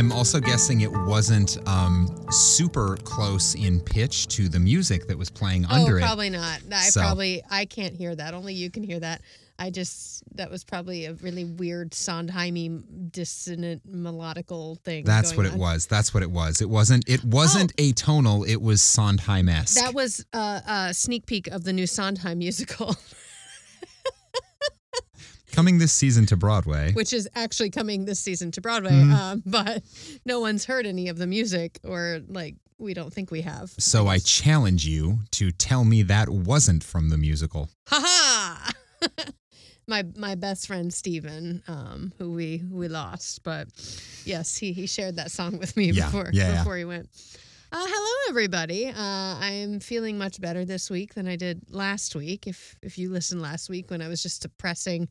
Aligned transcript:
I'm 0.00 0.12
also 0.12 0.40
guessing 0.40 0.80
it 0.80 0.90
wasn't 0.90 1.58
um, 1.68 2.08
super 2.30 2.96
close 3.04 3.54
in 3.54 3.80
pitch 3.80 4.28
to 4.28 4.48
the 4.48 4.58
music 4.58 5.06
that 5.08 5.18
was 5.18 5.28
playing 5.28 5.66
under 5.66 5.96
oh, 5.96 5.98
it. 5.98 6.00
probably 6.00 6.30
not. 6.30 6.60
I 6.72 6.88
So- 6.88 7.02
probably 7.02 7.42
I 7.50 7.66
can't 7.66 7.94
hear 7.94 8.14
that. 8.14 8.32
Only 8.32 8.54
you 8.54 8.70
can 8.70 8.82
hear 8.82 8.98
that. 8.98 9.20
I 9.58 9.68
just 9.68 10.22
that 10.36 10.50
was 10.50 10.64
probably 10.64 11.04
a 11.04 11.12
really 11.12 11.44
weird 11.44 11.92
Sondheimy 11.92 12.70
dissonant 13.10 13.82
melodical 13.92 14.80
thing. 14.80 15.04
That's 15.04 15.36
what 15.36 15.44
it 15.44 15.52
was. 15.52 15.84
That's 15.84 16.14
what 16.14 16.22
it 16.22 16.30
was. 16.30 16.62
It 16.62 16.70
wasn't. 16.70 17.06
It 17.06 17.22
wasn't 17.22 17.76
atonal. 17.76 18.48
It 18.48 18.62
was 18.62 18.80
Sondheim-esque. 18.80 19.78
That 19.78 19.92
was 19.92 20.24
uh, 20.32 20.60
a 20.66 20.94
sneak 20.94 21.26
peek 21.26 21.46
of 21.48 21.64
the 21.64 21.74
new 21.74 21.86
Sondheim 21.86 22.38
musical, 22.38 22.96
Coming 25.52 25.78
this 25.78 25.92
season 25.92 26.26
to 26.26 26.36
Broadway. 26.36 26.92
which 26.92 27.12
is 27.12 27.28
actually 27.34 27.70
coming 27.70 28.04
this 28.04 28.20
season 28.20 28.50
to 28.52 28.60
Broadway. 28.60 28.90
Mhm. 28.92 29.12
Um, 29.14 29.42
but 29.46 29.82
no 30.24 30.40
one's 30.40 30.64
heard 30.64 30.86
any 30.86 31.08
of 31.08 31.18
the 31.18 31.26
music, 31.26 31.78
or 31.84 32.20
like 32.28 32.56
we 32.78 32.94
don't 32.94 33.12
think 33.12 33.30
we 33.30 33.42
have. 33.42 33.70
So 33.78 34.06
I 34.06 34.18
challenge 34.18 34.86
you 34.86 35.18
to 35.32 35.50
tell 35.52 35.84
me 35.84 36.02
that 36.04 36.28
wasn't 36.28 36.82
from 36.84 37.10
the 37.10 37.18
musical. 37.18 37.68
ha 37.88 38.00
ha. 38.02 38.72
my 39.86 40.04
my 40.16 40.34
best 40.34 40.66
friend 40.66 40.92
Steven, 40.92 41.62
um, 41.68 42.12
who 42.18 42.32
we 42.32 42.58
who 42.58 42.76
we 42.76 42.88
lost, 42.88 43.42
but 43.42 43.68
yes, 44.24 44.56
he 44.56 44.72
he 44.72 44.86
shared 44.86 45.16
that 45.16 45.30
song 45.30 45.58
with 45.58 45.76
me 45.76 45.90
Yeah, 45.90 46.06
before 46.06 46.30
yeah, 46.32 46.58
before 46.58 46.76
he 46.76 46.84
went. 46.84 47.08
Uh, 47.72 47.78
hello, 47.86 48.30
everybody. 48.30 48.88
Uh, 48.88 48.92
I'm 48.96 49.78
feeling 49.78 50.18
much 50.18 50.40
better 50.40 50.64
this 50.64 50.90
week 50.90 51.14
than 51.14 51.28
I 51.28 51.36
did 51.36 51.62
last 51.70 52.14
week. 52.16 52.46
If 52.46 52.76
if 52.82 52.98
you 52.98 53.10
listened 53.10 53.42
last 53.42 53.68
week 53.68 53.90
when 53.90 54.02
I 54.02 54.08
was 54.08 54.22
just 54.22 54.42
suppressing 54.42 55.08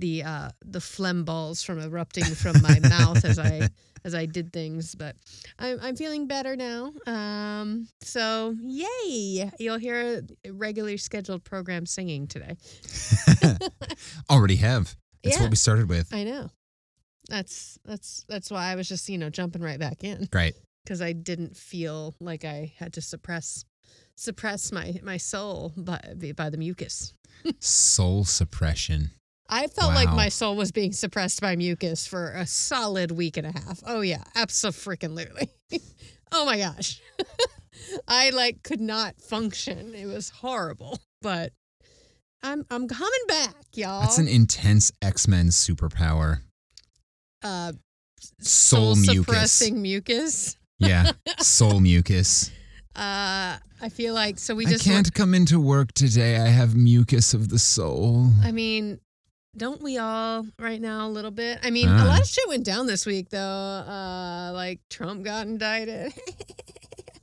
the 0.00 0.22
uh, 0.24 0.50
the 0.64 0.80
phlegm 0.80 1.24
balls 1.24 1.62
from 1.62 1.78
erupting 1.80 2.24
from 2.24 2.60
my 2.62 2.80
mouth 2.88 3.24
as 3.24 3.38
I 3.38 3.68
as 4.04 4.14
I 4.14 4.26
did 4.26 4.52
things, 4.52 4.94
but 4.94 5.14
I'm 5.58 5.78
I'm 5.80 5.96
feeling 5.96 6.26
better 6.26 6.56
now. 6.56 6.92
Um, 7.06 7.86
so 8.02 8.56
yay! 8.60 9.50
You'll 9.58 9.78
hear 9.78 10.22
a 10.44 10.50
regularly 10.52 10.96
scheduled 10.96 11.44
program 11.44 11.86
singing 11.86 12.26
today. 12.26 12.56
Already 14.30 14.56
have. 14.56 14.96
That's 15.22 15.36
Yeah. 15.36 15.42
what 15.42 15.50
we 15.50 15.56
started 15.56 15.88
with. 15.88 16.12
I 16.14 16.24
know. 16.24 16.50
That's 17.28 17.78
that's 17.84 18.24
that's 18.28 18.50
why 18.50 18.72
I 18.72 18.74
was 18.74 18.88
just 18.88 19.08
you 19.08 19.18
know 19.18 19.30
jumping 19.30 19.62
right 19.62 19.78
back 19.78 20.02
in 20.02 20.28
Right. 20.32 20.54
because 20.84 21.00
I 21.02 21.12
didn't 21.12 21.56
feel 21.56 22.14
like 22.20 22.44
I 22.44 22.72
had 22.78 22.94
to 22.94 23.00
suppress 23.02 23.64
suppress 24.16 24.72
my 24.72 24.98
my 25.02 25.16
soul 25.18 25.72
by 25.76 26.00
by 26.36 26.50
the 26.50 26.56
mucus. 26.56 27.12
Soul 27.60 28.24
suppression. 28.24 29.10
I 29.50 29.66
felt 29.66 29.94
like 29.94 30.08
my 30.10 30.28
soul 30.28 30.56
was 30.56 30.70
being 30.72 30.92
suppressed 30.92 31.40
by 31.40 31.56
mucus 31.56 32.06
for 32.06 32.32
a 32.32 32.46
solid 32.46 33.10
week 33.10 33.36
and 33.36 33.46
a 33.46 33.52
half. 33.52 33.80
Oh 33.86 34.00
yeah, 34.00 34.22
absolutely. 34.36 35.08
Literally. 35.08 35.50
Oh 36.32 36.44
my 36.46 36.58
gosh, 36.58 37.00
I 38.08 38.30
like 38.30 38.62
could 38.62 38.80
not 38.80 39.20
function. 39.20 39.96
It 39.96 40.06
was 40.06 40.30
horrible, 40.30 41.00
but 41.22 41.52
I'm 42.40 42.64
I'm 42.70 42.86
coming 42.86 43.26
back, 43.26 43.56
y'all. 43.74 44.02
That's 44.02 44.18
an 44.18 44.28
intense 44.28 44.92
X-Men 45.02 45.48
superpower. 45.48 46.42
uh, 47.42 47.72
Soul 48.40 48.94
mucus. 48.94 49.16
suppressing 49.16 49.82
mucus. 49.82 50.56
Yeah. 50.78 51.10
Soul 51.40 51.80
mucus. 51.80 52.52
Uh, 52.94 53.58
I 53.82 53.88
feel 53.90 54.14
like 54.14 54.38
so 54.38 54.54
we 54.54 54.66
I 54.66 54.70
just. 54.70 54.84
can't 54.84 55.12
come 55.12 55.34
into 55.34 55.58
work 55.58 55.92
today. 55.94 56.36
I 56.38 56.46
have 56.46 56.76
mucus 56.76 57.34
of 57.34 57.48
the 57.48 57.58
soul. 57.58 58.30
I 58.44 58.52
mean, 58.52 59.00
don't 59.56 59.82
we 59.82 59.98
all 59.98 60.46
right 60.58 60.80
now 60.80 61.06
a 61.06 61.10
little 61.10 61.30
bit? 61.30 61.58
I 61.62 61.70
mean, 61.70 61.88
a 61.88 61.92
Ah. 61.92 62.04
lot 62.04 62.20
of 62.20 62.26
shit 62.26 62.48
went 62.48 62.64
down 62.64 62.86
this 62.86 63.04
week 63.06 63.30
though. 63.30 63.38
Uh, 63.38 64.52
like 64.54 64.80
Trump 64.88 65.24
got 65.24 65.46
indicted. 65.46 66.12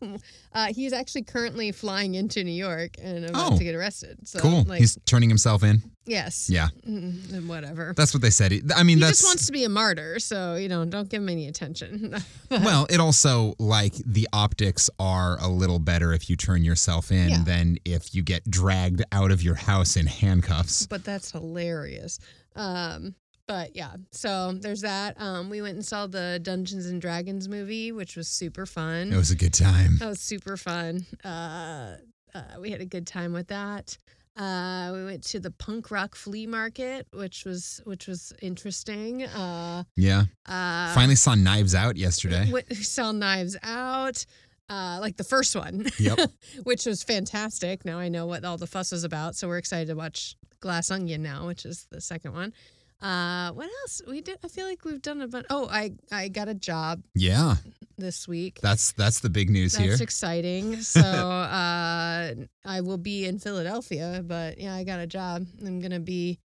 uh, 0.53 0.68
he's 0.74 0.94
actually 0.94 1.24
currently 1.24 1.72
flying 1.72 2.16
into 2.16 2.44
New 2.44 2.52
York 2.52 2.96
and 3.02 3.25
about 3.25 3.53
Oh. 3.53 3.58
to 3.58 3.63
get 3.63 3.75
arrested. 3.75 4.28
So, 4.28 4.40
cool. 4.40 4.63
Like, 4.63 4.80
He's 4.80 4.97
turning 5.06 5.30
himself 5.30 5.63
in. 5.63 5.81
yes. 6.06 6.50
Yeah. 6.50 6.68
Mm, 6.88 7.34
and 7.34 7.50
whatever. 7.50 7.94
That's 7.96 8.13
what 8.13 8.22
they 8.22 8.30
said. 8.30 8.52
I 8.75 8.84
mean, 8.84 8.97
he 8.97 9.02
that's 9.03 9.19
just 9.19 9.30
wants 9.30 9.46
to 9.47 9.52
be 9.52 9.63
a 9.63 9.69
martyr, 9.69 10.19
so 10.19 10.56
you 10.56 10.68
know, 10.69 10.86
don't 10.86 11.09
give 11.09 11.22
him 11.22 11.30
any 11.30 11.47
attention. 11.47 12.16
well. 12.52 12.86
It 12.90 13.00
also 13.00 13.53
like 13.59 13.94
the 14.06 14.28
optics 14.34 14.90
are 15.00 15.38
a 15.41 15.47
little 15.47 15.80
better 15.80 16.13
if 16.13 16.30
you 16.30 16.36
turn 16.36 16.63
yourself 16.63 17.12
in 17.12 17.30
Yeah. 17.30 17.44
than 17.44 17.78
if 17.86 18.13
you 18.16 18.24
get 18.24 18.50
dragged 18.50 19.03
out 19.12 19.31
of 19.31 19.41
your 19.44 19.56
house 19.56 19.96
in 19.97 20.06
handcuffs. 20.07 20.88
but 20.88 21.03
that's 21.03 21.31
hilarious. 21.31 22.19
Um, 22.56 23.16
but 23.47 23.75
yeah, 23.75 23.96
so 24.12 24.52
there's 24.53 24.81
that. 24.81 25.19
Um, 25.19 25.50
we 25.50 25.62
went 25.62 25.75
and 25.75 25.85
saw 25.85 26.08
the 26.08 26.40
Dungeons 26.41 26.85
and 26.85 27.02
Dragons 27.02 27.47
movie, 27.47 27.91
which 27.91 28.16
was 28.16 28.28
super 28.28 28.66
fun. 28.66 29.12
It 29.13 29.18
was 29.18 29.31
a 29.31 29.35
good 29.35 29.53
time. 29.53 29.97
That 30.00 30.09
was 30.09 30.19
super 30.19 30.58
fun. 30.58 31.06
Uh, 31.24 31.96
uh, 32.36 32.41
we 32.59 32.72
had 32.72 32.81
a 32.81 32.86
good 32.86 33.07
time 33.07 33.34
with 33.34 33.47
that. 33.47 33.97
Uh, 34.36 34.91
we 34.94 35.03
went 35.06 35.24
to 35.24 35.40
the 35.40 35.50
punk 35.50 35.90
rock 35.90 36.13
flea 36.16 36.46
market, 36.46 37.07
which 37.12 37.44
was 37.46 37.81
which 37.86 38.06
was 38.07 38.31
interesting. 38.41 39.24
Uh, 39.24 39.84
Yeah. 39.96 40.25
uh, 40.46 40.94
Finally 40.94 41.16
saw 41.16 41.34
Knives 41.34 41.74
Out 41.74 41.97
yesterday. 41.97 42.46
we 42.52 42.62
we 42.69 42.75
saw 42.84 43.12
Knives 43.12 43.57
Out, 43.63 44.24
uh, 44.69 45.00
like 45.02 45.18
the 45.18 45.24
first 45.24 45.56
one, 45.56 45.88
Yep. 45.97 46.19
which 46.63 46.86
was 46.86 47.02
fantastic. 47.02 47.84
Now 47.84 47.97
I 47.97 48.09
know 48.09 48.28
what 48.28 48.46
all 48.46 48.57
the 48.57 48.68
fuss 48.68 48.91
was 48.91 49.03
about, 49.03 49.36
so 49.36 49.47
we're 49.47 49.57
excited 49.57 49.88
to 49.88 49.96
watch 49.96 50.36
Glass 50.59 50.91
Onion 50.91 51.24
now, 51.24 51.47
which 51.47 51.66
is 51.66 51.88
the 51.90 52.00
second 52.02 52.34
one. 52.34 52.53
Uh, 53.02 53.52
what 53.52 53.69
else 53.81 54.02
we 54.08 54.22
did? 54.22 54.38
I 54.44 54.47
feel 54.47 54.66
like 54.66 54.84
we've 54.84 55.02
done 55.02 55.22
a 55.22 55.28
bunch. 55.28 55.46
Oh, 55.50 55.68
I 55.69 55.94
I 56.12 56.30
got 56.30 56.47
a 56.47 56.53
job 56.56 57.03
Yeah. 57.13 57.56
this 57.97 58.28
week. 58.28 58.59
That's 58.62 58.91
that's 58.94 59.19
the 59.19 59.30
big 59.30 59.50
news 59.52 59.74
That's 59.74 59.84
here. 59.85 59.97
exciting. 60.02 60.81
So 60.81 61.02
uh, 61.02 62.34
I 62.66 62.81
will 62.81 62.97
be 62.97 63.25
in 63.25 63.38
Philadelphia, 63.40 64.24
but 64.25 64.57
yeah, 64.59 64.74
I 64.74 64.84
got 64.84 65.00
a 65.00 65.06
job. 65.07 65.46
I'm 65.66 65.80
gonna 65.80 66.00
be 66.00 66.40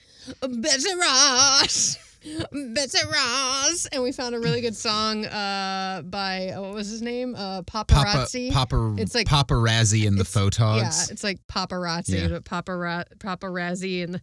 Betsy 0.40 0.94
Ross, 0.94 1.98
Betsy 2.72 3.06
Ross, 3.12 3.86
and 3.92 4.02
we 4.02 4.12
found 4.12 4.34
a 4.34 4.40
really 4.40 4.62
good 4.62 4.76
song 4.76 5.26
uh, 5.26 6.02
by 6.02 6.48
uh, 6.48 6.62
what 6.62 6.72
was 6.74 6.88
his 6.88 7.02
name? 7.02 7.34
Uh, 7.36 7.60
Papa 7.62 7.92
Paparazzi. 7.94 8.50
Papa 8.52 8.94
It's 8.98 9.14
like- 9.14 9.26
paparazzi 9.28 10.06
and 10.08 10.18
the 10.18 10.24
photogs. 10.24 10.78
Yeah, 11.08 11.12
it's 11.12 11.24
like 11.24 11.40
paparazzi, 11.46 12.20
Yeah. 12.22 12.28
but 12.28 12.44
papara- 12.44 13.04
paparazzi, 13.18 14.02
and 14.04 14.20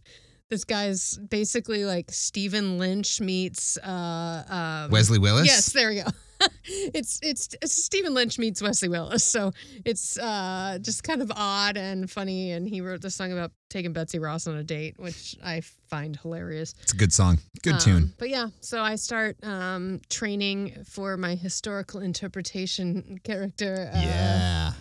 this 0.48 0.64
guy's 0.64 1.18
basically 1.18 1.84
like 1.84 2.10
Stephen 2.10 2.78
Lynch 2.78 3.20
meets 3.20 3.76
uh, 3.78 4.84
um, 4.86 4.90
Wesley 4.90 5.18
Willis. 5.18 5.46
Yes, 5.46 5.72
there 5.72 5.88
we 5.88 5.96
go. 5.96 6.04
it's 6.64 7.18
it's 7.22 7.48
it's 7.62 7.84
Stephen 7.84 8.12
Lynch 8.12 8.38
meets 8.38 8.60
Wesley 8.60 8.88
Willis, 8.90 9.24
so 9.24 9.52
it's 9.86 10.18
uh, 10.18 10.78
just 10.82 11.02
kind 11.02 11.22
of 11.22 11.32
odd 11.34 11.76
and 11.78 12.10
funny. 12.10 12.52
And 12.52 12.68
he 12.68 12.80
wrote 12.82 13.00
the 13.00 13.10
song 13.10 13.32
about 13.32 13.52
taking 13.70 13.92
Betsy 13.94 14.18
Ross 14.18 14.46
on 14.46 14.54
a 14.56 14.62
date, 14.62 14.94
which 14.98 15.34
I 15.42 15.62
find 15.88 16.14
hilarious. 16.16 16.74
It's 16.82 16.92
a 16.92 16.96
good 16.96 17.12
song. 17.12 17.38
Good 17.62 17.74
Um, 17.74 17.80
tune. 17.80 18.12
But 18.18 18.28
yeah, 18.28 18.48
so 18.60 18.82
I 18.82 18.96
start 18.96 19.42
um, 19.42 20.00
training 20.10 20.84
for 20.88 21.16
my 21.16 21.34
historical 21.36 22.00
interpretation 22.00 23.18
character. 23.24 23.90
Uh, 23.94 23.98
yeah. 23.98 24.72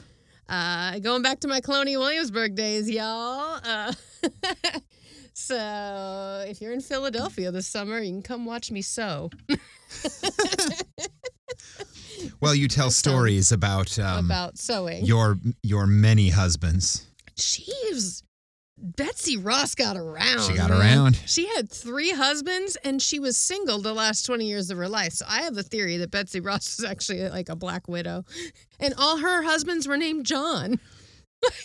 uh, 0.50 1.00
going 1.00 1.22
back 1.22 1.40
to 1.40 1.48
my 1.48 1.62
Colonial 1.62 2.02
Williamsburg 2.02 2.56
days, 2.56 2.90
y'all. 2.90 3.62
Uh, 3.64 3.94
so 5.36 6.46
if 6.48 6.62
you're 6.62 6.74
in 6.74 6.82
Philadelphia 6.82 7.52
this 7.52 7.68
summer, 7.68 8.00
you 8.00 8.12
can 8.12 8.22
come 8.22 8.46
watch 8.46 8.72
me 8.72 8.82
sew. 8.82 9.30
Well, 12.40 12.56
you 12.56 12.68
tell 12.68 12.90
stories 12.92 13.52
about 13.52 13.98
um, 14.00 14.26
about 14.26 14.58
sewing. 14.58 15.06
your 15.06 15.38
your 15.64 15.86
many 15.88 16.30
husbands. 16.30 17.06
was 17.92 18.24
Betsy 18.78 19.38
Ross 19.38 19.74
got 19.76 19.98
around. 19.98 20.42
She 20.42 20.54
got 20.54 20.70
man. 20.70 20.80
around. 20.80 21.22
She 21.26 21.48
had 21.56 21.70
three 21.70 22.12
husbands 22.12 22.78
and 22.84 23.02
she 23.02 23.20
was 23.20 23.38
single 23.38 23.80
the 23.80 23.94
last 23.94 24.26
20 24.26 24.46
years 24.46 24.70
of 24.70 24.78
her 24.78 24.90
life. 24.90 25.14
So 25.14 25.26
I 25.28 25.44
have 25.44 25.58
a 25.58 25.64
theory 25.64 25.98
that 25.98 26.12
Betsy 26.12 26.40
Ross 26.40 26.78
is 26.80 26.86
actually 26.86 27.28
like 27.30 27.50
a 27.50 27.56
black 27.56 27.88
widow. 27.88 28.26
And 28.80 28.94
all 28.98 29.18
her 29.18 29.44
husbands 29.44 29.88
were 29.88 29.98
named 29.98 30.26
John. 30.26 30.80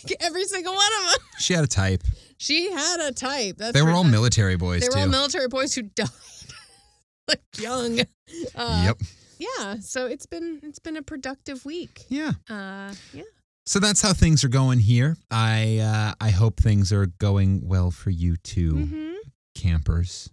Like 0.03 0.17
every 0.19 0.43
single 0.43 0.75
one 0.75 0.91
of 0.99 1.11
them. 1.11 1.19
She 1.39 1.55
had 1.55 1.63
a 1.63 1.67
type. 1.67 2.03
She 2.41 2.71
had 2.71 2.99
a 3.01 3.11
type. 3.11 3.57
That's 3.57 3.73
They 3.73 3.83
were 3.83 3.91
all 3.91 4.03
military 4.03 4.55
boys 4.57 4.81
They 4.81 4.87
were 4.87 4.93
too. 4.95 4.99
all 5.01 5.07
military 5.07 5.47
boys 5.47 5.75
who 5.75 5.83
died 5.95 6.09
like 7.27 7.41
young. 7.57 7.99
Uh, 8.55 8.83
yep. 8.85 8.97
Yeah. 9.37 9.75
So 9.81 10.05
it's 10.05 10.25
been 10.25 10.61
it's 10.63 10.79
been 10.79 10.95
a 10.95 11.01
productive 11.01 11.65
week. 11.65 12.05
Yeah. 12.07 12.31
Uh, 12.49 12.93
yeah. 13.13 13.23
So 13.65 13.79
that's 13.79 14.01
how 14.01 14.13
things 14.13 14.43
are 14.45 14.49
going 14.49 14.79
here. 14.79 15.17
I 15.29 15.79
uh, 15.79 16.13
I 16.25 16.29
hope 16.29 16.61
things 16.61 16.93
are 16.93 17.07
going 17.07 17.67
well 17.67 17.91
for 17.91 18.09
you 18.09 18.37
too, 18.37 18.71
hmm 18.85 19.13
campers. 19.53 20.29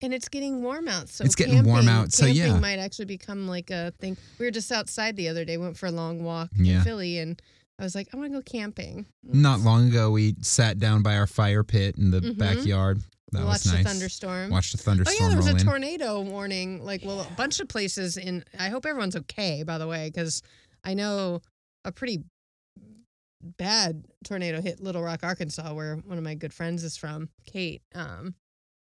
And 0.00 0.14
it's 0.14 0.28
getting 0.28 0.62
warm 0.62 0.86
out, 0.86 1.08
so 1.08 1.24
It's 1.24 1.34
getting 1.34 1.64
warm 1.64 1.88
out, 1.88 2.12
so 2.12 2.26
camping 2.26 2.42
yeah. 2.42 2.58
might 2.60 2.78
actually 2.78 3.06
become 3.06 3.48
like 3.48 3.70
a 3.70 3.92
thing. 3.98 4.16
We 4.38 4.46
were 4.46 4.50
just 4.52 4.70
outside 4.70 5.16
the 5.16 5.28
other 5.28 5.44
day, 5.44 5.56
went 5.56 5.76
for 5.76 5.86
a 5.86 5.90
long 5.90 6.22
walk 6.22 6.50
Yeah. 6.56 6.76
in 6.76 6.82
Philly, 6.82 7.18
and 7.18 7.40
I 7.78 7.82
was 7.82 7.94
like, 7.94 8.08
I 8.12 8.16
want 8.16 8.30
to 8.32 8.38
go 8.38 8.42
camping. 8.42 9.06
Not 9.24 9.60
long 9.60 9.88
ago, 9.88 10.10
we 10.12 10.36
sat 10.42 10.78
down 10.78 11.02
by 11.02 11.16
our 11.16 11.26
fire 11.26 11.64
pit 11.64 11.96
in 11.98 12.10
the 12.10 12.20
Mhm. 12.20 12.38
backyard. 12.38 13.02
That 13.32 13.44
Watched 13.44 13.64
was 13.64 13.72
nice. 13.74 13.82
the 13.84 13.88
thunderstorm. 13.90 14.50
Watched 14.50 14.76
the 14.76 14.82
Oh 14.82 14.84
thunderstorm 14.84 15.16
yeah, 15.20 15.28
there 15.30 15.36
was 15.36 15.46
a 15.48 15.56
in. 15.56 15.58
tornado 15.66 16.20
warning. 16.20 16.84
Like, 16.84 17.04
well, 17.04 17.20
a 17.22 17.30
bunch 17.36 17.58
of 17.58 17.66
places 17.68 18.16
in. 18.16 18.44
I 18.56 18.68
hope 18.68 18.86
everyone's 18.86 19.16
okay. 19.16 19.64
By 19.64 19.78
the 19.78 19.88
way, 19.88 20.08
because 20.08 20.40
I 20.84 20.94
know 20.94 21.40
a 21.84 21.90
pretty 21.90 22.22
bad 23.58 24.04
tornado 24.24 24.60
hit 24.60 24.80
Little 24.80 25.02
Rock, 25.02 25.24
Arkansas, 25.24 25.72
where 25.74 25.96
one 25.96 26.16
of 26.16 26.24
my 26.24 26.34
good 26.36 26.54
friends 26.54 26.84
is 26.84 26.96
from, 26.96 27.28
Kate. 27.44 27.82
Um, 27.94 28.36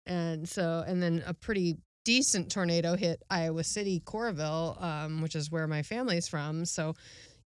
and 0.05 0.47
so, 0.47 0.83
and 0.87 1.01
then 1.01 1.23
a 1.25 1.33
pretty 1.33 1.77
decent 2.05 2.51
tornado 2.51 2.95
hit 2.95 3.21
Iowa 3.29 3.63
City, 3.63 4.01
Coralville, 4.05 4.81
um, 4.81 5.21
which 5.21 5.35
is 5.35 5.51
where 5.51 5.67
my 5.67 5.81
family's 5.81 6.27
from. 6.27 6.63
So. 6.65 6.93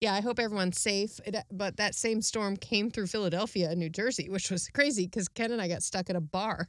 Yeah, 0.00 0.14
I 0.14 0.22
hope 0.22 0.38
everyone's 0.38 0.80
safe. 0.80 1.20
It, 1.26 1.36
but 1.52 1.76
that 1.76 1.94
same 1.94 2.22
storm 2.22 2.56
came 2.56 2.90
through 2.90 3.08
Philadelphia 3.08 3.68
and 3.70 3.78
New 3.78 3.90
Jersey, 3.90 4.30
which 4.30 4.50
was 4.50 4.66
crazy 4.68 5.04
because 5.04 5.28
Ken 5.28 5.52
and 5.52 5.60
I 5.60 5.68
got 5.68 5.82
stuck 5.82 6.08
at 6.08 6.16
a 6.16 6.22
bar. 6.22 6.66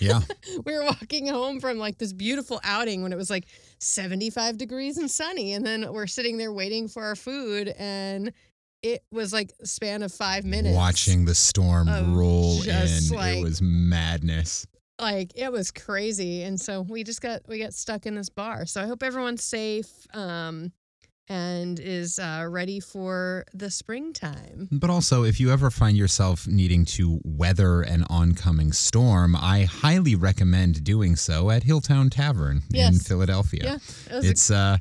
Yeah. 0.00 0.20
we 0.66 0.74
were 0.74 0.84
walking 0.84 1.26
home 1.26 1.60
from 1.60 1.78
like 1.78 1.96
this 1.96 2.12
beautiful 2.12 2.60
outing 2.62 3.02
when 3.02 3.10
it 3.12 3.16
was 3.16 3.30
like 3.30 3.46
75 3.80 4.58
degrees 4.58 4.98
and 4.98 5.10
sunny 5.10 5.54
and 5.54 5.66
then 5.66 5.90
we're 5.92 6.06
sitting 6.06 6.36
there 6.36 6.52
waiting 6.52 6.88
for 6.88 7.02
our 7.04 7.16
food 7.16 7.68
and 7.78 8.32
it 8.82 9.02
was 9.10 9.32
like 9.32 9.50
a 9.62 9.66
span 9.66 10.02
of 10.02 10.12
five 10.12 10.44
minutes 10.44 10.76
Watching 10.76 11.24
the 11.24 11.34
storm 11.34 11.88
roll 12.14 12.62
in, 12.64 13.08
like- 13.10 13.38
it 13.38 13.42
was 13.42 13.62
madness. 13.62 14.66
like 15.00 15.32
it 15.36 15.50
was 15.50 15.70
crazy 15.70 16.42
and 16.42 16.60
so 16.60 16.82
we 16.82 17.02
just 17.02 17.22
got 17.22 17.40
we 17.48 17.58
got 17.58 17.72
stuck 17.72 18.04
in 18.06 18.14
this 18.14 18.28
bar 18.28 18.66
so 18.66 18.80
i 18.82 18.86
hope 18.86 19.02
everyone's 19.02 19.42
safe 19.42 19.88
um 20.12 20.70
and 21.28 21.80
is 21.80 22.18
uh, 22.18 22.46
ready 22.48 22.80
for 22.80 23.44
the 23.54 23.70
springtime 23.70 24.68
But 24.70 24.90
also, 24.90 25.24
if 25.24 25.40
you 25.40 25.50
ever 25.52 25.70
find 25.70 25.96
yourself 25.96 26.46
needing 26.46 26.84
to 26.86 27.20
weather 27.24 27.82
an 27.82 28.04
oncoming 28.10 28.72
storm, 28.72 29.34
I 29.36 29.64
highly 29.64 30.14
recommend 30.16 30.84
doing 30.84 31.16
so 31.16 31.50
at 31.50 31.62
Hilltown 31.64 32.10
Tavern 32.10 32.62
in 32.72 32.98
Philadelphia. 32.98 33.60
yeah 33.64 34.16
it 34.16 34.26
was 34.26 34.50
a 34.50 34.54
uh 34.56 34.76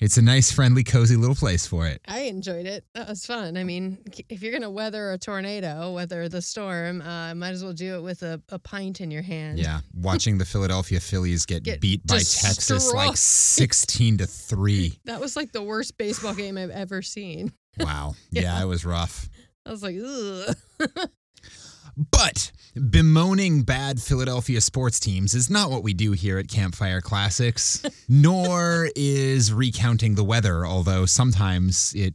it's 0.00 0.16
a 0.16 0.22
nice, 0.22 0.52
friendly, 0.52 0.84
cozy 0.84 1.16
little 1.16 1.34
place 1.34 1.66
for 1.66 1.86
it. 1.86 2.00
I 2.06 2.20
enjoyed 2.20 2.66
it. 2.66 2.84
That 2.94 3.08
was 3.08 3.26
fun. 3.26 3.56
I 3.56 3.64
mean, 3.64 3.98
if 4.28 4.42
you're 4.42 4.52
gonna 4.52 4.70
weather 4.70 5.12
a 5.12 5.18
tornado, 5.18 5.92
weather 5.92 6.28
the 6.28 6.40
storm, 6.42 7.02
uh, 7.02 7.34
might 7.34 7.50
as 7.50 7.62
well 7.64 7.72
do 7.72 7.96
it 7.96 8.02
with 8.02 8.22
a, 8.22 8.40
a 8.50 8.58
pint 8.58 9.00
in 9.00 9.10
your 9.10 9.22
hand. 9.22 9.58
Yeah, 9.58 9.80
watching 9.94 10.38
the 10.38 10.44
Philadelphia 10.44 11.00
Phillies 11.00 11.46
get, 11.46 11.62
Get 11.62 11.80
beat 11.80 12.06
by 12.06 12.14
Texas 12.18 12.92
like 12.92 13.16
16 13.16 14.18
to 14.18 14.26
3. 14.26 14.98
That 15.04 15.20
was 15.20 15.36
like 15.36 15.52
the 15.52 15.62
worst 15.62 15.96
baseball 15.98 16.34
game 16.34 16.56
I've 16.58 16.70
ever 16.70 17.02
seen. 17.02 17.52
Wow. 17.78 18.14
Yeah, 18.30 18.42
Yeah. 18.42 18.62
it 18.62 18.66
was 18.66 18.84
rough. 18.84 19.28
I 19.66 19.70
was 19.70 19.82
like, 19.82 19.96
ugh. 20.02 20.56
But 22.10 22.52
bemoaning 22.90 23.62
bad 23.62 24.00
Philadelphia 24.00 24.60
sports 24.60 25.00
teams 25.00 25.34
is 25.34 25.50
not 25.50 25.70
what 25.70 25.82
we 25.82 25.94
do 25.94 26.12
here 26.12 26.38
at 26.38 26.48
Campfire 26.48 27.00
Classics, 27.00 27.82
nor 28.08 28.88
is 28.94 29.52
recounting 29.52 30.14
the 30.14 30.22
weather, 30.24 30.64
although 30.64 31.06
sometimes 31.06 31.92
it 31.96 32.14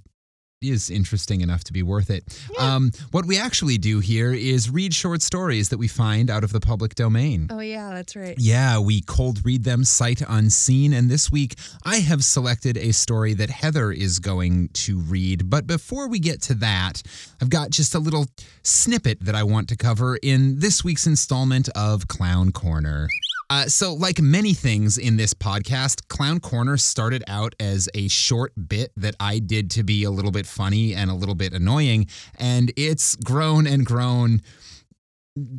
is 0.64 0.90
interesting 0.90 1.42
enough 1.42 1.64
to 1.66 1.74
be 1.74 1.84
worth 1.84 2.10
it. 2.10 2.24
Yeah. 2.54 2.76
Um, 2.76 2.92
what 3.12 3.26
we 3.26 3.38
actually 3.38 3.78
do 3.78 4.00
here 4.00 4.34
is 4.34 4.70
read 4.70 4.94
short 4.94 5.22
stories 5.22 5.70
that 5.70 5.78
we 5.78 5.88
find 5.88 6.30
out 6.30 6.44
of 6.44 6.52
the 6.52 6.60
public 6.60 6.96
domain. 6.96 7.48
oh 7.50 7.60
yeah, 7.60 7.92
that's 7.94 8.16
right. 8.16 8.36
Yeah, 8.38 8.80
we 8.80 9.02
cold 9.02 9.46
read 9.46 9.64
them 9.64 9.84
sight 9.84 10.22
unseen. 10.28 10.94
And 10.94 11.10
this 11.10 11.32
week, 11.32 11.56
I 11.84 11.98
have 11.98 12.24
selected 12.24 12.78
a 12.78 12.92
story 12.94 13.34
that 13.36 13.50
Heather 13.50 13.92
is 13.92 14.20
going 14.20 14.70
to 14.74 15.00
read. 15.00 15.50
But 15.50 15.68
before 15.68 16.08
we 16.08 16.20
get 16.20 16.42
to 16.44 16.54
that, 16.56 17.02
I've 17.42 17.50
got 17.50 17.70
just 17.70 17.96
a 17.96 18.00
little 18.00 18.26
snippet 18.64 19.20
that 19.22 19.36
I 19.36 19.44
want 19.44 19.70
to 19.70 19.78
cover 19.78 20.18
in 20.22 20.60
this 20.60 20.84
week's 20.84 21.08
installment 21.08 21.70
of 21.76 22.08
Clown 22.08 22.52
Corner. 22.52 23.08
Uh, 23.54 23.68
so, 23.68 23.94
like 23.94 24.20
many 24.20 24.52
things 24.56 24.98
in 24.98 25.16
this 25.16 25.32
podcast, 25.36 26.08
Clown 26.08 26.40
Corner 26.40 26.76
started 26.76 27.24
out 27.28 27.54
as 27.60 27.88
a 27.94 28.08
short 28.08 28.52
bit 28.68 28.92
that 28.98 29.16
I 29.20 29.38
did 29.38 29.70
to 29.72 29.84
be 29.84 30.06
a 30.06 30.10
little 30.10 30.32
bit 30.32 30.48
funny 30.48 30.96
and 30.96 31.12
a 31.12 31.14
little 31.14 31.36
bit 31.36 31.54
annoying. 31.54 32.08
And 32.40 32.72
it's 32.76 33.16
grown 33.18 33.68
and 33.68 33.86
grown 33.86 34.42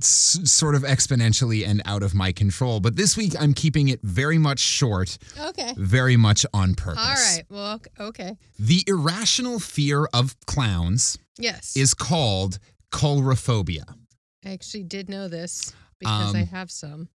s- 0.03 0.41
sort 0.43 0.75
of 0.75 0.83
exponentially 0.83 1.65
and 1.65 1.83
out 1.85 2.03
of 2.03 2.17
my 2.17 2.33
control. 2.33 2.81
But 2.81 2.97
this 2.97 3.17
week, 3.17 3.33
I'm 3.39 3.55
keeping 3.55 3.87
it 3.87 4.01
very 4.03 4.39
much 4.39 4.59
short, 4.59 5.17
Okay. 5.39 5.73
very 5.77 6.17
much 6.17 6.45
on 6.53 6.75
purpose. 6.75 6.99
All 6.99 7.15
right. 7.15 7.45
Well, 7.49 7.75
ok- 7.75 7.91
okay. 8.01 8.37
The 8.59 8.83
irrational 8.89 9.61
fear 9.61 10.07
of 10.13 10.35
clowns 10.47 11.17
Yes. 11.39 11.77
is 11.77 11.95
called 11.95 12.59
coulrophobia. 12.91 13.85
I 14.45 14.51
actually 14.51 14.83
did 14.83 15.09
know 15.09 15.29
this 15.29 15.73
because 16.01 16.35
I 16.35 16.41
Um, 16.41 16.47
have 16.49 16.73
some. 16.73 17.09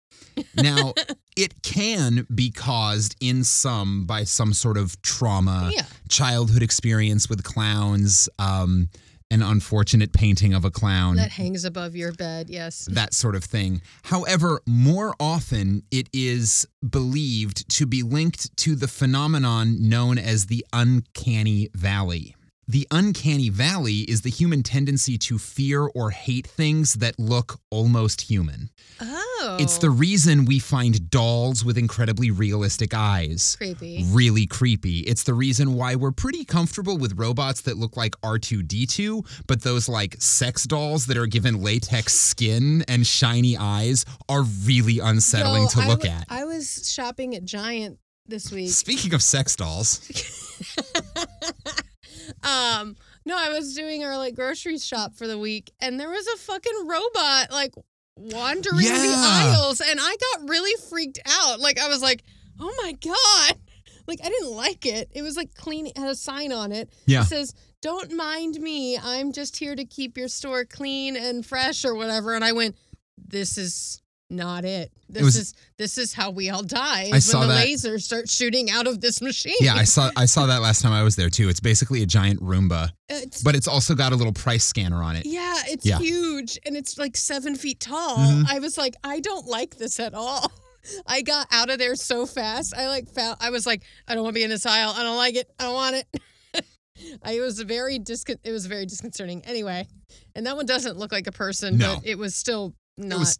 Now, 0.54 0.94
it 1.36 1.62
can 1.62 2.26
be 2.34 2.50
caused 2.50 3.16
in 3.20 3.44
some 3.44 4.06
by 4.06 4.24
some 4.24 4.52
sort 4.52 4.76
of 4.76 5.00
trauma, 5.02 5.70
yeah. 5.74 5.82
childhood 6.08 6.62
experience 6.62 7.28
with 7.28 7.42
clowns, 7.42 8.28
um, 8.38 8.88
an 9.30 9.42
unfortunate 9.42 10.12
painting 10.12 10.54
of 10.54 10.64
a 10.64 10.70
clown. 10.70 11.16
That 11.16 11.32
hangs 11.32 11.64
above 11.64 11.96
your 11.96 12.12
bed. 12.12 12.48
Yes. 12.48 12.86
that 12.92 13.12
sort 13.12 13.34
of 13.34 13.42
thing. 13.42 13.82
However, 14.04 14.60
more 14.66 15.14
often 15.18 15.82
it 15.90 16.08
is 16.12 16.66
believed 16.88 17.68
to 17.70 17.86
be 17.86 18.02
linked 18.02 18.56
to 18.58 18.76
the 18.76 18.88
phenomenon 18.88 19.88
known 19.88 20.18
as 20.18 20.46
the 20.46 20.64
uncanny 20.73 21.70
valley. 21.75 22.36
The 22.68 22.85
uncanny 22.90 23.49
valley 23.49 23.99
is 24.00 24.23
the 24.23 24.30
human 24.30 24.64
tendency 24.64 25.16
to 25.18 25.38
fear 25.38 25.82
or 25.82 26.11
hate 26.11 26.49
things 26.49 26.94
that 26.94 27.16
look 27.16 27.61
almost 27.70 28.23
human. 28.23 28.70
Oh. 29.00 29.56
It's 29.61 29.78
the 29.78 29.90
reason 29.90 30.46
we 30.46 30.58
find 30.58 31.08
dolls 31.08 31.64
with 31.64 31.78
incredibly 31.78 32.32
realistic 32.32 32.92
eyes. 32.92 33.54
creepy. 33.56 34.04
Really 34.08 34.46
creepy. 34.49 35.00
It's 35.00 35.23
the 35.23 35.35
reason 35.35 35.75
why 35.75 35.94
we're 35.94 36.11
pretty 36.11 36.44
comfortable 36.44 36.99
with 36.99 37.16
robots 37.16 37.61
that 37.62 37.76
look 37.76 37.96
like 37.96 38.16
R2D2, 38.23 39.44
but 39.46 39.62
those 39.62 39.88
like 39.88 40.16
sex 40.18 40.64
dolls 40.64 41.06
that 41.06 41.16
are 41.16 41.26
given 41.26 41.62
latex 41.62 42.14
skin 42.14 42.85
and 42.88 43.06
shiny 43.06 43.56
eyes 43.56 44.04
are 44.28 44.42
really 44.42 44.99
unsettling 44.99 45.68
to 45.68 45.82
I 45.82 45.87
look 45.87 46.04
at. 46.04 46.26
I 46.28 46.44
was 46.44 46.90
shopping 46.92 47.37
at 47.37 47.44
Giant 47.44 48.00
this 48.26 48.50
week. 48.50 48.70
Speaking 48.70 49.14
of 49.14 49.23
sex 49.23 49.54
dolls, 49.54 50.00
um, 52.42 52.97
no, 53.25 53.37
I 53.37 53.50
was 53.50 53.75
doing 53.75 54.04
our 54.04 54.16
like 54.16 54.35
grocery 54.35 54.78
shop 54.78 55.14
for 55.14 55.26
the 55.26 55.38
week, 55.38 55.73
and 55.80 55.99
there 55.99 56.11
was 56.11 56.26
a 56.26 56.37
fucking 56.38 56.87
robot 56.87 57.50
like 57.50 57.75
wandering 58.16 58.85
the 58.85 59.14
aisles, 59.16 59.80
and 59.80 59.99
I 60.00 60.16
got 60.33 60.49
really 60.49 60.75
freaked 60.88 61.21
out. 61.26 61.61
Like 61.61 61.78
I 61.78 61.88
was 61.88 62.02
like, 62.02 62.23
oh 62.61 62.75
my 62.83 62.92
god. 62.92 63.59
Like 64.06 64.21
I 64.25 64.28
didn't 64.28 64.52
like 64.52 64.87
it. 64.87 65.11
It 65.14 65.23
was 65.23 65.37
like 65.37 65.54
clean. 65.54 65.87
It 65.87 65.99
had 65.99 66.09
a 66.09 66.14
sign 66.14 66.52
on 66.52 66.71
it. 66.71 66.88
Yeah. 67.06 67.23
It 67.23 67.25
says, 67.25 67.54
"Don't 67.83 68.12
mind 68.12 68.61
me. 68.61 68.97
I'm 68.97 69.33
just 69.33 69.56
here 69.56 69.75
to 69.75 69.85
keep 69.85 70.16
your 70.16 70.28
store 70.28 70.64
clean 70.64 71.16
and 71.16 71.45
fresh 71.45 71.85
or 71.85 71.95
whatever." 71.95 72.35
And 72.35 72.45
I 72.45 72.52
went, 72.52 72.76
"This 73.18 73.59
is 73.59 74.00
not 74.28 74.64
it. 74.64 74.90
This 75.09 75.23
was- 75.23 75.37
is 75.37 75.54
this 75.78 75.99
is 75.99 76.12
how 76.12 76.30
we 76.30 76.50
all 76.50 76.62
die. 76.62 77.11
I 77.12 77.18
saw 77.21 77.40
when 77.40 77.49
the 77.49 77.54
that. 77.54 77.66
lasers 77.66 78.02
start 78.02 78.28
shooting 78.28 78.71
out 78.71 78.87
of 78.87 79.00
this 79.00 79.21
machine." 79.23 79.54
yeah, 79.61 79.75
I 79.75 79.85
saw 79.85 80.11
I 80.16 80.25
saw 80.26 80.47
that 80.47 80.62
last 80.62 80.83
time 80.83 80.92
I 80.92 81.02
was 81.02 81.14
there 81.16 81.30
too. 81.30 81.49
It's 81.49 81.61
basically 81.61 82.02
a 82.02 82.06
giant 82.06 82.40
Roomba, 82.40 82.90
It's, 83.09 83.42
but 83.42 83.54
it's 83.54 83.68
also 83.68 83.95
got 83.95 84.12
a 84.12 84.16
little 84.16 84.33
price 84.33 84.64
scanner 84.64 85.02
on 85.02 85.14
it. 85.16 85.26
Yeah, 85.26 85.54
it's 85.66 85.87
Yeah. 85.87 85.99
huge 85.99 86.59
and 86.66 86.76
it's 86.76 86.99
like 86.99 87.16
seven 87.16 87.54
feet 87.54 87.78
tall. 87.80 88.16
Mhm. 88.18 88.47
I 88.50 88.59
was 88.59 88.76
like, 88.76 88.95
I 89.04 89.21
don't 89.21 89.47
like 89.47 89.76
this 89.78 90.00
at 90.00 90.12
all. 90.14 90.50
I 91.06 91.23
got 91.23 91.47
out 91.52 91.71
of 91.71 91.78
there 91.78 91.95
so 91.97 92.26
fast. 92.26 92.75
I 92.76 92.88
like 92.88 93.09
found 93.09 93.37
I 93.40 93.50
was 93.50 93.66
like, 93.66 93.83
I 94.09 94.14
don't 94.14 94.25
want 94.25 94.35
to 94.35 94.38
be 94.40 94.45
in 94.45 94.50
this 94.50 94.66
aisle. 94.66 94.92
I 94.97 95.02
don't 95.02 95.16
like 95.16 95.37
it. 95.37 95.49
I 95.59 95.64
don't 95.64 95.75
want 95.75 95.97
it. 95.97 96.06
I 97.23 97.33
it 97.33 97.40
was 97.40 97.61
very 97.61 97.99
discon- 97.99 98.38
it 98.42 98.52
was 98.52 98.66
very 98.66 98.87
disconcerting. 98.87 99.45
Anyway, 99.45 99.87
and 100.35 100.47
that 100.47 100.56
one 100.56 100.64
doesn't 100.66 100.97
look 100.97 101.12
like 101.12 101.26
a 101.26 101.33
person, 101.33 101.76
No. 101.76 101.97
but 101.97 102.06
it 102.06 102.16
was 102.18 102.35
still 102.35 102.75
not 102.97 103.18
was- 103.21 103.38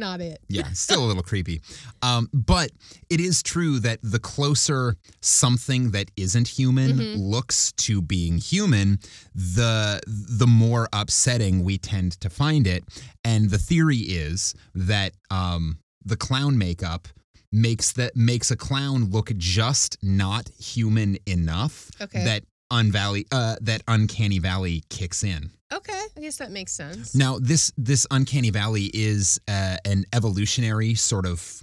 not 0.00 0.20
it. 0.20 0.40
Yeah, 0.48 0.68
still 0.72 1.04
a 1.04 1.06
little 1.06 1.22
creepy. 1.22 1.60
Um, 2.02 2.28
but 2.32 2.72
it 3.08 3.20
is 3.20 3.42
true 3.42 3.78
that 3.80 4.00
the 4.02 4.18
closer 4.18 4.96
something 5.20 5.92
that 5.92 6.10
isn't 6.16 6.48
human 6.48 6.98
Mhm. 6.98 7.14
looks 7.18 7.72
to 7.84 8.02
being 8.02 8.38
human, 8.38 8.98
the 9.34 10.00
the 10.06 10.46
more 10.46 10.88
upsetting 10.92 11.62
we 11.62 11.78
tend 11.78 12.12
to 12.20 12.28
find 12.30 12.66
it. 12.66 12.82
And 13.24 13.50
the 13.50 13.58
theory 13.58 13.98
is 13.98 14.54
that 14.74 15.12
um, 15.30 15.78
the 16.04 16.16
clown 16.16 16.58
makeup 16.58 17.06
makes 17.52 17.92
that 17.92 18.16
makes 18.16 18.50
a 18.50 18.56
clown 18.56 19.10
look 19.10 19.30
just 19.36 19.96
not 20.02 20.48
human 20.58 21.18
enough 21.26 21.90
Okay. 22.00 22.24
that 22.24 22.44
unvalley 22.70 23.24
uh, 23.32 23.56
that 23.60 23.82
uncanny 23.88 24.38
valley 24.38 24.84
kicks 24.90 25.22
in. 25.24 25.50
Okay, 25.72 26.02
I 26.16 26.20
guess 26.20 26.36
that 26.38 26.50
makes 26.50 26.72
sense. 26.72 27.14
Now, 27.14 27.38
this 27.38 27.72
this 27.76 28.06
uncanny 28.10 28.50
valley 28.50 28.90
is 28.92 29.38
uh, 29.48 29.76
an 29.84 30.04
evolutionary 30.12 30.94
sort 30.94 31.26
of 31.26 31.62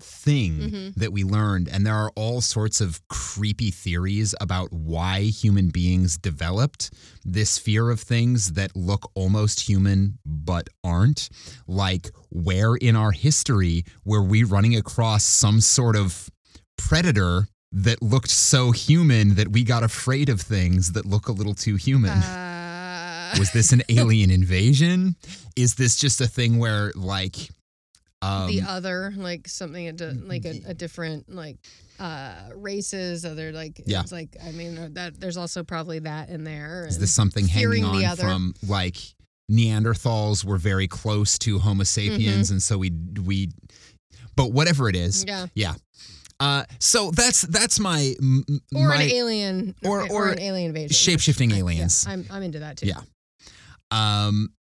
thing 0.00 0.52
Mhm. 0.70 0.94
that 0.94 1.12
we 1.12 1.24
learned, 1.24 1.68
and 1.68 1.84
there 1.84 1.94
are 1.96 2.12
all 2.14 2.40
sorts 2.40 2.80
of 2.80 3.00
creepy 3.08 3.72
theories 3.72 4.32
about 4.40 4.72
why 4.72 5.22
human 5.22 5.70
beings 5.70 6.16
developed 6.16 6.90
this 7.24 7.58
fear 7.58 7.90
of 7.90 8.00
things 8.00 8.52
that 8.52 8.76
look 8.76 9.10
almost 9.14 9.68
human 9.68 10.18
but 10.24 10.68
aren't. 10.84 11.28
Like, 11.66 12.12
where 12.30 12.76
in 12.76 12.94
our 12.94 13.10
history 13.10 13.84
were 14.04 14.22
we 14.22 14.44
running 14.44 14.76
across 14.76 15.24
some 15.24 15.60
sort 15.60 15.96
of 15.96 16.30
predator? 16.76 17.48
That 17.72 18.00
looked 18.02 18.30
so 18.30 18.70
human 18.72 19.34
that 19.34 19.48
we 19.48 19.62
got 19.62 19.82
afraid 19.82 20.28
of 20.30 20.40
things 20.40 20.92
that 20.92 21.04
look 21.04 21.28
a 21.28 21.32
little 21.32 21.54
too 21.54 21.76
human. 21.76 22.10
Uh, 22.10 23.34
Was 23.38 23.52
this 23.52 23.72
an 23.72 23.82
alien 23.90 24.30
invasion? 24.30 25.16
Is 25.54 25.74
this 25.74 25.96
just 25.96 26.20
a 26.22 26.26
thing 26.26 26.58
where 26.58 26.92
like 26.96 27.36
um 28.22 28.48
the 28.48 28.62
other, 28.62 29.12
like 29.16 29.46
something 29.46 29.94
like 30.26 30.44
a, 30.46 30.62
a 30.68 30.74
different 30.74 31.28
like 31.32 31.58
uh 32.00 32.32
races, 32.54 33.26
other 33.26 33.52
like 33.52 33.82
Yeah. 33.84 34.00
it's 34.00 34.12
like 34.12 34.34
I 34.42 34.50
mean 34.52 34.78
uh, 34.78 34.88
that 34.92 35.20
there's 35.20 35.36
also 35.36 35.62
probably 35.62 35.98
that 36.00 36.30
in 36.30 36.44
there. 36.44 36.86
is 36.88 36.98
this 36.98 37.12
something 37.14 37.46
hanging 37.46 37.84
on 37.84 38.16
from 38.16 38.54
like 38.66 38.96
Neanderthals 39.52 40.44
were 40.44 40.58
very 40.58 40.88
close 40.88 41.38
to 41.40 41.58
Homo 41.58 41.84
sapiens 41.84 42.46
Mm-hmm. 42.46 42.54
and 42.54 42.62
so 42.62 42.78
we 42.78 42.92
we 43.24 43.50
but 44.36 44.52
whatever 44.52 44.88
it 44.88 44.96
is. 44.96 45.24
yeah, 45.54 45.74
Uh 46.40 46.64
so 46.78 47.10
that's 47.10 47.42
that's 47.42 47.80
my 47.80 48.14
m- 48.20 48.44
or 48.74 48.88
my 48.88 49.02
an 49.02 49.10
alien, 49.10 49.74
or- 49.84 50.02
or, 50.02 50.08
or 50.10 50.28
an 50.28 50.38
alien 50.40 50.68
invasion, 50.68 50.94
shape-shifting 50.94 51.50
I- 51.52 51.56
yeah, 51.56 51.60
aliens. 51.60 52.06
I'm 52.08 52.24
I'm 52.30 52.42
into 52.42 52.60
that 52.60 52.76
too. 52.76 52.86
Yeah. 52.86 53.00
Um, 53.90 54.52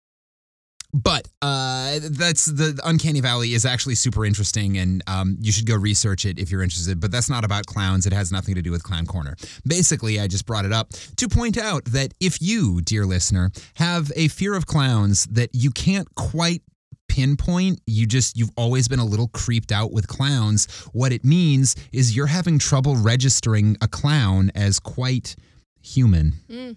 but 0.95 1.29
uh, 1.43 1.99
that's 2.03 2.47
the 2.47 2.81
Uncanny 2.85 3.21
Valley 3.21 3.53
is 3.53 3.67
actually 3.67 3.97
super 3.97 4.25
interesting, 4.25 4.79
and 4.79 5.03
um, 5.07 5.37
you 5.41 5.53
should 5.53 5.67
go 5.67 5.75
research 5.75 6.25
it 6.25 6.39
if 6.39 6.51
you're 6.51 6.63
interested. 6.63 7.01
But 7.01 7.11
that's 7.13 7.29
not 7.29 7.45
about 7.45 7.67
clowns; 7.67 8.07
it 8.07 8.15
has 8.15 8.33
nothing 8.33 8.55
to 8.55 8.63
do 8.63 8.71
with 8.71 8.83
Clown 8.83 9.05
Corner. 9.05 9.37
Basically, 9.67 10.19
I 10.19 10.27
just 10.27 10.47
brought 10.47 10.65
it 10.65 10.73
up 10.73 10.91
to 11.17 11.29
point 11.29 11.59
out 11.59 11.85
that 11.87 12.15
if 12.21 12.41
you, 12.41 12.81
dear 12.81 13.05
listener, 13.05 13.51
have 13.75 14.11
a 14.17 14.29
fear 14.29 14.55
of 14.55 14.65
clowns 14.65 15.27
that 15.27 15.51
you 15.53 15.71
can't 15.71 16.09
quite 16.15 16.63
pinpoint 17.09 17.81
you 17.87 18.07
just 18.07 18.37
you've 18.37 18.51
always 18.57 18.89
been 18.89 18.99
a 18.99 19.05
little 19.05 19.29
creeped 19.29 19.73
out 19.73 19.93
with 19.93 20.07
clowns 20.09 20.67
what 20.93 21.13
it 21.13 21.25
means 21.25 21.75
is 21.93 22.15
you're 22.17 22.27
having 22.27 22.59
trouble 22.59 22.97
registering 22.97 23.77
a 23.81 23.89
clown 23.89 24.51
as 24.55 24.79
quite 24.79 25.37
human 25.83 26.33
Mm. 26.51 26.77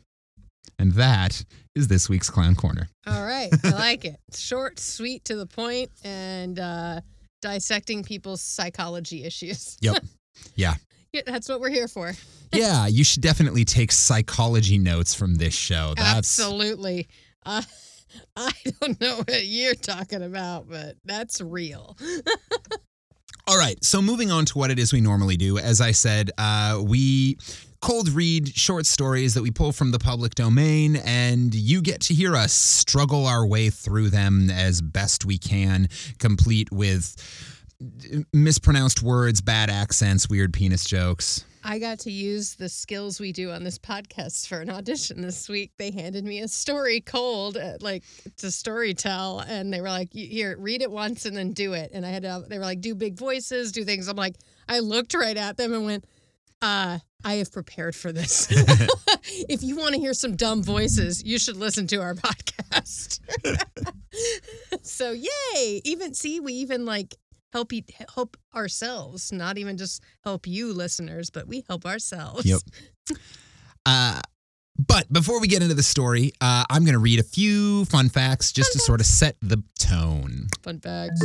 and 0.78 0.92
that 0.94 1.44
is 1.76 1.88
this 1.88 2.10
week's 2.10 2.30
Clown 2.30 2.56
Corner. 2.56 2.90
All 3.08 3.24
right, 3.26 3.50
I 3.64 3.70
like 3.72 4.04
it. 4.04 4.18
Short, 4.36 4.80
sweet, 4.80 5.24
to 5.26 5.36
the 5.38 5.46
point, 5.46 5.90
and 6.04 6.60
uh, 6.60 7.00
dissecting 7.42 8.04
people's 8.04 8.42
psychology 8.42 9.24
issues. 9.24 9.78
Yep. 9.82 10.04
Yeah. 10.56 10.76
Yeah, 11.14 11.22
that's 11.26 11.48
what 11.50 11.60
we're 11.60 11.70
here 11.70 11.88
for. 11.88 12.14
yeah, 12.54 12.88
you 12.88 13.04
should 13.04 13.22
definitely 13.22 13.66
take 13.66 13.92
psychology 13.92 14.78
notes 14.78 15.14
from 15.14 15.36
this 15.36 15.54
show. 15.54 15.94
That's 15.96 16.18
Absolutely. 16.40 17.08
Uh, 17.46 17.62
I 18.36 18.52
don't 18.82 19.00
know 19.00 19.18
what 19.18 19.46
you're 19.46 19.76
talking 19.76 20.24
about, 20.24 20.70
but 20.70 20.96
that's 21.06 21.42
real. 21.42 21.98
all 23.48 23.58
right. 23.58 23.84
So 23.84 24.02
moving 24.02 24.32
on 24.32 24.46
to 24.46 24.58
what 24.58 24.72
it 24.72 24.80
is 24.80 24.94
we 24.94 25.02
normally 25.02 25.38
do. 25.38 25.58
As 25.58 25.82
I 25.82 25.92
said, 25.92 26.32
uh, 26.38 26.82
we 26.84 27.38
cold 27.82 28.10
read 28.10 28.56
short 28.56 28.86
stories 28.86 29.34
that 29.34 29.42
we 29.42 29.52
pull 29.52 29.72
from 29.72 29.92
the 29.92 30.00
public 30.00 30.36
domain, 30.36 30.98
and 30.98 31.54
you 31.54 31.82
get 31.82 32.02
to 32.02 32.14
hear 32.14 32.36
us 32.36 32.54
struggle 32.54 33.26
our 33.26 33.46
way 33.46 33.70
through 33.70 34.10
them 34.10 34.50
as 34.50 34.82
best 34.82 35.26
we 35.26 35.38
can, 35.38 35.88
complete 36.20 36.72
with 36.72 37.16
mispronounced 38.34 39.02
words, 39.02 39.42
bad 39.42 39.70
accents, 39.70 40.30
weird 40.30 40.54
penis 40.54 40.84
jokes. 40.84 41.46
I 41.64 41.80
got 41.80 42.00
to 42.00 42.12
use 42.12 42.56
the 42.56 42.70
skills 42.70 43.20
we 43.20 43.32
do 43.32 43.52
on 43.52 43.64
this 43.64 43.78
podcast 43.78 44.48
for 44.48 44.62
an 44.62 44.70
audition 44.70 45.22
this 45.22 45.50
week. 45.50 45.72
They 45.78 45.92
handed 45.92 46.24
me 46.24 46.40
a 46.40 46.48
story 46.48 47.02
cold, 47.02 47.58
uh, 47.58 47.78
like 47.82 48.04
to 48.38 48.52
story 48.52 48.94
tell, 48.94 49.40
and 49.40 49.74
they 49.74 49.82
were 49.82 49.90
like, 49.90 50.14
"Here, 50.14 50.56
read 50.58 50.82
it 50.82 50.92
once 50.92 51.26
and 51.26 51.36
then 51.36 51.52
do 51.52 51.74
it." 51.74 51.92
And 51.94 52.06
I 52.06 52.10
had 52.10 52.24
to. 52.24 52.46
They 52.48 52.58
were 52.58 52.66
like, 52.66 52.82
"Do 52.82 52.96
big 52.96 53.18
voices, 53.18 53.72
do 53.72 53.84
things." 53.84 54.08
I'm 54.08 54.16
like, 54.16 54.36
I 54.68 54.80
looked 54.80 55.14
right 55.14 55.36
at 55.36 55.58
them 55.58 55.74
and 55.74 55.86
went, 55.86 56.06
"Uh, 56.62 57.00
I 57.24 57.34
have 57.36 57.52
prepared 57.52 57.96
for 57.96 58.12
this. 58.12 58.48
if 59.50 59.62
you 59.62 59.76
want 59.76 59.96
to 59.96 60.00
hear 60.00 60.14
some 60.14 60.36
dumb 60.36 60.64
voices, 60.64 61.24
you 61.24 61.38
should 61.38 61.58
listen 61.58 61.88
to 61.88 61.98
our 61.98 62.14
podcast." 62.16 63.20
so 64.82 65.12
yay! 65.12 65.82
Even 65.84 66.14
see, 66.14 66.40
we 66.40 66.54
even 66.54 66.86
like 66.86 67.16
help 67.52 67.72
you, 67.74 67.82
help 68.16 68.38
ourselves, 68.56 69.32
not 69.32 69.58
even 69.58 69.78
just 69.78 70.04
help 70.24 70.48
you 70.48 70.74
listeners, 70.74 71.30
but 71.30 71.48
we 71.48 71.64
help 71.68 71.86
ourselves. 71.86 72.46
Yep. 72.46 72.62
Uh, 73.86 74.22
but 74.78 75.12
before 75.12 75.42
we 75.42 75.48
get 75.48 75.62
into 75.62 75.76
the 75.76 75.84
story, 75.84 76.32
uh, 76.40 76.64
I'm 76.70 76.84
going 76.84 76.94
to 76.94 77.00
read 77.00 77.20
a 77.20 77.24
few 77.24 77.86
fun 77.86 78.10
facts 78.10 78.52
just 78.52 78.72
to 78.74 78.80
sort 78.80 79.02
of 79.02 79.06
set 79.06 79.36
the 79.42 79.62
tone. 79.78 80.48
Fun 80.64 80.80
facts. 80.80 81.22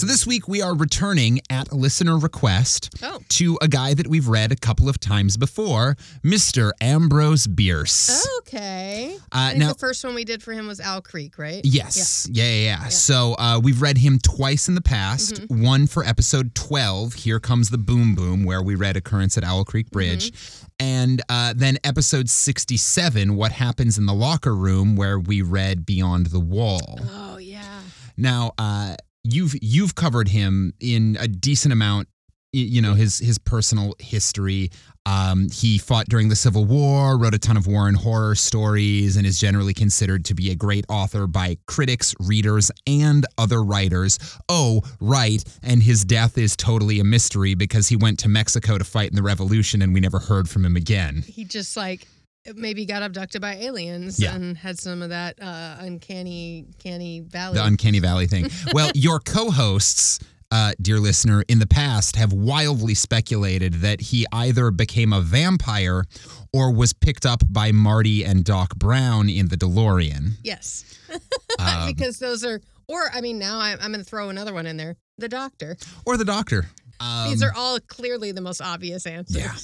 So 0.00 0.06
this 0.06 0.26
week 0.26 0.48
we 0.48 0.62
are 0.62 0.74
returning 0.74 1.42
at 1.50 1.74
listener 1.74 2.16
request 2.16 2.88
Oh, 3.02 3.18
to 3.28 3.58
a 3.60 3.68
guy 3.68 3.92
that 3.92 4.06
we've 4.06 4.28
read 4.28 4.50
a 4.50 4.56
couple 4.56 4.88
of 4.88 4.98
times 4.98 5.36
before, 5.36 5.94
Mr. 6.24 6.72
Ambrose 6.80 7.46
Bierce. 7.46 8.26
okay. 8.38 9.18
Uh, 9.30 9.52
now, 9.58 9.74
the 9.74 9.78
first 9.78 10.02
one 10.02 10.14
we 10.14 10.24
did 10.24 10.42
for 10.42 10.54
him 10.54 10.66
was 10.66 10.80
Owl 10.80 11.02
Creek, 11.02 11.36
right? 11.36 11.60
Yes. 11.64 12.26
Yeah, 12.32 12.44
yeah, 12.44 12.62
yeah. 12.62 12.88
So 12.88 13.34
uh, 13.38 13.60
we've 13.62 13.82
read 13.82 13.98
him 13.98 14.18
twice 14.18 14.68
in 14.68 14.74
the 14.74 14.80
past. 14.80 15.34
Mm-hmm. 15.34 15.62
One 15.62 15.86
for 15.86 16.02
episode 16.02 16.54
12, 16.54 17.12
Here 17.12 17.38
Comes 17.38 17.68
the 17.68 17.76
Boom 17.76 18.14
Boom, 18.14 18.44
where 18.44 18.62
we 18.62 18.76
read 18.76 18.96
Occurrence 18.96 19.36
at 19.36 19.44
Owl 19.44 19.66
Creek 19.66 19.90
Bridge. 19.90 20.32
Mm-hmm. 20.32 20.66
And 20.80 21.22
uh, 21.28 21.52
then 21.54 21.76
episode 21.84 22.30
67, 22.30 23.36
What 23.36 23.52
Happens 23.52 23.98
in 23.98 24.06
the 24.06 24.14
Locker 24.14 24.56
Room, 24.56 24.96
where 24.96 25.20
we 25.20 25.42
read 25.42 25.84
Beyond 25.84 26.28
the 26.28 26.40
Wall. 26.40 26.98
Oh 27.10 27.36
yeah. 27.36 27.80
Now, 28.16 28.52
uh, 28.56 28.96
you've 29.24 29.54
you've 29.60 29.94
covered 29.94 30.28
him 30.28 30.72
in 30.80 31.16
a 31.20 31.28
decent 31.28 31.72
amount. 31.72 32.08
You 32.52 32.82
know 32.82 32.94
his 32.94 33.18
his 33.20 33.38
personal 33.38 33.94
history. 34.00 34.70
Um, 35.06 35.48
he 35.52 35.78
fought 35.78 36.06
during 36.08 36.28
the 36.28 36.36
Civil 36.36 36.64
War, 36.64 37.16
wrote 37.16 37.32
a 37.32 37.38
ton 37.38 37.56
of 37.56 37.68
war 37.68 37.86
and 37.86 37.96
horror 37.96 38.34
stories, 38.34 39.16
and 39.16 39.24
is 39.24 39.38
generally 39.38 39.72
considered 39.72 40.24
to 40.26 40.34
be 40.34 40.50
a 40.50 40.56
great 40.56 40.84
author 40.88 41.28
by 41.28 41.58
critics, 41.66 42.12
readers, 42.18 42.72
and 42.88 43.24
other 43.38 43.62
writers. 43.62 44.18
Oh, 44.48 44.82
right, 45.00 45.44
and 45.62 45.80
his 45.80 46.04
death 46.04 46.36
is 46.36 46.56
totally 46.56 46.98
a 46.98 47.04
mystery 47.04 47.54
because 47.54 47.86
he 47.86 47.94
went 47.94 48.18
to 48.20 48.28
Mexico 48.28 48.78
to 48.78 48.84
fight 48.84 49.10
in 49.10 49.16
the 49.16 49.22
Revolution, 49.22 49.80
and 49.80 49.94
we 49.94 50.00
never 50.00 50.18
heard 50.18 50.50
from 50.50 50.64
him 50.64 50.74
again. 50.74 51.22
He 51.22 51.44
just 51.44 51.76
like 51.76 52.08
maybe 52.54 52.86
got 52.86 53.02
abducted 53.02 53.40
by 53.40 53.54
aliens 53.56 54.18
Yeah. 54.20 54.34
and 54.34 54.56
had 54.56 54.78
some 54.78 55.02
of 55.02 55.10
that 55.10 55.40
uh, 55.40 55.76
uncanny, 55.80 56.66
canny 56.78 57.20
valley. 57.20 57.54
the 57.58 57.64
uncanny 57.64 57.98
valley 58.00 58.26
thing. 58.26 58.48
Well, 58.72 58.90
your 58.94 59.20
co-hosts, 59.20 60.18
uh, 60.50 60.72
dear 60.80 60.98
listener, 60.98 61.44
in 61.48 61.58
the 61.58 61.66
past 61.66 62.16
have 62.16 62.32
wildly 62.32 62.94
speculated 62.94 63.74
that 63.74 64.00
he 64.00 64.26
either 64.32 64.70
became 64.70 65.12
a 65.12 65.20
vampire 65.20 66.04
or 66.52 66.72
was 66.72 66.92
picked 66.92 67.24
up 67.26 67.42
by 67.48 67.72
Marty 67.72 68.24
and 68.24 68.44
Doc 68.44 68.74
Brown 68.76 69.28
in 69.28 69.48
the 69.48 69.56
DeLorean. 69.56 70.32
yes, 70.42 70.84
Um, 71.58 71.86
because 71.88 72.18
those 72.18 72.44
are. 72.44 72.60
Or 72.88 73.08
I 73.14 73.20
mean, 73.20 73.38
now 73.38 73.60
I'm, 73.60 73.78
I'm 73.80 73.92
going 73.92 74.02
to 74.04 74.08
throw 74.08 74.30
another 74.30 74.52
one 74.52 74.66
in 74.66 74.76
there. 74.76 74.96
The 75.18 75.28
Doctor. 75.28 75.76
or 76.06 76.16
the 76.16 76.24
Doctor. 76.24 76.66
Um, 76.98 77.30
These 77.30 77.42
are 77.42 77.52
all 77.56 77.78
clearly 77.86 78.32
the 78.32 78.40
most 78.40 78.60
obvious 78.60 79.06
answers. 79.06 79.36
Yeah. 79.36 79.54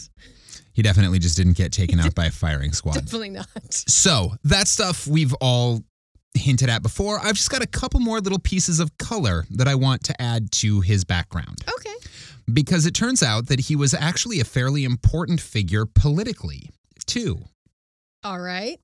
He 0.76 0.83
definitely 0.83 1.18
just 1.18 1.38
didn't 1.38 1.56
get 1.56 1.73
taken 1.73 1.99
out 1.99 2.14
by 2.14 2.26
a 2.26 2.30
firing 2.30 2.73
squad. 2.73 2.97
Definitely 2.97 3.30
not. 3.30 3.49
So 3.73 4.33
that 4.45 4.68
stuff 4.68 5.06
we've 5.06 5.33
all 5.40 5.83
hinted 6.35 6.68
at 6.68 6.83
before, 6.83 7.18
I've 7.18 7.35
just 7.35 7.49
got 7.50 7.62
a 7.62 7.66
couple 7.66 7.99
more 7.99 8.21
little 8.21 8.38
pieces 8.38 8.78
of 8.78 8.97
color 8.99 9.47
that 9.52 9.66
I 9.66 9.75
want 9.75 10.04
to 10.04 10.23
add 10.23 10.52
to 10.52 10.83
his 10.83 11.02
background. 11.02 11.64
Okay. 11.78 11.95
Because 12.52 12.85
it 12.85 12.92
turns 12.92 13.23
out 13.23 13.47
that 13.47 13.59
he 13.59 13.75
was 13.75 13.95
actually 13.95 14.38
a 14.38 14.45
fairly 14.45 14.85
important 14.85 15.40
figure 15.40 15.87
politically, 15.87 16.68
too. 17.06 17.38
All 18.23 18.38
right. 18.38 18.78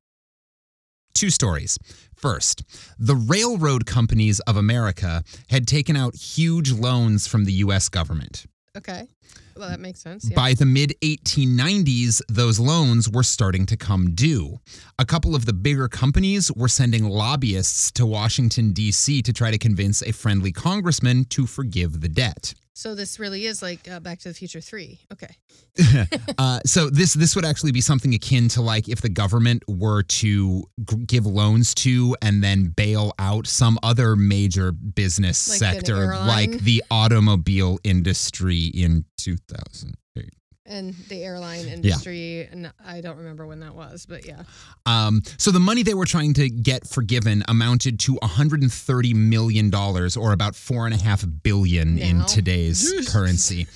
Two 1.13 1.29
stories. 1.29 1.79
First, 2.17 2.65
the 2.99 3.17
railroad 3.17 3.85
companies 3.85 4.41
of 4.41 4.57
America 4.57 5.25
had 5.51 5.69
taken 5.69 5.95
out 5.95 6.17
huge 6.17 6.73
loans 6.73 7.27
from 7.27 7.45
the 7.45 7.53
US 7.53 7.91
government. 7.91 8.47
Okay. 8.79 9.09
Well, 9.57 9.69
that 9.69 9.81
makes 9.81 10.01
sense. 10.01 10.29
Yeah. 10.29 10.37
By 10.37 10.55
the 10.55 10.65
mid 10.67 10.95
1890s, 11.03 12.23
those 12.29 12.59
loans 12.59 13.09
were 13.09 13.23
starting 13.23 13.67
to 13.67 13.77
come 13.77 14.15
due. 14.15 14.61
A 14.99 15.05
couple 15.05 15.35
of 15.35 15.45
the 15.47 15.53
bigger 15.53 15.89
companies 15.89 16.51
were 16.53 16.69
sending 16.69 17.05
lobbyists 17.05 17.91
to 17.93 18.07
Washington, 18.07 18.73
D.C. 18.73 19.23
to 19.23 19.33
try 19.33 19.51
to 19.51 19.59
convince 19.59 20.03
a 20.03 20.13
friendly 20.13 20.53
congressman 20.53 21.25
to 21.27 21.47
forgive 21.47 22.01
the 22.01 22.09
debt. 22.09 22.55
so 22.75 22.95
this 22.95 23.19
really 23.19 23.45
is 23.45 23.61
like 23.63 23.89
uh, 23.91 24.01
Back 24.01 24.19
to 24.21 24.29
the 24.29 24.35
Future 24.35 24.61
3. 24.61 24.99
Okay. 25.13 25.37
uh, 26.39 26.61
so 26.67 26.91
this 26.91 27.15
this 27.15 27.35
would 27.37 27.45
actually 27.45 27.73
be 27.73 27.81
something 27.81 28.15
akin 28.15 28.49
to 28.49 28.61
like 28.63 28.89
if 28.89 29.01
the 29.01 29.09
government 29.09 29.63
were 29.69 30.03
to 30.03 30.65
g- 30.91 30.97
give 31.07 31.25
loans 31.27 31.75
to 31.75 32.15
and 32.21 32.43
then 32.43 32.73
bail 32.77 33.13
out 33.19 33.47
some 33.47 33.79
other 33.83 34.17
major 34.17 34.73
business 34.73 35.49
Like 35.49 35.59
sector, 35.59 36.09
like 36.17 36.51
the 36.51 36.83
automobile 36.91 37.79
industry 37.85 38.65
in 38.75 39.05
2008. 39.23 40.29
And 40.65 40.95
the 41.09 41.25
airline 41.25 41.67
industry, 41.67 42.47
and 42.51 42.73
I 42.87 43.01
don't 43.01 43.17
remember 43.17 43.47
when 43.49 43.61
that 43.61 43.75
was, 43.75 44.07
but 44.07 44.25
yeah. 44.25 44.45
Um, 44.87 45.23
so 45.37 45.51
the 45.51 45.59
money 45.59 45.83
they 45.83 45.95
were 45.95 46.07
trying 46.07 46.35
to 46.35 46.49
get 46.49 46.87
forgiven 46.87 47.43
amounted 47.49 47.99
to 48.01 48.15
130 48.15 49.15
million 49.15 49.71
dollars, 49.71 50.17
or 50.17 50.33
about 50.33 50.55
four 50.55 50.87
and 50.87 50.95
a 50.95 50.99
half 50.99 51.25
billion 51.43 51.99
in 51.99 52.25
today's 52.27 53.09
currency. 53.13 53.67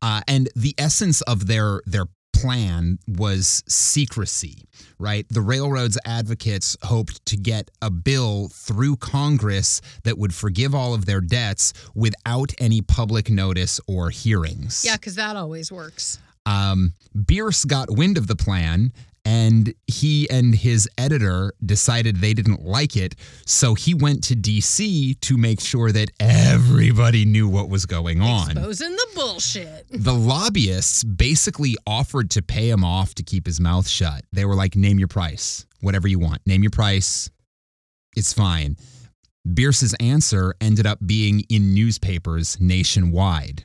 Uh, 0.00 0.22
and 0.26 0.48
the 0.56 0.74
essence 0.78 1.20
of 1.22 1.46
their 1.46 1.82
their 1.84 2.06
plan 2.40 2.98
was 3.06 3.62
secrecy, 3.68 4.64
right? 4.98 5.26
The 5.28 5.40
railroads 5.40 5.98
advocates 6.04 6.76
hoped 6.82 7.24
to 7.26 7.36
get 7.36 7.70
a 7.82 7.90
bill 7.90 8.48
through 8.48 8.96
Congress 8.96 9.80
that 10.04 10.18
would 10.18 10.34
forgive 10.34 10.74
all 10.74 10.94
of 10.94 11.06
their 11.06 11.20
debts 11.20 11.72
without 11.94 12.52
any 12.58 12.80
public 12.82 13.30
notice 13.30 13.80
or 13.86 14.10
hearings. 14.10 14.82
Yeah, 14.84 14.96
because 14.96 15.14
that 15.16 15.36
always 15.36 15.70
works. 15.70 16.18
Um, 16.46 16.94
Bierce 17.26 17.64
got 17.64 17.90
wind 17.90 18.16
of 18.16 18.26
the 18.26 18.36
plan 18.36 18.92
and 19.24 19.74
he 19.86 20.28
and 20.30 20.54
his 20.54 20.88
editor 20.98 21.52
decided 21.64 22.16
they 22.16 22.34
didn't 22.34 22.64
like 22.64 22.96
it. 22.96 23.14
So 23.46 23.74
he 23.74 23.94
went 23.94 24.24
to 24.24 24.34
DC 24.34 25.20
to 25.20 25.36
make 25.36 25.60
sure 25.60 25.92
that 25.92 26.10
everybody 26.18 27.24
knew 27.24 27.48
what 27.48 27.68
was 27.68 27.86
going 27.86 28.20
on. 28.20 28.52
Exposing 28.52 28.92
the 28.92 29.06
bullshit. 29.14 29.86
The 29.90 30.14
lobbyists 30.14 31.04
basically 31.04 31.76
offered 31.86 32.30
to 32.30 32.42
pay 32.42 32.70
him 32.70 32.84
off 32.84 33.14
to 33.16 33.22
keep 33.22 33.46
his 33.46 33.60
mouth 33.60 33.88
shut. 33.88 34.24
They 34.32 34.44
were 34.44 34.54
like, 34.54 34.76
name 34.76 34.98
your 34.98 35.08
price, 35.08 35.66
whatever 35.80 36.08
you 36.08 36.18
want. 36.18 36.40
Name 36.46 36.62
your 36.62 36.70
price. 36.70 37.30
It's 38.16 38.32
fine. 38.32 38.76
Bierce's 39.46 39.94
answer 40.00 40.54
ended 40.60 40.86
up 40.86 40.98
being 41.04 41.44
in 41.48 41.74
newspapers 41.74 42.60
nationwide. 42.60 43.64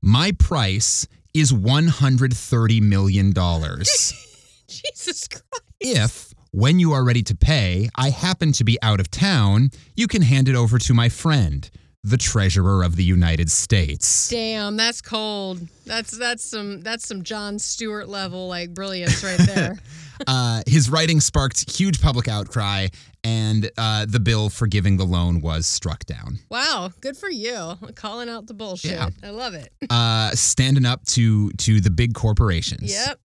My 0.00 0.32
price 0.32 1.06
is 1.40 1.52
$130 1.52 2.82
million. 2.82 3.32
Jesus 4.68 5.28
Christ. 5.28 5.44
if, 5.80 6.34
when 6.52 6.78
you 6.78 6.92
are 6.92 7.04
ready 7.04 7.22
to 7.22 7.34
pay, 7.34 7.88
I 7.94 8.10
happen 8.10 8.52
to 8.52 8.64
be 8.64 8.78
out 8.82 9.00
of 9.00 9.10
town, 9.10 9.70
you 9.94 10.06
can 10.06 10.22
hand 10.22 10.48
it 10.48 10.56
over 10.56 10.78
to 10.78 10.94
my 10.94 11.08
friend, 11.08 11.68
the 12.06 12.16
Treasurer 12.16 12.84
of 12.84 12.94
the 12.94 13.02
United 13.02 13.50
States. 13.50 14.28
Damn, 14.28 14.76
that's 14.76 15.02
cold. 15.02 15.60
That's 15.84 16.16
that's 16.16 16.44
some 16.44 16.80
that's 16.80 17.06
some 17.06 17.24
Jon 17.24 17.58
Stewart 17.58 18.08
level 18.08 18.48
like 18.48 18.72
brilliance 18.74 19.22
right 19.24 19.38
there. 19.38 19.78
Uh, 20.26 20.62
his 20.66 20.88
writing 20.88 21.20
sparked 21.20 21.70
huge 21.70 22.00
public 22.00 22.26
outcry, 22.26 22.86
and 23.22 23.70
uh, 23.76 24.06
the 24.08 24.18
bill 24.18 24.48
for 24.48 24.66
giving 24.66 24.96
the 24.96 25.04
loan 25.04 25.42
was 25.42 25.66
struck 25.66 26.06
down. 26.06 26.38
wow, 26.50 26.90
good 27.02 27.18
for 27.18 27.28
you. 27.28 27.74
Calling 27.96 28.30
out 28.30 28.46
the 28.46 28.54
bullshit. 28.54 28.92
Yeah. 28.92 29.10
I 29.22 29.28
love 29.28 29.52
it. 29.52 29.70
Uh, 29.90 30.30
standing 30.30 30.86
up 30.86 31.04
to 31.08 31.50
to 31.50 31.82
the 31.82 31.90
big 31.90 32.14
corporations. 32.14 32.90
Yep. 32.90 33.20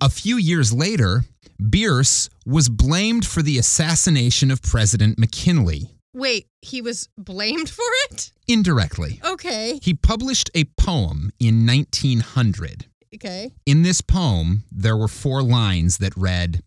A 0.00 0.08
few 0.08 0.38
years 0.38 0.72
later, 0.72 1.24
Bierce 1.68 2.30
was 2.46 2.70
blamed 2.70 3.26
for 3.26 3.42
the 3.42 3.58
assassination 3.58 4.50
of 4.50 4.62
President 4.62 5.18
McKinley 5.18 5.90
Wait, 6.14 6.46
he 6.60 6.82
was 6.82 7.08
blamed 7.16 7.70
for 7.70 7.84
it? 8.10 8.32
indirectly. 8.48 9.20
Okay. 9.24 9.78
He 9.82 9.94
published 9.94 10.50
a 10.54 10.64
poem 10.76 11.30
in 11.40 11.66
1900. 11.66 12.86
Okay. 13.14 13.52
In 13.66 13.82
this 13.82 14.00
poem, 14.00 14.64
there 14.70 14.96
were 14.96 15.08
four 15.08 15.42
lines 15.42 15.98
that 15.98 16.16
read 16.16 16.62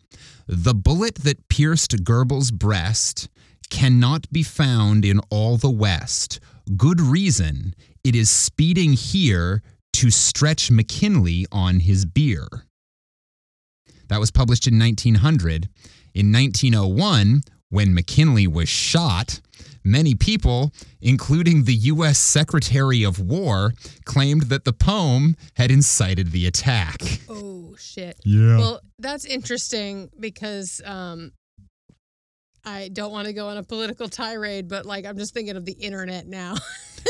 The 0.47 0.73
bullet 0.73 1.15
that 1.15 1.47
pierced 1.47 2.03
Goebel's 2.03 2.51
breast 2.51 3.29
cannot 3.69 4.31
be 4.31 4.43
found 4.43 5.05
in 5.05 5.19
all 5.29 5.57
the 5.57 5.69
West. 5.69 6.39
Good 6.77 7.01
reason, 7.01 7.75
it 8.03 8.15
is 8.15 8.29
speeding 8.29 8.93
here 8.93 9.61
to 9.93 10.09
stretch 10.09 10.71
McKinley 10.71 11.45
on 11.51 11.79
his 11.81 12.05
bier. 12.05 12.47
That 14.07 14.19
was 14.19 14.31
published 14.31 14.67
in 14.67 14.77
1900. 14.77 15.69
In 16.13 16.31
1901, 16.31 17.41
when 17.75 17.93
McKinley 17.93 18.47
was 18.47 18.69
shot, 18.69 19.41
many 19.83 20.15
people, 20.15 20.71
including 21.01 21.65
the 21.65 21.73
U.S. 21.73 22.17
Secretary 22.17 23.03
of 23.03 23.19
War, 23.19 23.73
claimed 24.05 24.43
that 24.43 24.63
the 24.63 24.71
poem 24.71 25.35
had 25.57 25.71
incited 25.71 26.31
the 26.31 26.47
attack. 26.47 27.01
Oh 27.27 27.75
shit. 27.77 28.17
Yeah. 28.23 28.57
Well, 28.57 28.81
that's 28.97 29.25
interesting 29.25 30.09
because 30.17 30.81
um 30.85 31.33
I 32.63 32.87
don't 32.87 33.11
want 33.11 33.27
to 33.27 33.33
go 33.33 33.49
on 33.49 33.57
a 33.57 33.63
political 33.63 34.07
tirade, 34.07 34.69
but 34.69 34.85
like 34.85 35.05
I'm 35.05 35.17
just 35.17 35.33
thinking 35.33 35.57
of 35.57 35.65
the 35.65 35.73
internet 35.73 36.27
now. 36.27 36.55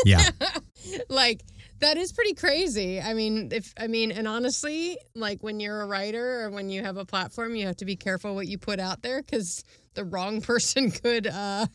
yeah. 0.04 0.28
like 1.10 1.44
that 1.80 1.98
is 1.98 2.12
pretty 2.14 2.34
crazy. 2.34 3.02
I 3.02 3.14
mean, 3.14 3.50
if 3.52 3.74
I 3.80 3.88
mean, 3.88 4.12
and 4.12 4.28
honestly, 4.28 4.98
like 5.16 5.44
when 5.44 5.60
you're 5.60 5.82
a 5.82 5.86
writer 5.88 6.42
or 6.46 6.50
when 6.52 6.70
you 6.70 6.84
have 6.84 6.98
a 6.98 7.06
platform, 7.06 7.56
you 7.56 7.66
have 7.68 7.78
to 7.78 7.86
be 7.86 7.96
careful 7.96 8.34
what 8.36 8.48
you 8.48 8.58
put 8.58 8.80
out 8.80 9.02
there 9.02 9.22
because 9.22 9.64
the 9.94 10.04
wrong 10.06 10.42
person 10.52 10.92
could 10.92 11.28
uh, 11.28 11.66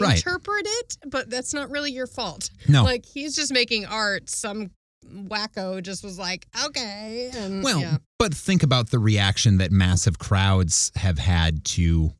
Right. 0.00 0.16
interpret 0.16 0.66
it, 0.66 0.96
but 1.06 1.30
that's 1.30 1.52
not 1.54 1.70
really 1.70 1.92
your 1.92 2.06
fault. 2.06 2.50
No. 2.68 2.84
Like 2.84 3.04
he's 3.04 3.34
just 3.36 3.52
making 3.52 3.86
art. 3.86 4.28
Some 4.30 4.70
wacko 5.10 5.82
just 5.82 6.04
was 6.04 6.18
like, 6.18 6.46
okay, 6.66 7.30
and 7.34 7.62
Well, 7.64 7.80
yeah. 7.80 7.96
but 8.18 8.34
think 8.34 8.62
about 8.62 8.90
the 8.90 8.98
reaction 8.98 9.58
that 9.58 9.70
massive 9.72 10.18
crowds 10.18 10.92
have 10.96 11.18
had 11.18 11.64
to 11.66 12.12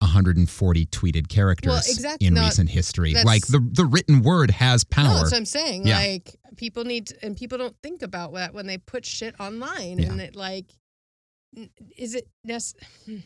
140 0.00 0.86
tweeted 0.86 1.28
characters 1.28 1.70
Well, 1.70 1.82
exact- 1.86 2.22
in 2.22 2.34
no, 2.34 2.42
recent 2.42 2.70
history. 2.70 3.14
Like 3.24 3.46
the 3.46 3.60
the 3.72 3.84
written 3.84 4.22
word 4.22 4.50
has 4.50 4.84
No, 4.96 5.02
power. 5.02 5.14
that's 5.16 5.30
what 5.32 5.36
I'm 5.38 5.44
saying. 5.44 5.86
Yeah. 5.86 5.98
Like 5.98 6.36
people 6.56 6.84
need 6.84 7.08
to, 7.08 7.24
and 7.24 7.36
people 7.36 7.58
don't 7.58 7.76
think 7.82 8.02
about 8.02 8.32
that 8.34 8.54
when 8.54 8.66
they 8.66 8.78
put 8.78 9.04
shit 9.06 9.34
online, 9.40 9.98
Yeah. 9.98 10.10
and 10.12 10.20
it 10.20 10.34
like, 10.36 10.66
is 11.96 12.14
it 12.14 12.28
necessary? 12.44 12.86
Hmm. 13.06 13.16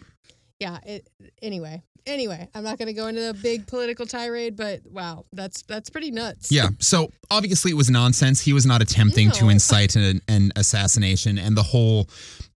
Yeah. 0.61 0.79
It 0.85 1.09
anyway. 1.43 1.83
Anyway, 2.07 2.47
I'm 2.55 2.63
not 2.63 2.77
going 2.77 2.89
to 2.89 2.93
go 2.93 3.07
into 3.07 3.31
a 3.31 3.33
big 3.33 3.67
political 3.67 4.05
tirade, 4.05 4.57
but 4.57 4.81
wow, 4.85 5.25
that's 5.33 5.63
that's 5.63 5.89
pretty 5.89 6.11
nuts. 6.11 6.53
yeah. 6.53 6.69
So 6.79 7.11
obviously 7.31 7.71
it 7.71 7.75
was 7.75 7.89
nonsense. 7.89 8.43
He 8.43 8.53
was 8.53 8.67
not 8.67 8.83
attempting 8.83 9.31
to 9.31 9.49
incite 9.49 9.97
an, 9.97 10.21
an 10.29 10.53
assassination, 10.55 11.39
and 11.39 11.57
the 11.57 11.63
whole 11.63 12.11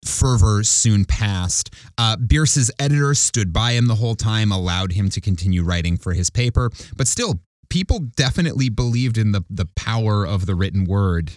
fervor 0.05 0.65
soon 0.65 1.05
passed. 1.05 1.73
Uh, 1.97 2.17
Bierce's 2.17 2.69
editor 2.77 3.13
stood 3.13 3.53
by 3.53 3.71
him 3.71 3.87
the 3.87 3.95
whole 3.95 4.15
time, 4.15 4.51
allowed 4.51 4.91
him 4.91 5.07
to 5.11 5.21
continue 5.21 5.63
writing 5.63 5.95
for 5.95 6.11
his 6.11 6.29
paper, 6.29 6.69
but 6.97 7.07
still, 7.07 7.39
people 7.69 7.99
definitely 7.99 8.67
believed 8.67 9.17
in 9.17 9.31
the 9.31 9.45
the 9.49 9.67
power 9.77 10.25
of 10.27 10.45
the 10.45 10.55
written 10.55 10.83
word. 10.83 11.31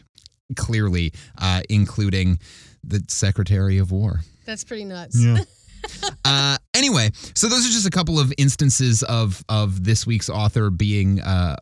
Clearly, 0.56 1.12
uh, 1.38 1.62
including 1.70 2.40
the 2.82 3.04
Secretary 3.06 3.78
of 3.78 3.92
War. 3.92 4.22
That's 4.46 4.64
pretty 4.64 4.84
nuts. 4.84 5.16
uh, 6.24 6.56
anyway, 6.74 7.10
so 7.34 7.48
those 7.48 7.66
are 7.66 7.70
just 7.72 7.86
a 7.86 7.90
couple 7.90 8.18
of 8.18 8.32
instances 8.38 9.02
of 9.02 9.42
of 9.48 9.84
this 9.84 10.06
week's 10.06 10.28
author 10.30 10.70
being 10.70 11.20
uh, 11.20 11.56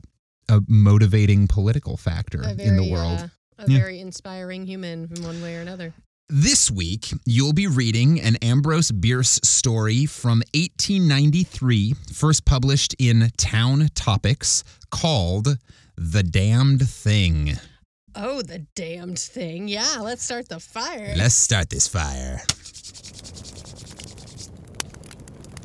a 0.49 0.61
motivating 0.69 1.47
political 1.47 1.97
factor 1.97 2.43
A 2.43 2.51
in 2.61 2.77
the 2.77 2.91
world. 2.91 3.19
uh, 3.21 3.29
a 3.59 3.71
Yeah. 3.71 3.79
very 3.79 4.01
inspiring 4.01 4.67
human 4.67 5.09
in 5.17 5.23
one 5.25 5.43
way 5.43 5.57
or 5.57 5.61
another. 5.61 5.93
This 6.31 6.71
week, 6.71 7.09
you'll 7.25 7.55
be 7.55 7.67
reading 7.67 8.21
an 8.21 8.37
Ambrose 8.43 8.91
Bierce 8.93 9.41
story 9.43 10.05
from 10.07 10.43
1893, 10.55 11.95
first 12.13 12.45
published 12.45 12.95
in 12.99 13.31
Town 13.39 13.89
Topics, 13.95 14.63
called 14.91 15.57
"The 15.97 16.23
Damned 16.23 16.87
Thing." 16.89 17.59
Oh, 18.15 18.43
the 18.43 18.61
damned 18.75 19.19
thing. 19.19 19.69
Yeah, 19.69 19.99
let's 20.03 20.25
start 20.25 20.49
the 20.49 20.59
fire. 20.59 21.15
Let's 21.17 21.35
start 21.37 21.71
this 21.71 21.87
fire. 21.87 22.43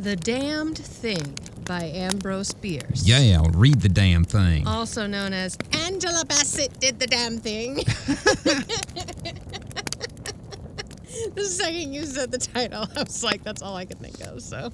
The 0.03 0.17
Damned 0.17 0.79
Thing 0.79 1.37
by 1.63 1.85
Ambrose 1.85 2.53
Bierce. 2.53 3.07
Yeah, 3.07 3.19
yeah, 3.19 3.37
I'll 3.37 3.51
read 3.51 3.79
the 3.79 3.87
damn 3.87 4.25
thing. 4.25 4.67
Also 4.67 5.07
known 5.07 5.31
as 5.31 5.57
Angela 5.71 6.25
Bassett 6.25 6.77
did 6.81 6.99
the 6.99 7.07
damn 7.07 7.37
thing. 7.37 7.75
the 11.35 11.45
second 11.45 11.93
you 11.93 12.03
said 12.03 12.31
the 12.31 12.37
title, 12.37 12.85
I 12.97 13.03
was 13.03 13.23
like, 13.23 13.43
that's 13.43 13.61
all 13.61 13.77
I 13.77 13.85
could 13.85 13.99
think 13.99 14.19
of. 14.27 14.41
So, 14.41 14.73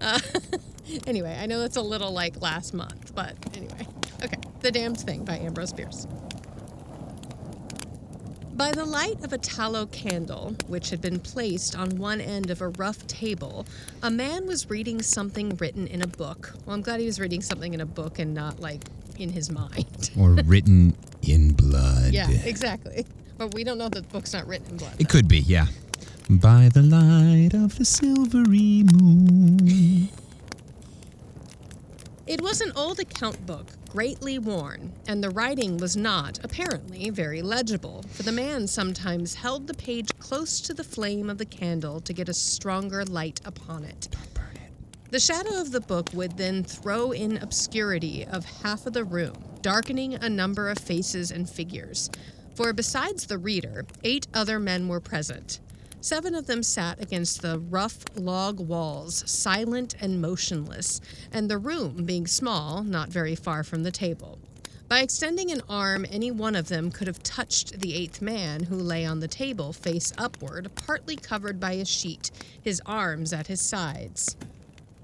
uh, 0.00 0.20
anyway, 1.08 1.36
I 1.42 1.46
know 1.46 1.58
that's 1.58 1.76
a 1.76 1.82
little 1.82 2.12
like 2.12 2.40
last 2.40 2.72
month, 2.72 3.16
but 3.16 3.34
anyway. 3.56 3.84
Okay. 4.22 4.38
The 4.60 4.70
Damned 4.70 5.00
Thing 5.00 5.24
by 5.24 5.38
Ambrose 5.38 5.72
Bierce. 5.72 6.06
By 8.58 8.72
the 8.72 8.84
light 8.84 9.22
of 9.22 9.32
a 9.32 9.38
tallow 9.38 9.86
candle, 9.86 10.56
which 10.66 10.90
had 10.90 11.00
been 11.00 11.20
placed 11.20 11.78
on 11.78 11.90
one 11.90 12.20
end 12.20 12.50
of 12.50 12.60
a 12.60 12.70
rough 12.70 13.06
table, 13.06 13.64
a 14.02 14.10
man 14.10 14.48
was 14.48 14.68
reading 14.68 15.00
something 15.00 15.54
written 15.60 15.86
in 15.86 16.02
a 16.02 16.08
book. 16.08 16.54
Well, 16.66 16.74
I'm 16.74 16.82
glad 16.82 16.98
he 16.98 17.06
was 17.06 17.20
reading 17.20 17.40
something 17.40 17.72
in 17.72 17.80
a 17.80 17.86
book 17.86 18.18
and 18.18 18.34
not 18.34 18.58
like 18.58 18.82
in 19.16 19.30
his 19.30 19.48
mind. 19.48 20.10
or 20.18 20.30
written 20.44 20.96
in 21.22 21.52
blood. 21.52 22.12
yeah, 22.12 22.28
exactly. 22.28 23.06
But 23.36 23.54
we 23.54 23.62
don't 23.62 23.78
know 23.78 23.90
that 23.90 24.02
the 24.02 24.12
book's 24.12 24.32
not 24.32 24.48
written 24.48 24.72
in 24.72 24.76
blood. 24.78 24.94
It 24.98 25.08
could 25.08 25.28
be, 25.28 25.38
yeah. 25.38 25.66
By 26.28 26.68
the 26.74 26.82
light 26.82 27.54
of 27.54 27.78
the 27.78 27.84
silvery 27.84 28.82
moon. 28.92 30.08
It 32.26 32.40
was 32.40 32.60
an 32.60 32.72
old 32.74 32.98
account 32.98 33.46
book, 33.46 33.66
greatly 33.88 34.38
worn, 34.38 34.92
and 35.06 35.22
the 35.22 35.30
writing 35.30 35.78
was 35.78 35.96
not, 35.96 36.38
apparently, 36.44 37.10
very 37.10 37.42
legible, 37.42 38.04
for 38.12 38.22
the 38.22 38.32
man 38.32 38.66
sometimes 38.66 39.34
held 39.34 39.66
the 39.66 39.74
page 39.74 40.10
close 40.18 40.60
to 40.60 40.74
the 40.74 40.84
flame 40.84 41.30
of 41.30 41.38
the 41.38 41.46
candle 41.46 42.00
to 42.00 42.12
get 42.12 42.28
a 42.28 42.34
stronger 42.34 43.04
light 43.04 43.40
upon 43.44 43.84
it. 43.84 44.08
The 45.10 45.18
shadow 45.18 45.58
of 45.58 45.72
the 45.72 45.80
book 45.80 46.10
would 46.12 46.36
then 46.36 46.62
throw 46.62 47.12
in 47.12 47.38
obscurity 47.38 48.26
of 48.26 48.44
half 48.44 48.86
of 48.86 48.92
the 48.92 49.04
room, 49.04 49.42
darkening 49.62 50.14
a 50.14 50.28
number 50.28 50.68
of 50.68 50.78
faces 50.78 51.30
and 51.30 51.48
figures. 51.48 52.10
For 52.54 52.74
besides 52.74 53.26
the 53.26 53.38
reader, 53.38 53.86
eight 54.04 54.26
other 54.34 54.58
men 54.58 54.86
were 54.86 55.00
present. 55.00 55.60
Seven 56.00 56.34
of 56.34 56.46
them 56.46 56.62
sat 56.62 57.00
against 57.02 57.42
the 57.42 57.58
rough 57.58 57.98
log 58.14 58.60
walls, 58.60 59.24
silent 59.30 59.94
and 60.00 60.20
motionless, 60.22 61.00
and 61.32 61.50
the 61.50 61.58
room, 61.58 62.04
being 62.04 62.26
small, 62.26 62.82
not 62.84 63.08
very 63.08 63.34
far 63.34 63.64
from 63.64 63.82
the 63.82 63.90
table. 63.90 64.38
By 64.88 65.00
extending 65.00 65.50
an 65.50 65.60
arm, 65.68 66.06
any 66.10 66.30
one 66.30 66.54
of 66.54 66.68
them 66.68 66.90
could 66.90 67.08
have 67.08 67.22
touched 67.22 67.80
the 67.80 67.94
eighth 67.94 68.22
man 68.22 68.64
who 68.64 68.76
lay 68.76 69.04
on 69.04 69.20
the 69.20 69.28
table, 69.28 69.72
face 69.72 70.12
upward, 70.16 70.70
partly 70.86 71.16
covered 71.16 71.60
by 71.60 71.72
a 71.72 71.84
sheet, 71.84 72.30
his 72.62 72.80
arms 72.86 73.32
at 73.32 73.48
his 73.48 73.60
sides. 73.60 74.36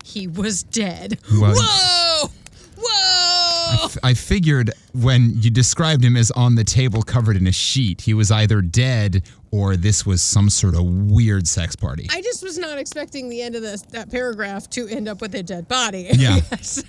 He 0.04 0.26
was 0.26 0.62
dead. 0.62 1.18
Well- 1.30 1.54
Whoa! 1.56 2.30
Whoa! 2.78 3.84
F- 3.84 3.98
I 4.02 4.14
figured 4.14 4.70
when 4.92 5.40
you 5.42 5.50
described 5.50 6.04
him 6.04 6.16
as 6.16 6.30
on 6.30 6.54
the 6.54 6.64
table 6.64 7.02
covered 7.02 7.36
in 7.36 7.46
a 7.46 7.52
sheet, 7.52 8.02
he 8.02 8.14
was 8.14 8.30
either 8.30 8.60
dead 8.62 9.22
or 9.54 9.76
this 9.76 10.04
was 10.04 10.20
some 10.20 10.50
sort 10.50 10.74
of 10.74 10.82
weird 10.84 11.46
sex 11.46 11.76
party. 11.76 12.08
I 12.10 12.20
just 12.22 12.42
was 12.42 12.58
not 12.58 12.76
expecting 12.76 13.28
the 13.28 13.40
end 13.40 13.54
of 13.54 13.62
this 13.62 13.82
that 13.92 14.10
paragraph 14.10 14.68
to 14.70 14.88
end 14.88 15.06
up 15.06 15.20
with 15.20 15.32
a 15.36 15.42
dead 15.44 15.68
body. 15.68 16.10
Yeah. 16.14 16.40
Yes. 16.50 16.82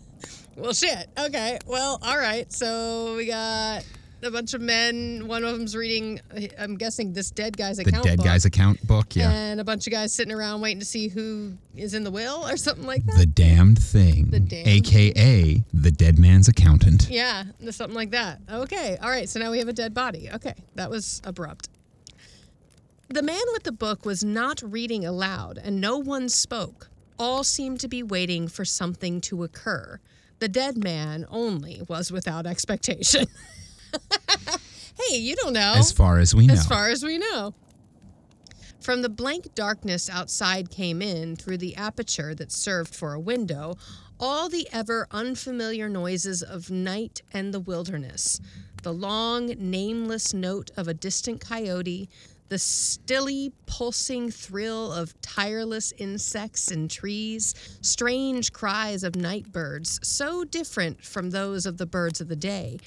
well, 0.56 0.72
shit. 0.72 1.08
Okay. 1.18 1.58
Well, 1.66 1.98
all 2.02 2.18
right. 2.18 2.50
So 2.52 3.16
we 3.16 3.26
got 3.26 3.84
a 4.22 4.30
bunch 4.30 4.54
of 4.54 4.60
men. 4.60 5.26
One 5.26 5.44
of 5.44 5.56
them's 5.56 5.74
reading. 5.74 6.20
I'm 6.58 6.76
guessing 6.76 7.12
this 7.12 7.30
dead 7.30 7.56
guy's 7.56 7.78
account. 7.78 8.02
the 8.04 8.10
dead 8.10 8.16
book, 8.18 8.26
guy's 8.26 8.44
account 8.44 8.86
book, 8.86 9.16
yeah. 9.16 9.30
And 9.30 9.60
a 9.60 9.64
bunch 9.64 9.86
of 9.86 9.92
guys 9.92 10.12
sitting 10.12 10.32
around 10.32 10.60
waiting 10.60 10.78
to 10.80 10.86
see 10.86 11.08
who 11.08 11.52
is 11.74 11.94
in 11.94 12.04
the 12.04 12.10
will 12.10 12.46
or 12.46 12.56
something 12.56 12.86
like 12.86 13.04
that. 13.06 13.18
the 13.18 13.26
damned 13.26 13.78
thing, 13.82 14.30
The 14.30 14.40
damned 14.40 14.68
aka 14.68 15.62
the 15.74 15.90
dead 15.90 16.18
man's 16.18 16.48
accountant. 16.48 17.08
Yeah, 17.10 17.44
something 17.70 17.96
like 17.96 18.10
that. 18.10 18.40
Okay, 18.50 18.96
all 19.02 19.10
right, 19.10 19.28
so 19.28 19.40
now 19.40 19.50
we 19.50 19.58
have 19.58 19.68
a 19.68 19.72
dead 19.74 19.94
body. 19.94 20.30
Okay, 20.32 20.54
that 20.76 20.90
was 20.90 21.20
abrupt. 21.24 21.68
The 23.08 23.22
man 23.22 23.42
with 23.52 23.62
the 23.62 23.72
book 23.72 24.04
was 24.04 24.24
not 24.24 24.60
reading 24.62 25.04
aloud, 25.04 25.58
and 25.62 25.80
no 25.80 25.96
one 25.96 26.28
spoke. 26.28 26.90
All 27.18 27.44
seemed 27.44 27.80
to 27.80 27.88
be 27.88 28.02
waiting 28.02 28.48
for 28.48 28.64
something 28.64 29.20
to 29.22 29.44
occur. 29.44 30.00
The 30.38 30.48
dead 30.48 30.82
man 30.82 31.24
only 31.30 31.82
was 31.88 32.10
without 32.10 32.46
expectation. 32.46 33.26
hey, 35.08 35.16
you 35.16 35.36
don't 35.36 35.52
know. 35.52 35.74
As 35.76 35.92
far 35.92 36.18
as 36.18 36.34
we 36.34 36.46
know. 36.46 36.54
As 36.54 36.66
far 36.66 36.88
as 36.88 37.02
we 37.02 37.16
know. 37.18 37.54
From 38.80 39.02
the 39.02 39.08
blank 39.08 39.54
darkness 39.54 40.10
outside 40.10 40.70
came 40.70 41.00
in 41.00 41.36
through 41.36 41.58
the 41.58 41.74
aperture 41.76 42.34
that 42.34 42.52
served 42.52 42.94
for 42.94 43.14
a 43.14 43.20
window 43.20 43.76
all 44.18 44.48
the 44.48 44.68
ever 44.72 45.06
unfamiliar 45.10 45.88
noises 45.88 46.42
of 46.42 46.70
night 46.70 47.22
and 47.32 47.52
the 47.52 47.60
wilderness. 47.60 48.40
The 48.82 48.92
long, 48.92 49.46
nameless 49.58 50.32
note 50.32 50.70
of 50.76 50.88
a 50.88 50.94
distant 50.94 51.40
coyote, 51.40 52.08
the 52.48 52.58
stilly, 52.58 53.52
pulsing 53.66 54.30
thrill 54.30 54.92
of 54.92 55.20
tireless 55.20 55.92
insects 55.98 56.70
and 56.70 56.90
trees, 56.90 57.54
strange 57.80 58.52
cries 58.52 59.02
of 59.02 59.16
night 59.16 59.50
birds, 59.52 59.98
so 60.02 60.44
different 60.44 61.02
from 61.04 61.30
those 61.30 61.66
of 61.66 61.78
the 61.78 61.86
birds 61.86 62.20
of 62.20 62.28
the 62.28 62.36
day 62.36 62.78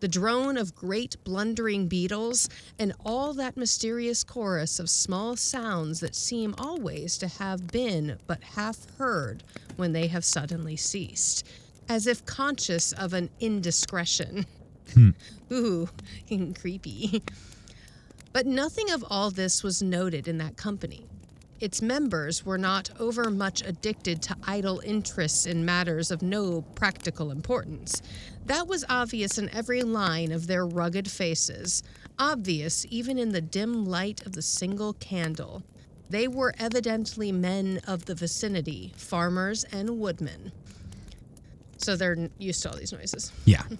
the 0.00 0.08
drone 0.08 0.56
of 0.56 0.74
great 0.74 1.16
blundering 1.24 1.88
beetles, 1.88 2.48
and 2.78 2.92
all 3.04 3.34
that 3.34 3.56
mysterious 3.56 4.22
chorus 4.22 4.78
of 4.78 4.88
small 4.88 5.36
sounds 5.36 6.00
that 6.00 6.14
seem 6.14 6.54
always 6.58 7.18
to 7.18 7.28
have 7.28 7.66
been 7.68 8.18
but 8.26 8.42
half 8.42 8.86
heard 8.96 9.42
when 9.76 9.92
they 9.92 10.06
have 10.06 10.24
suddenly 10.24 10.76
ceased, 10.76 11.46
as 11.88 12.06
if 12.06 12.24
conscious 12.26 12.92
of 12.92 13.12
an 13.12 13.28
indiscretion. 13.40 14.46
Hmm. 14.94 15.10
Ooh, 15.52 15.88
creepy. 16.54 17.22
But 18.38 18.46
nothing 18.46 18.88
of 18.92 19.04
all 19.10 19.32
this 19.32 19.64
was 19.64 19.82
noted 19.82 20.28
in 20.28 20.38
that 20.38 20.56
company. 20.56 21.08
Its 21.58 21.82
members 21.82 22.46
were 22.46 22.56
not 22.56 22.88
overmuch 23.00 23.62
addicted 23.66 24.22
to 24.22 24.36
idle 24.46 24.78
interests 24.84 25.44
in 25.44 25.64
matters 25.64 26.12
of 26.12 26.22
no 26.22 26.62
practical 26.76 27.32
importance. 27.32 28.00
That 28.46 28.68
was 28.68 28.84
obvious 28.88 29.38
in 29.38 29.48
every 29.48 29.82
line 29.82 30.30
of 30.30 30.46
their 30.46 30.64
rugged 30.64 31.10
faces, 31.10 31.82
obvious 32.16 32.86
even 32.90 33.18
in 33.18 33.32
the 33.32 33.40
dim 33.40 33.84
light 33.84 34.24
of 34.24 34.34
the 34.34 34.42
single 34.42 34.92
candle. 34.92 35.64
They 36.08 36.28
were 36.28 36.54
evidently 36.60 37.32
men 37.32 37.80
of 37.88 38.04
the 38.04 38.14
vicinity, 38.14 38.92
farmers 38.96 39.64
and 39.64 39.98
woodmen. 39.98 40.52
So 41.78 41.96
they're 41.96 42.28
used 42.38 42.62
to 42.62 42.70
all 42.70 42.76
these 42.76 42.92
noises. 42.92 43.32
Yeah. 43.46 43.64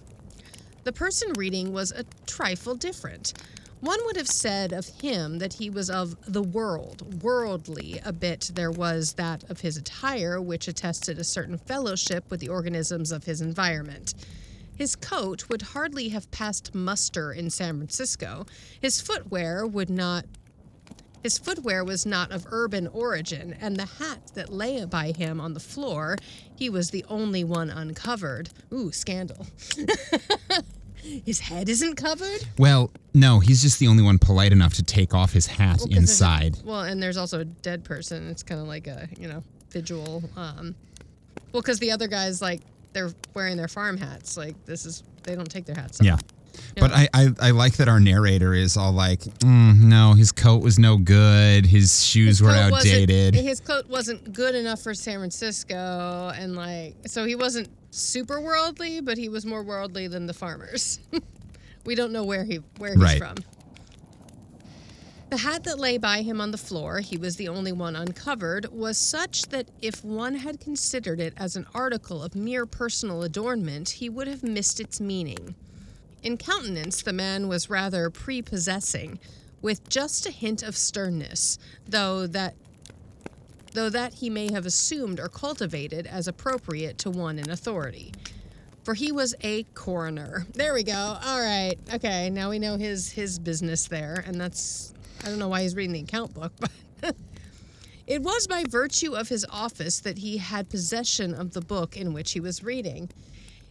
The 0.85 0.93
person 0.93 1.35
reading 1.37 1.75
was 1.75 1.93
a 1.93 2.05
trifle 2.25 2.75
different. 2.75 3.35
One 3.81 4.01
would 4.07 4.17
have 4.17 4.29
said 4.29 4.73
of 4.73 4.87
him 4.87 5.39
that 5.39 5.55
he 5.55 5.71
was 5.71 5.89
of 5.89 6.17
the 6.27 6.43
world, 6.43 7.23
worldly 7.23 8.01
a 8.05 8.13
bit 8.13 8.51
there 8.55 8.73
was 8.73 9.13
that 9.13 9.49
of 9.49 9.61
his 9.61 9.77
attire, 9.77 10.41
which 10.41 10.67
attested 10.67 11.19
a 11.19 11.25
certain 11.25 11.59
fellowship 11.59 12.29
with 12.29 12.41
the 12.41 12.49
organisms 12.49 13.13
of 13.13 13.25
his 13.25 13.41
environment. 13.41 14.15
His 14.75 14.97
coat 14.97 15.49
would 15.49 15.63
hardly 15.63 16.09
have 16.09 16.31
passed 16.33 16.75
muster 16.75 17.33
in 17.33 17.51
San 17.51 17.77
Francisco. 17.77 18.47
His 18.81 19.01
footwear 19.01 19.65
would 19.65 19.91
not 19.91 20.25
his 21.21 21.37
footwear 21.37 21.85
was 21.85 22.07
not 22.07 22.31
of 22.31 22.47
urban 22.51 22.87
origin, 22.87 23.53
and 23.61 23.77
the 23.77 23.87
hat 23.87 24.31
that 24.35 24.53
lay 24.53 24.85
by 24.85 25.11
him 25.11 25.41
on 25.41 25.53
the 25.53 25.61
floor, 25.61 26.17
he 26.55 26.71
was 26.71 26.91
the 26.91 27.05
only 27.09 27.43
one 27.43 27.71
uncovered. 27.71 28.51
Ooh, 28.73 28.93
scandal. 28.93 29.47
his 31.25 31.41
head 31.41 31.69
isn't 31.69 31.97
covered? 31.97 32.45
Well, 32.59 32.91
no, 33.15 33.41
he's 33.41 33.63
just 33.63 33.79
the 33.79 33.89
only 33.89 34.03
one 34.03 34.19
polite 34.19 34.53
enough 34.53 34.75
to 34.75 34.83
take 34.83 35.15
off 35.15 35.33
his 35.33 35.47
hat 35.47 35.79
Well, 35.79 35.87
'cause 35.87 35.89
there's 35.89 35.99
inside. 35.99 36.59
well, 36.65 36.81
and 36.83 37.03
there's 37.03 37.17
also 37.17 37.41
a 37.41 37.45
dead 37.45 37.85
person. 37.85 38.29
It's 38.29 38.43
kind 38.43 38.61
of 38.61 38.67
like 38.67 38.87
a, 38.87 39.09
you 39.19 39.29
know, 39.29 39.43
vigil. 39.71 40.23
Um, 40.37 40.75
well, 41.53 41.63
because 41.63 41.79
the 41.79 41.91
other 41.91 42.09
guys, 42.09 42.41
like, 42.43 42.61
they're 42.93 43.11
wearing 43.35 43.57
their 43.57 43.69
farm 43.69 43.97
hats. 43.97 44.37
Like, 44.37 44.55
this 44.67 44.87
is, 44.87 45.03
they 45.25 45.35
don't 45.35 45.51
take 45.51 45.65
their 45.67 45.77
hats 45.77 46.01
off. 46.01 46.07
Yeah. 46.07 46.17
But 46.77 46.91
I, 46.93 47.09
I, 47.15 47.29
I 47.41 47.51
like 47.53 47.77
that 47.77 47.89
our 47.89 48.01
narrator 48.01 48.53
is 48.53 48.77
all 48.77 48.91
like, 48.93 49.21
mm, 49.21 49.79
no, 49.81 50.15
his 50.15 50.33
coat 50.33 50.61
was 50.63 50.77
no 50.79 50.97
good. 50.97 51.65
His 51.67 52.05
shoes 52.05 52.43
were 52.43 52.49
coat 52.53 52.73
wasn't- 52.73 52.95
outdated. 52.95 53.35
His 53.37 53.61
coat 53.61 53.89
wasn't 53.89 54.33
good 54.33 54.55
enough 54.57 54.81
for 54.83 54.93
San 54.93 55.19
Francisco, 55.19 56.33
and 56.37 56.57
like, 56.57 56.97
so 57.07 57.25
he 57.25 57.37
wasn't 57.37 57.69
super 57.91 58.41
worldly, 58.41 59.01
but 59.01 59.19
he 59.19 59.29
was 59.29 59.45
more 59.47 59.63
worldly 59.63 60.09
than 60.09 60.27
the 60.27 60.35
farmers. 60.35 61.01
we 61.85 61.95
don't 61.95 62.13
know 62.13 62.25
where 62.25 62.45
he 62.45 62.57
where 62.79 62.93
he's 62.95 63.03
Right. 63.03 63.19
from. 63.19 63.37
The 65.31 65.37
hat 65.37 65.65
that 65.65 65.79
lay 65.79 65.99
by 65.99 66.23
him 66.23 66.41
on 66.41 66.53
the 66.53 66.59
floor, 66.59 67.01
he 67.01 67.19
was 67.19 67.37
the 67.37 67.49
only 67.49 67.71
one 67.73 67.95
uncovered, 67.95 68.67
was 68.73 68.97
such 68.97 69.43
that 69.51 69.69
if 69.83 70.03
one 70.03 70.37
had 70.37 70.59
considered 70.59 71.21
it 71.21 71.35
as 71.37 71.55
an 71.55 71.67
article 71.75 72.23
of 72.23 72.35
mere 72.35 72.65
personal 72.65 73.23
adornment, 73.23 73.91
he 73.91 74.09
would 74.09 74.27
have 74.27 74.43
missed 74.43 74.81
its 74.81 75.03
meaning. 75.03 75.55
In 76.23 76.39
countenance, 76.39 77.03
the 77.03 77.13
man 77.13 77.47
was 77.47 77.69
rather 77.69 78.09
prepossessing, 78.09 79.19
with 79.61 79.87
just 79.91 80.25
a 80.25 80.31
hint 80.31 80.63
of 80.63 80.79
sternness, 80.79 81.59
though 81.87 82.27
that 82.27 82.55
though 83.73 83.91
that 83.91 84.15
he 84.15 84.31
may 84.31 84.51
have 84.53 84.67
assumed 84.67 85.21
or 85.21 85.29
cultivated 85.29 86.07
as 86.07 86.29
appropriate 86.29 86.99
to 86.99 87.11
one 87.11 87.39
in 87.39 87.51
authority. 87.51 88.13
For 88.85 88.95
he 88.95 89.13
was 89.13 89.35
a 89.43 89.65
coroner. 89.75 90.47
There 90.55 90.73
we 90.73 90.83
go. 90.83 91.19
All 91.23 91.41
right. 91.41 91.77
Okay, 91.93 92.31
now 92.31 92.51
we 92.51 92.59
know 92.59 92.77
his 92.77 93.13
his 93.13 93.39
business 93.39 93.87
there, 93.87 94.25
and 94.27 94.41
that's 94.41 94.95
I 95.23 95.29
don't 95.29 95.39
know 95.39 95.49
why 95.49 95.63
he's 95.63 95.77
reading 95.77 95.93
the 95.93 96.01
account 96.01 96.35
book, 96.35 96.53
but 97.01 97.15
it 98.07 98.23
was 98.23 98.47
by 98.47 98.65
virtue 98.67 99.15
of 99.15 99.29
his 99.29 99.45
office 99.51 100.01
that 100.01 100.19
he 100.19 100.39
had 100.39 100.71
possession 100.71 101.35
of 101.35 101.53
the 101.53 101.61
book 101.61 101.97
in 101.97 102.15
which 102.15 102.33
he 102.33 102.41
was 102.41 102.65
reading. 102.65 103.11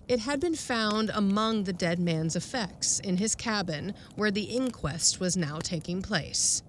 It 0.08 0.20
had 0.20 0.40
been 0.40 0.56
found 0.56 1.10
among 1.14 1.64
the 1.64 1.74
dead 1.74 2.00
man's 2.00 2.36
effects 2.36 3.00
in 3.00 3.18
his 3.18 3.36
cabin 3.36 3.96
where 4.16 4.32
the 4.32 4.44
inquest 4.44 5.20
was 5.20 5.36
now 5.36 5.58
taking 5.58 6.02
place. 6.02 6.62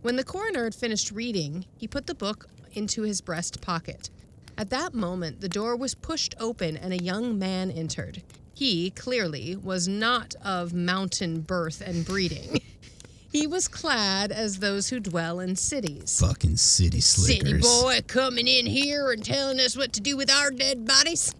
When 0.00 0.16
the 0.16 0.24
coroner 0.24 0.64
had 0.64 0.74
finished 0.74 1.10
reading, 1.10 1.66
he 1.76 1.88
put 1.88 2.06
the 2.06 2.14
book 2.14 2.46
into 2.72 3.02
his 3.02 3.20
breast 3.20 3.60
pocket. 3.60 4.10
At 4.56 4.70
that 4.70 4.94
moment, 4.94 5.40
the 5.40 5.48
door 5.48 5.76
was 5.76 5.94
pushed 5.94 6.34
open 6.38 6.76
and 6.76 6.92
a 6.92 7.02
young 7.02 7.38
man 7.38 7.70
entered. 7.70 8.22
He, 8.54 8.90
clearly, 8.90 9.56
was 9.56 9.88
not 9.88 10.34
of 10.44 10.72
mountain 10.72 11.40
birth 11.40 11.80
and 11.80 12.04
breeding. 12.04 12.60
he 13.32 13.46
was 13.46 13.66
clad 13.66 14.30
as 14.30 14.58
those 14.58 14.88
who 14.88 15.00
dwell 15.00 15.40
in 15.40 15.56
cities. 15.56 16.18
Fucking 16.20 16.56
city 16.56 17.00
slickers. 17.00 17.48
City 17.48 17.60
boy 17.60 18.00
coming 18.06 18.46
in 18.46 18.66
here 18.66 19.10
and 19.10 19.24
telling 19.24 19.58
us 19.58 19.76
what 19.76 19.92
to 19.94 20.00
do 20.00 20.16
with 20.16 20.30
our 20.30 20.50
dead 20.50 20.86
bodies. 20.86 21.34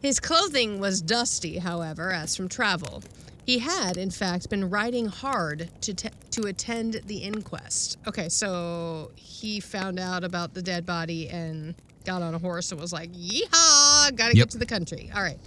His 0.00 0.20
clothing 0.20 0.78
was 0.78 1.02
dusty, 1.02 1.58
however, 1.58 2.10
as 2.10 2.36
from 2.36 2.48
travel. 2.48 3.02
He 3.48 3.60
had, 3.60 3.96
in 3.96 4.10
fact, 4.10 4.50
been 4.50 4.68
riding 4.68 5.06
hard 5.06 5.70
to 5.80 5.94
te- 5.94 6.10
to 6.32 6.42
attend 6.48 7.00
the 7.06 7.16
inquest. 7.16 7.96
Okay, 8.06 8.28
so 8.28 9.10
he 9.16 9.58
found 9.58 9.98
out 9.98 10.22
about 10.22 10.52
the 10.52 10.60
dead 10.60 10.84
body 10.84 11.30
and 11.30 11.74
got 12.04 12.20
on 12.20 12.34
a 12.34 12.38
horse 12.38 12.72
and 12.72 12.78
was 12.78 12.92
like, 12.92 13.10
"Yeehaw! 13.10 14.14
Gotta 14.14 14.36
Yep. 14.36 14.48
get 14.48 14.50
to 14.50 14.58
the 14.58 14.66
country." 14.66 15.10
All 15.14 15.22
right. 15.22 15.38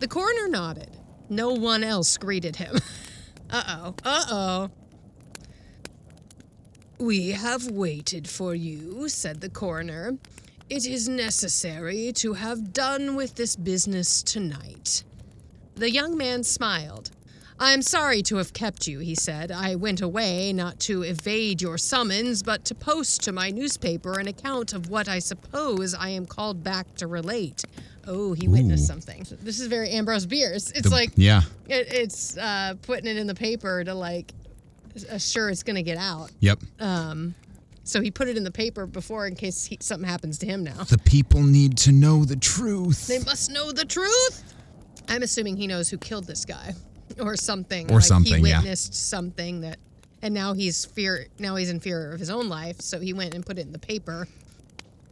The 0.00 0.08
coroner 0.08 0.48
nodded. 0.48 0.90
No 1.28 1.52
one 1.52 1.84
else 1.84 2.16
greeted 2.16 2.56
him. 2.56 2.74
uh 3.50 3.62
oh. 3.68 3.94
Uh 4.04 4.24
oh. 4.28 4.70
We 6.98 7.28
have 7.28 7.70
waited 7.70 8.28
for 8.28 8.56
you, 8.56 9.08
said 9.08 9.40
the 9.40 9.48
coroner. 9.48 10.18
It 10.68 10.84
is 10.84 11.08
necessary 11.08 12.10
to 12.14 12.32
have 12.32 12.72
done 12.72 13.14
with 13.14 13.36
this 13.36 13.54
business 13.54 14.20
tonight. 14.20 15.04
The 15.78 15.90
young 15.90 16.16
man 16.16 16.42
smiled. 16.42 17.10
I'm 17.60 17.82
sorry 17.82 18.22
to 18.22 18.36
have 18.36 18.52
kept 18.52 18.86
you, 18.86 19.00
he 19.00 19.14
said. 19.16 19.50
I 19.50 19.74
went 19.74 20.00
away 20.00 20.52
not 20.52 20.78
to 20.80 21.02
evade 21.02 21.60
your 21.60 21.76
summons, 21.76 22.42
but 22.42 22.64
to 22.66 22.74
post 22.74 23.22
to 23.24 23.32
my 23.32 23.50
newspaper 23.50 24.18
an 24.18 24.28
account 24.28 24.72
of 24.72 24.90
what 24.90 25.08
I 25.08 25.18
suppose 25.18 25.92
I 25.94 26.10
am 26.10 26.24
called 26.26 26.62
back 26.62 26.94
to 26.96 27.06
relate. 27.08 27.64
Oh, 28.06 28.32
he 28.32 28.46
witnessed 28.48 28.86
something. 28.86 29.26
This 29.42 29.58
is 29.60 29.66
very 29.66 29.90
Ambrose 29.90 30.24
Bierce. 30.26 30.70
It's 30.70 30.82
The- 30.82 30.90
like 30.90 31.10
yeah. 31.16 31.42
it, 31.68 31.92
it's 31.92 32.36
uh, 32.38 32.74
putting 32.82 33.06
it 33.06 33.16
in 33.16 33.26
the 33.26 33.34
paper 33.34 33.82
to 33.84 33.94
like 33.94 34.32
assure 35.10 35.50
it's 35.50 35.62
going 35.64 35.76
to 35.76 35.82
get 35.82 35.98
out. 35.98 36.30
Yep. 36.40 36.60
Um, 36.80 37.34
so 37.84 38.00
he 38.00 38.10
put 38.10 38.28
it 38.28 38.36
in 38.36 38.44
the 38.44 38.50
paper 38.50 38.86
before 38.86 39.26
in 39.26 39.34
case 39.34 39.64
he, 39.64 39.78
something 39.80 40.08
happens 40.08 40.38
to 40.38 40.46
him 40.46 40.62
now. 40.64 40.84
the 40.84 40.98
people 40.98 41.42
need 41.42 41.76
to 41.78 41.92
know 41.92 42.24
the 42.24 42.36
truth. 42.36 43.06
They 43.08 43.18
must 43.20 43.50
know 43.50 43.72
the 43.72 43.84
truth. 43.84 44.54
I'm 45.08 45.22
assuming 45.22 45.56
he 45.56 45.66
knows 45.66 45.88
who 45.88 45.98
killed 45.98 46.26
this 46.26 46.44
guy, 46.44 46.74
or 47.20 47.36
something. 47.36 47.90
Or 47.90 47.96
like 47.96 48.04
something, 48.04 48.44
He 48.44 48.50
yeah. 48.50 48.58
witnessed 48.60 48.94
something 48.94 49.62
that, 49.62 49.78
and 50.22 50.34
now 50.34 50.52
he's 50.52 50.84
fear. 50.84 51.26
Now 51.38 51.56
he's 51.56 51.70
in 51.70 51.80
fear 51.80 52.12
of 52.12 52.20
his 52.20 52.30
own 52.30 52.48
life. 52.48 52.80
So 52.80 53.00
he 53.00 53.12
went 53.12 53.34
and 53.34 53.44
put 53.44 53.58
it 53.58 53.62
in 53.62 53.72
the 53.72 53.78
paper. 53.78 54.28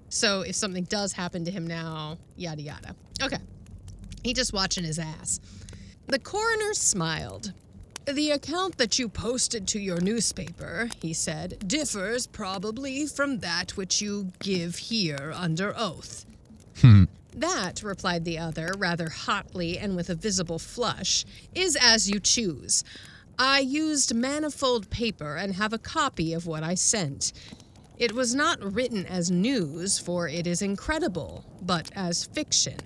So 0.08 0.42
if 0.42 0.54
something 0.54 0.84
does 0.84 1.12
happen 1.12 1.44
to 1.44 1.50
him 1.50 1.66
now, 1.66 2.18
yada 2.36 2.62
yada. 2.62 2.94
Okay, 3.22 3.38
he 4.22 4.32
just 4.34 4.52
watching 4.52 4.84
his 4.84 4.98
ass. 4.98 5.40
The 6.06 6.18
coroner 6.18 6.72
smiled. 6.74 7.52
The 8.06 8.30
account 8.30 8.78
that 8.78 9.00
you 9.00 9.08
posted 9.08 9.66
to 9.68 9.80
your 9.80 10.00
newspaper, 10.00 10.88
he 11.02 11.12
said, 11.12 11.58
differs 11.66 12.28
probably 12.28 13.04
from 13.06 13.40
that 13.40 13.72
which 13.76 14.00
you 14.00 14.30
give 14.38 14.76
here 14.76 15.32
under 15.34 15.74
oath. 15.76 16.24
Hmm. 16.80 17.04
That, 17.36 17.82
replied 17.82 18.24
the 18.24 18.38
other, 18.38 18.72
rather 18.78 19.10
hotly 19.10 19.78
and 19.78 19.94
with 19.94 20.08
a 20.08 20.14
visible 20.14 20.58
flush, 20.58 21.26
is 21.54 21.76
as 21.76 22.08
you 22.08 22.18
choose. 22.18 22.82
I 23.38 23.60
used 23.60 24.14
manifold 24.14 24.88
paper 24.88 25.36
and 25.36 25.54
have 25.54 25.74
a 25.74 25.78
copy 25.78 26.32
of 26.32 26.46
what 26.46 26.62
I 26.62 26.74
sent. 26.74 27.34
It 27.98 28.12
was 28.12 28.34
not 28.34 28.74
written 28.74 29.04
as 29.04 29.30
news, 29.30 29.98
for 29.98 30.26
it 30.28 30.46
is 30.46 30.62
incredible, 30.62 31.44
but 31.60 31.90
as 31.94 32.24
fiction. 32.24 32.78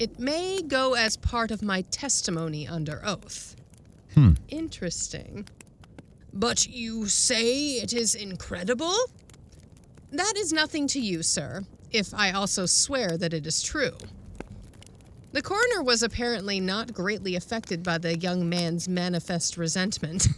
It 0.00 0.18
may 0.18 0.60
go 0.62 0.94
as 0.94 1.16
part 1.16 1.52
of 1.52 1.62
my 1.62 1.82
testimony 1.82 2.66
under 2.66 3.00
oath. 3.04 3.54
Hmm. 4.14 4.32
Interesting. 4.48 5.48
But 6.32 6.66
you 6.66 7.06
say 7.06 7.74
it 7.74 7.92
is 7.92 8.16
incredible? 8.16 8.96
That 10.10 10.34
is 10.36 10.52
nothing 10.52 10.88
to 10.88 11.00
you, 11.00 11.22
sir, 11.22 11.62
if 11.92 12.12
I 12.14 12.32
also 12.32 12.66
swear 12.66 13.16
that 13.16 13.34
it 13.34 13.46
is 13.46 13.62
true. 13.62 13.96
The 15.32 15.42
coroner 15.42 15.82
was 15.82 16.02
apparently 16.02 16.58
not 16.58 16.94
greatly 16.94 17.36
affected 17.36 17.82
by 17.82 17.98
the 17.98 18.18
young 18.18 18.48
man's 18.48 18.88
manifest 18.88 19.56
resentment. 19.56 20.28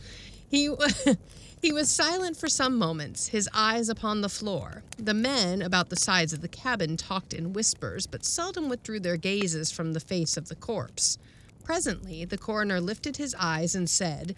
He, 0.50 0.68
he 1.62 1.70
was 1.70 1.88
silent 1.88 2.36
for 2.36 2.48
some 2.48 2.76
moments, 2.76 3.28
his 3.28 3.48
eyes 3.54 3.88
upon 3.88 4.20
the 4.20 4.28
floor. 4.28 4.82
The 4.98 5.14
men 5.14 5.62
about 5.62 5.90
the 5.90 5.96
sides 5.96 6.32
of 6.32 6.40
the 6.40 6.48
cabin 6.48 6.96
talked 6.96 7.32
in 7.32 7.52
whispers, 7.52 8.08
but 8.08 8.24
seldom 8.24 8.68
withdrew 8.68 8.98
their 8.98 9.16
gazes 9.16 9.70
from 9.70 9.92
the 9.92 10.00
face 10.00 10.36
of 10.36 10.48
the 10.48 10.56
corpse. 10.56 11.18
Presently, 11.62 12.24
the 12.24 12.36
coroner 12.36 12.80
lifted 12.80 13.16
his 13.16 13.32
eyes 13.38 13.76
and 13.76 13.88
said, 13.88 14.34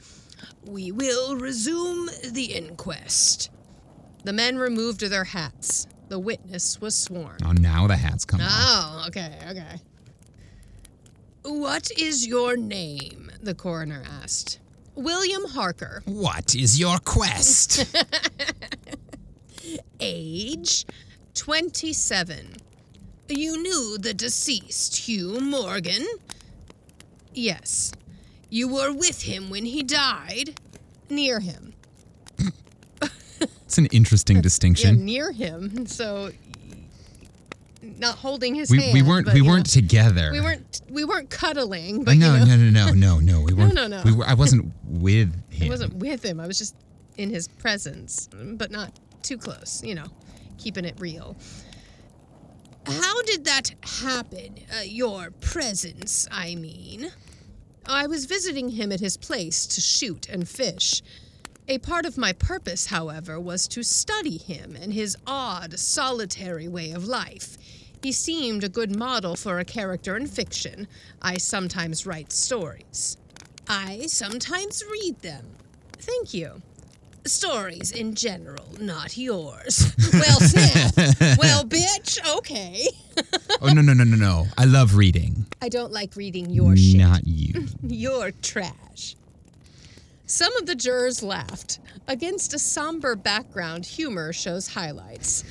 We 0.67 0.93
will 0.93 1.37
resume 1.37 2.11
the 2.31 2.53
inquest. 2.53 3.51
The 4.25 4.35
men 4.35 4.59
removed 4.59 5.01
their 5.01 5.25
hats. 5.25 5.87
The 6.13 6.19
witness 6.19 6.79
was 6.79 6.95
sworn. 6.95 7.39
Oh, 7.43 7.53
now 7.53 7.87
the 7.87 7.97
hats 7.97 8.27
come 8.27 8.43
off. 8.43 8.51
Oh, 8.51 9.05
okay, 9.09 9.35
okay. 9.49 9.81
What 11.43 11.91
is 11.99 12.27
your 12.27 12.55
name? 12.55 13.31
The 13.43 13.55
coroner 13.55 14.03
asked. 14.23 14.59
William 14.95 15.47
Harker. 15.47 16.03
What 16.05 16.55
is 16.55 16.79
your 16.79 16.99
quest? 16.99 17.87
Age 20.01 20.85
27. 21.33 22.57
You 23.31 23.63
knew 23.63 23.97
the 23.97 24.13
deceased, 24.13 24.99
Hugh 24.99 25.41
Morgan? 25.41 26.07
Yes. 27.33 27.91
You 28.51 28.69
were 28.69 28.93
with 28.93 29.23
him 29.23 29.49
when 29.49 29.65
he 29.65 29.83
died? 29.83 30.61
Near 31.09 31.41
him. 31.41 31.73
It's 33.73 33.79
an 33.79 33.87
interesting 33.87 34.37
Yeah, 34.37 34.43
distinction. 34.43 35.05
near 35.07 35.33
him. 35.33 35.87
So 35.87 36.31
not 37.81 38.17
holding 38.17 38.55
his 38.55 38.71
we, 38.71 38.83
hand. 38.83 38.93
we 38.93 39.03
weren't 39.03 39.25
but, 39.25 39.35
we 39.35 39.41
weren't 39.41 39.65
together. 39.65 40.31
we 40.31 40.41
weren't 40.43 40.83
we 40.91 41.05
weren't 41.05 41.31
cuddling, 41.31 42.05
but 42.05 42.17
no, 42.17 42.35
you 42.35 42.45
know, 42.45 42.57
no, 42.57 42.71
no, 42.71 42.93
no, 42.93 42.93
no, 42.93 43.19
no. 43.21 43.41
We 43.41 43.55
weren't. 43.59 43.73
no, 43.75 43.87
no. 43.87 44.03
We 44.05 44.13
were, 44.13 44.27
I 44.27 44.35
wasn't 44.35 44.73
with 44.85 45.33
him. 45.51 45.67
I 45.67 45.71
wasn't 45.71 45.95
with 45.95 46.23
him. 46.23 46.39
I 46.39 46.47
was 46.47 46.59
just 46.59 46.77
in 47.17 47.31
his 47.31 47.49
presence, 47.49 48.29
but 48.35 48.71
not 48.71 48.93
too 49.23 49.39
close, 49.39 49.83
you 49.83 49.95
know, 49.95 50.07
keeping 50.59 50.85
it 50.85 50.95
real. 50.99 51.35
How 52.87 53.23
did 53.23 53.47
that 53.47 53.71
happen? 53.83 54.59
Uh, 54.71 54.83
your 54.83 55.31
presence, 55.41 56.29
I 56.31 56.57
mean. 56.57 57.11
I 57.87 58.07
was 58.07 58.27
visiting 58.27 58.69
him 58.69 58.93
at 58.93 59.01
his 59.01 59.17
place 59.17 59.67
to 59.67 59.81
shoot 59.81 60.29
and 60.29 60.49
fish. 60.49 61.03
A 61.73 61.79
part 61.79 62.05
of 62.05 62.19
my 62.19 62.35
purpose, 62.35 62.85
however, 62.85 63.41
was 63.41 63.67
to 63.69 63.83
study 63.83 64.37
him 64.37 64.77
and 64.79 64.93
his 64.93 65.17
odd, 65.27 65.79
solitary 65.79 66.69
way 66.69 66.91
of 66.91 67.07
life. 67.07 67.57
He 68.03 68.13
seemed 68.13 68.63
a 68.63 68.69
good 68.69 68.95
model 68.95 69.37
for 69.37 69.59
a 69.59 69.65
character 69.65 70.15
in 70.15 70.27
fiction. 70.27 70.87
I 71.23 71.39
sometimes 71.39 72.05
write 72.05 72.31
stories. 72.31 73.17
I 73.67 74.05
sometimes 74.09 74.85
read 74.93 75.21
them. 75.21 75.47
Thank 75.93 76.35
you. 76.35 76.61
Stories 77.25 77.91
in 77.91 78.17
general, 78.17 78.69
not 78.79 79.17
yours. 79.17 79.95
Well, 80.13 80.41
snap. 80.41 81.39
well, 81.39 81.65
bitch, 81.65 82.19
okay. 82.37 82.87
oh 83.63 83.69
no, 83.73 83.81
no, 83.81 83.95
no, 83.95 84.05
no, 84.05 84.17
no. 84.17 84.47
I 84.59 84.67
love 84.67 84.97
reading. 84.97 85.47
I 85.63 85.71
don't 85.71 85.91
like 85.91 86.17
reading 86.17 86.51
your 86.51 86.77
shit. 86.77 87.01
Not 87.01 87.27
you. 87.27 87.67
You're 87.83 88.33
trash. 88.43 89.17
Some 90.33 90.57
of 90.57 90.65
the 90.65 90.75
jurors 90.75 91.23
laughed. 91.23 91.79
Against 92.09 92.55
a 92.55 92.59
somber 92.59 93.17
background, 93.17 93.85
humor 93.85 94.33
shows 94.33 94.69
highlights. 94.69 95.45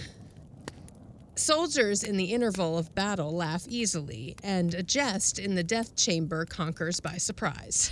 Soldiers 1.36 2.04
in 2.04 2.18
the 2.18 2.34
interval 2.34 2.80
of 2.80 2.96
battle 2.96 3.32
laugh 3.32 3.68
easily, 3.70 4.36
and 4.44 4.74
a 4.74 4.82
jest 4.82 5.38
in 5.38 5.54
the 5.54 5.64
death 5.64 5.96
chamber 5.96 6.46
conquers 6.46 7.00
by 7.00 7.18
surprise. 7.18 7.92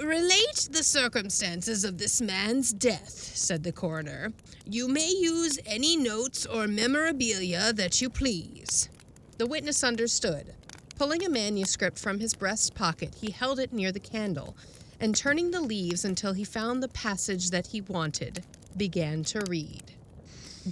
relate 0.00 0.70
the 0.72 0.82
circumstances 0.82 1.84
of 1.84 1.98
this 1.98 2.22
man's 2.22 2.72
death, 2.72 3.36
said 3.36 3.62
the 3.62 3.70
coroner. 3.70 4.32
You 4.64 4.88
may 4.88 5.10
use 5.10 5.58
any 5.66 5.94
notes 5.98 6.46
or 6.46 6.66
memorabilia 6.66 7.74
that 7.74 8.00
you 8.00 8.08
please. 8.08 8.88
The 9.36 9.46
witness 9.46 9.84
understood. 9.84 10.54
Pulling 10.98 11.26
a 11.26 11.28
manuscript 11.28 11.98
from 11.98 12.18
his 12.18 12.32
breast 12.32 12.74
pocket, 12.74 13.16
he 13.16 13.30
held 13.30 13.58
it 13.58 13.74
near 13.74 13.92
the 13.92 14.00
candle, 14.00 14.56
and 15.00 15.14
turning 15.14 15.50
the 15.50 15.60
leaves 15.60 16.04
until 16.04 16.32
he 16.32 16.44
found 16.44 16.82
the 16.82 16.88
passage 16.88 17.50
that 17.50 17.68
he 17.68 17.80
wanted, 17.82 18.44
began 18.76 19.22
to 19.24 19.42
read. 19.48 19.82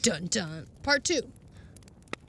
Dun 0.00 0.26
dun. 0.26 0.66
Part 0.82 1.04
two. 1.04 1.22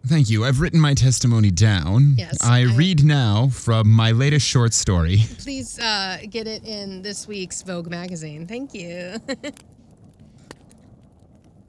Thank 0.05 0.29
you. 0.29 0.45
I've 0.45 0.61
written 0.61 0.79
my 0.79 0.93
testimony 0.93 1.49
down. 1.49 2.13
Yes, 2.15 2.37
I, 2.43 2.59
I- 2.59 2.75
read 2.75 3.03
now 3.03 3.47
from 3.47 3.91
my 3.91 4.11
latest 4.11 4.45
short 4.45 4.73
story. 4.73 5.21
Please 5.39 5.79
uh, 5.79 6.19
get 6.29 6.45
it 6.47 6.63
in 6.63 7.01
this 7.01 7.27
week's 7.27 7.63
Vogue 7.63 7.89
magazine. 7.89 8.45
Thank 8.45 8.75
you. 8.75 9.15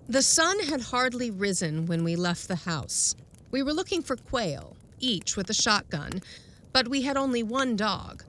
the 0.09 0.23
sun 0.23 0.59
had 0.61 0.83
hardly 0.83 1.31
risen 1.31 1.87
when 1.87 2.05
we 2.05 2.15
left 2.15 2.49
the 2.49 2.57
house. 2.57 3.17
We 3.51 3.63
were 3.63 3.73
looking 3.73 4.03
for 4.03 4.17
quail, 4.17 4.77
each 4.99 5.35
with 5.37 5.49
a 5.49 5.55
shotgun, 5.55 6.21
but 6.75 6.89
we 6.89 7.01
had 7.03 7.17
only 7.17 7.43
one 7.43 7.75
dog. 7.75 8.23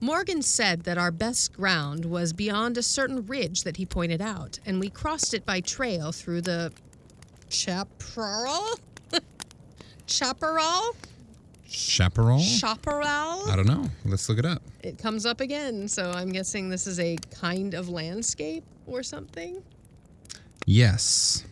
Morgan 0.00 0.42
said 0.42 0.84
that 0.84 0.96
our 0.96 1.10
best 1.10 1.52
ground 1.52 2.04
was 2.04 2.32
beyond 2.32 2.78
a 2.78 2.82
certain 2.82 3.26
ridge 3.26 3.64
that 3.64 3.76
he 3.76 3.84
pointed 3.84 4.20
out, 4.20 4.58
and 4.64 4.78
we 4.78 4.88
crossed 4.90 5.34
it 5.34 5.44
by 5.44 5.60
trail 5.60 6.12
through 6.12 6.42
the 6.42 6.72
chaparral? 7.48 8.78
chaparral? 10.06 10.94
Chaparral? 11.66 12.38
Chaparral? 12.38 13.50
I 13.50 13.56
don't 13.56 13.66
know. 13.66 13.86
Let's 14.04 14.28
look 14.28 14.38
it 14.38 14.46
up. 14.46 14.62
it 14.82 14.98
comes 14.98 15.26
up 15.26 15.40
again. 15.40 15.88
So 15.88 16.10
I'm 16.12 16.30
guessing 16.30 16.68
this 16.68 16.86
is 16.86 16.98
a 17.00 17.16
kind 17.38 17.74
of 17.74 17.88
landscape 17.88 18.64
or 18.86 19.02
something. 19.02 19.62
Yes. 20.64 21.44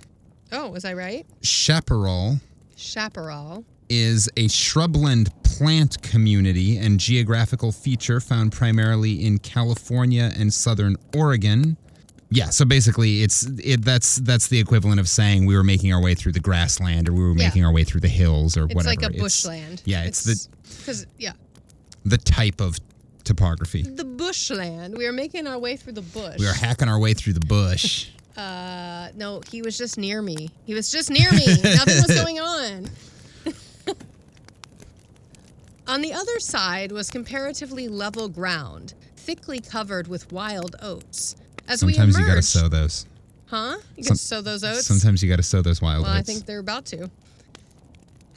Oh, 0.52 0.70
was 0.70 0.85
I 0.85 0.94
right? 0.94 1.26
Chaparral 1.42 2.38
Chaparral. 2.76 3.64
Is 3.88 4.29
a 4.37 4.46
shrubland 4.49 5.29
plant 5.42 6.01
community 6.03 6.77
and 6.79 6.99
geographical 7.01 7.72
feature 7.72 8.20
found 8.20 8.53
primarily 8.53 9.25
in 9.25 9.38
California 9.38 10.31
and 10.37 10.53
southern 10.53 10.96
Oregon. 11.16 11.77
Yeah, 12.31 12.46
so 12.51 12.64
basically 12.64 13.22
it's 13.22 13.44
it 13.62 13.85
that's 13.85 14.16
that's 14.16 14.49
the 14.49 14.59
equivalent 14.59 14.99
of 14.99 15.09
saying 15.09 15.46
we 15.46 15.55
were 15.57 15.62
making 15.62 15.92
our 15.92 16.03
way 16.03 16.14
through 16.14 16.33
the 16.33 16.40
grassland 16.40 17.09
or 17.09 17.12
we 17.12 17.20
were 17.22 17.29
Yeah. 17.37 17.46
making 17.46 17.64
our 17.64 17.72
way 17.72 17.85
through 17.85 18.01
the 18.01 18.09
hills 18.09 18.57
or 18.57 18.64
It's 18.64 18.75
whatever. 18.75 18.92
It's 18.94 19.03
like 19.03 19.14
a 19.14 19.18
bushland. 19.18 19.83
yeah, 19.85 20.03
it's 20.05 20.25
the- 20.25 20.49
because 20.79 21.07
yeah, 21.18 21.33
the 22.05 22.18
type 22.18 22.61
of 22.61 22.79
topography. 23.25 23.83
the 23.83 24.05
bushland. 24.05 24.96
We 24.99 25.05
were 25.07 25.12
making 25.12 25.46
our 25.46 25.59
way 25.59 25.77
through 25.77 25.92
the 25.94 26.03
bush. 26.03 26.38
We 26.40 26.46
were 26.46 26.53
hacking 26.53 26.88
our 26.88 26.99
way 26.99 27.14
through 27.14 27.35
the 27.35 27.46
bush. 27.46 28.09
Uh, 28.37 29.09
no, 29.16 29.40
he 29.51 29.62
was 29.62 29.79
just 29.79 29.96
near 29.96 30.20
me. 30.20 30.51
He 30.66 30.75
was 30.75 30.92
just 30.92 31.09
near 31.11 31.33
me. 31.33 31.46
Nothing 31.46 31.96
was 32.07 32.14
going 32.22 32.38
on. 32.38 32.87
on 35.87 36.01
the 36.01 36.12
other 36.12 36.38
side 36.40 36.92
was 36.92 37.11
comparatively 37.11 37.88
level 37.88 38.29
ground, 38.29 38.94
thickly 39.16 39.61
covered 39.61 40.09
with 40.09 40.31
wild 40.33 40.77
oats. 40.83 41.37
As 41.68 41.85
we 41.85 41.92
Sometimes 41.94 42.16
emerged, 42.16 42.29
you 42.29 42.35
got 42.35 42.37
to 42.37 42.42
sow 42.42 42.68
those. 42.68 43.07
huh? 43.46 43.77
You 43.96 44.05
Some- 44.05 44.09
can 44.11 44.16
sow 44.16 44.40
those 44.40 44.64
oats. 44.64 44.87
Sometimes 44.87 45.22
you 45.22 45.29
got 45.29 45.37
to 45.37 45.42
sow 45.42 45.62
those 45.62 45.81
wild 45.83 46.01
oats. 46.05 46.09
Well, 46.09 46.16
I 46.18 46.22
think 46.22 46.46
they're 46.46 46.59
about 46.61 46.85
to. 46.87 47.11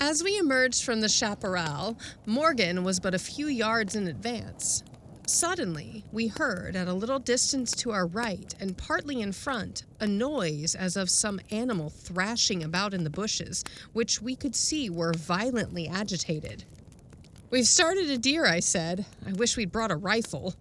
As 0.02 0.24
we 0.24 0.38
emerged 0.38 0.84
from 0.84 1.02
the 1.02 1.10
chaparral, 1.10 1.98
Morgan 2.26 2.84
was 2.84 3.00
but 3.00 3.14
a 3.14 3.20
few 3.20 3.48
yards 3.48 3.96
in 3.96 4.08
advance. 4.08 4.84
Suddenly, 5.30 6.04
we 6.12 6.26
heard 6.26 6.76
at 6.76 6.88
a 6.88 6.94
little 6.94 7.20
distance 7.20 7.72
to 7.74 7.92
our 7.92 8.08
right 8.08 8.56
and 8.60 8.76
partly 8.76 9.22
in 9.22 9.32
front 9.32 9.84
a 10.00 10.08
noise 10.08 10.74
as 10.74 10.98
of 10.98 11.08
some 11.08 11.40
animal 11.52 11.92
thrashing 11.92 12.64
about 12.64 12.96
in 12.96 13.04
the 13.04 13.12
bushes, 13.12 13.64
which 13.94 14.24
we 14.24 14.36
could 14.36 14.56
see 14.56 14.90
were 14.90 15.14
violently 15.14 15.88
agitated. 15.88 16.64
We've 17.52 17.68
started 17.68 18.10
a 18.10 18.18
deer, 18.18 18.48
I 18.48 18.60
said. 18.60 19.06
I 19.24 19.34
wish 19.34 19.56
we'd 19.56 19.72
brought 19.72 19.92
a 19.92 19.96
rifle. 19.96 20.56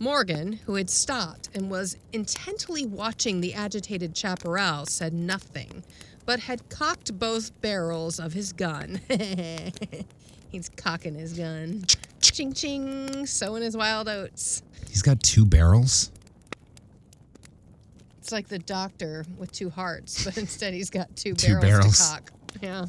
Morgan, 0.00 0.54
who 0.64 0.76
had 0.76 0.88
stopped 0.88 1.50
and 1.54 1.70
was 1.70 1.98
intently 2.10 2.86
watching 2.86 3.42
the 3.42 3.52
agitated 3.52 4.16
chaparral, 4.16 4.86
said 4.86 5.12
nothing, 5.12 5.84
but 6.24 6.40
had 6.40 6.70
cocked 6.70 7.18
both 7.18 7.60
barrels 7.60 8.18
of 8.18 8.32
his 8.32 8.54
gun. 8.54 9.02
He's 10.50 10.68
cocking 10.70 11.14
his 11.14 11.34
gun. 11.34 11.84
Ching 12.20 12.52
ching, 12.52 13.26
sowing 13.26 13.62
his 13.62 13.76
wild 13.76 14.08
oats. 14.08 14.62
He's 14.88 15.02
got 15.02 15.22
two 15.22 15.44
barrels. 15.44 16.10
It's 18.18 18.32
like 18.32 18.48
the 18.48 18.58
doctor 18.58 19.24
with 19.38 19.52
two 19.52 19.70
hearts, 19.70 20.24
but 20.24 20.36
instead 20.38 20.74
he's 20.74 20.90
got 20.90 21.14
two, 21.16 21.34
Two 21.34 21.58
barrels, 21.60 21.62
barrels. 21.64 21.98
to 21.98 22.04
cock. 22.14 22.32
Yeah. 22.62 22.86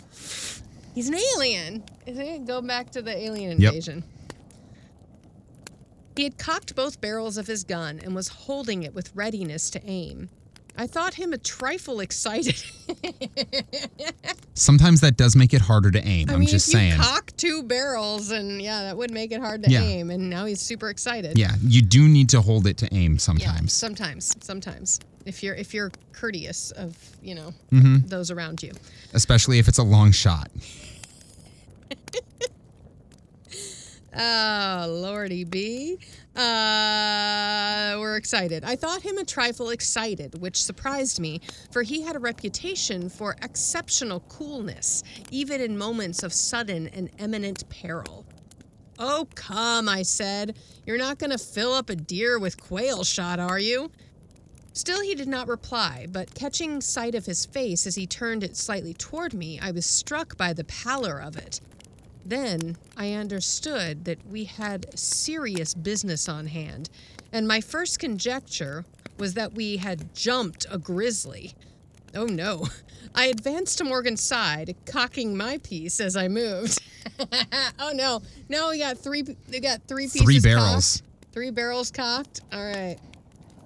He's 0.96 1.08
an 1.10 1.16
alien. 1.36 1.84
Isn't 2.06 2.26
it? 2.26 2.46
Go 2.46 2.62
back 2.62 2.92
to 2.92 3.02
the 3.02 3.16
alien 3.16 3.60
Yep. 3.60 3.74
invasion. 3.74 4.04
He 6.16 6.24
had 6.24 6.38
cocked 6.38 6.76
both 6.76 7.00
barrels 7.00 7.38
of 7.38 7.48
his 7.48 7.64
gun 7.64 8.00
and 8.04 8.14
was 8.14 8.28
holding 8.28 8.84
it 8.84 8.94
with 8.94 9.16
readiness 9.16 9.70
to 9.72 9.82
aim. 9.86 10.30
I 10.80 10.88
thought 10.88 11.14
him 11.14 11.34
a 11.34 11.38
trifle 11.38 12.00
excited. 12.00 12.56
Sometimes 14.54 15.02
that 15.02 15.18
does 15.18 15.36
make 15.36 15.54
it 15.54 15.60
harder 15.62 15.92
to 15.92 16.00
aim. 16.08 16.30
I 16.30 16.34
I'm 16.34 16.40
mean, 16.40 16.48
just 16.48 16.70
if 16.70 16.74
you 16.74 16.80
saying. 16.80 17.02
cock 17.02 17.32
two 17.36 17.64
barrels, 17.64 18.32
and 18.32 18.62
yeah, 18.62 18.84
that 18.84 18.96
would 18.98 19.12
make 19.12 19.34
it 19.34 19.42
hard 19.42 19.64
to 19.64 19.70
Yeah. 19.70 19.82
aim. 19.82 20.10
And 20.10 20.30
now 20.30 20.46
he's 20.46 20.62
super 20.62 20.90
excited. 20.90 21.38
yeah, 21.38 21.52
you 21.62 21.82
do 21.82 22.08
need 22.08 22.30
to 22.30 22.40
hold 22.42 22.66
it 22.66 22.78
to 22.78 22.94
aim 22.94 23.14
Yeah, 23.14 23.18
sometimes. 23.20 23.74
sometimes, 23.74 24.34
sometimes. 24.40 25.00
If 25.26 25.44
you're 25.44 25.56
if 25.56 25.74
you're 25.74 25.92
courteous 26.14 26.72
of 26.72 26.98
you 27.22 27.36
know 27.36 27.54
Mm-hmm. 27.74 28.08
those 28.08 28.32
around 28.32 28.64
you. 28.64 28.72
Especially 29.14 29.60
if 29.60 29.68
it's 29.68 29.80
a 29.80 29.84
long 29.84 30.12
shot. 30.14 30.50
Oh, 34.18 34.86
Lordy 34.90 35.44
B. 35.44 36.00
Uh, 36.40 37.98
we're 38.00 38.16
excited. 38.16 38.64
I 38.64 38.78
thought 38.78 39.02
him 39.02 39.18
a 39.18 39.26
trifle 39.26 39.72
excited, 39.72 40.40
which 40.40 40.64
surprised 40.64 41.20
me, 41.20 41.42
for 41.70 41.84
he 41.84 42.02
had 42.02 42.16
a 42.16 42.20
reputation 42.20 43.10
for 43.10 43.36
exceptional 43.42 44.22
coolness, 44.22 45.04
even 45.32 45.60
in 45.60 45.78
moments 45.78 46.24
of 46.24 46.32
sudden 46.32 46.88
and 46.88 47.10
imminent 47.20 47.68
peril. 47.68 48.26
Oh, 48.98 49.28
come, 49.36 49.90
I 49.90 50.04
said. 50.04 50.58
You're 50.86 50.98
not 50.98 51.20
going 51.20 51.32
to 51.32 51.38
fill 51.38 51.74
up 51.74 51.90
a 51.90 51.96
deer 51.98 52.40
with 52.40 52.58
quail 52.58 53.04
shot, 53.04 53.40
are 53.40 53.60
you? 53.60 53.92
Still, 54.72 55.02
he 55.02 55.16
did 55.16 55.28
not 55.28 55.50
reply, 55.50 56.08
but 56.10 56.36
catching 56.36 56.80
sight 56.80 57.16
of 57.16 57.26
his 57.26 57.46
face 57.46 57.86
as 57.86 57.96
he 57.96 58.08
turned 58.08 58.46
it 58.46 58.56
slightly 58.56 58.94
toward 58.94 59.34
me, 59.34 59.60
I 59.60 59.72
was 59.72 59.86
struck 59.86 60.38
by 60.38 60.54
the 60.54 60.64
pallor 60.64 61.20
of 61.22 61.36
it. 61.36 61.60
Then 62.30 62.78
I 62.96 63.14
understood 63.14 64.06
that 64.06 64.24
we 64.28 64.44
had 64.46 64.98
serious 64.98 65.74
business 65.74 66.30
on 66.30 66.46
hand, 66.46 66.90
and 67.34 67.48
my 67.48 67.60
first 67.60 67.98
conjecture 67.98 68.86
was 69.18 69.34
that 69.34 69.54
we 69.54 69.78
had 69.78 70.14
jumped 70.14 70.68
a 70.70 70.78
grizzly. 70.78 71.54
Oh 72.14 72.26
no. 72.26 72.68
I 73.16 73.26
advanced 73.26 73.80
to 73.80 73.84
Morgan's 73.84 74.22
side, 74.22 74.76
cocking 74.86 75.36
my 75.36 75.58
piece 75.58 76.00
as 76.00 76.16
I 76.16 76.28
moved. 76.28 76.80
oh 77.80 77.92
no. 77.96 78.22
No, 78.48 78.70
we 78.70 78.78
got 78.78 79.00
three 79.00 79.24
we 79.52 79.60
got 79.60 79.82
three 79.88 80.06
pieces 80.06 80.22
Three 80.22 80.36
cocked. 80.36 80.44
barrels. 80.44 81.02
Three 81.32 81.50
barrels 81.50 81.90
cocked. 81.90 82.42
All 82.54 82.64
right. 82.64 82.98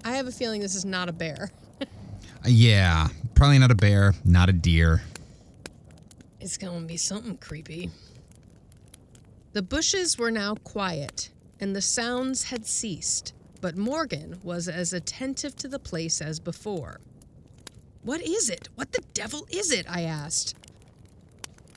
I 0.06 0.12
have 0.12 0.26
a 0.26 0.32
feeling 0.32 0.62
this 0.62 0.74
is 0.74 0.86
not 0.86 1.10
a 1.10 1.12
bear. 1.12 1.50
Uh, 1.82 1.84
Yeah, 2.46 3.08
probably 3.34 3.58
not 3.58 3.70
a 3.70 3.74
bear, 3.74 4.14
not 4.24 4.48
a 4.48 4.52
deer. 4.54 5.02
It's 6.40 6.56
going 6.56 6.80
to 6.80 6.86
be 6.86 6.96
something 6.96 7.36
creepy. 7.36 7.90
The 9.54 9.62
bushes 9.62 10.18
were 10.18 10.32
now 10.32 10.56
quiet, 10.56 11.30
and 11.60 11.76
the 11.76 11.80
sounds 11.80 12.42
had 12.42 12.66
ceased, 12.66 13.32
but 13.60 13.76
Morgan 13.76 14.40
was 14.42 14.66
as 14.66 14.92
attentive 14.92 15.54
to 15.58 15.68
the 15.68 15.78
place 15.78 16.20
as 16.20 16.40
before. 16.40 16.98
What 18.02 18.20
is 18.20 18.50
it? 18.50 18.68
What 18.74 18.90
the 18.90 19.04
devil 19.14 19.46
is 19.48 19.70
it? 19.70 19.86
I 19.88 20.02
asked. 20.02 20.56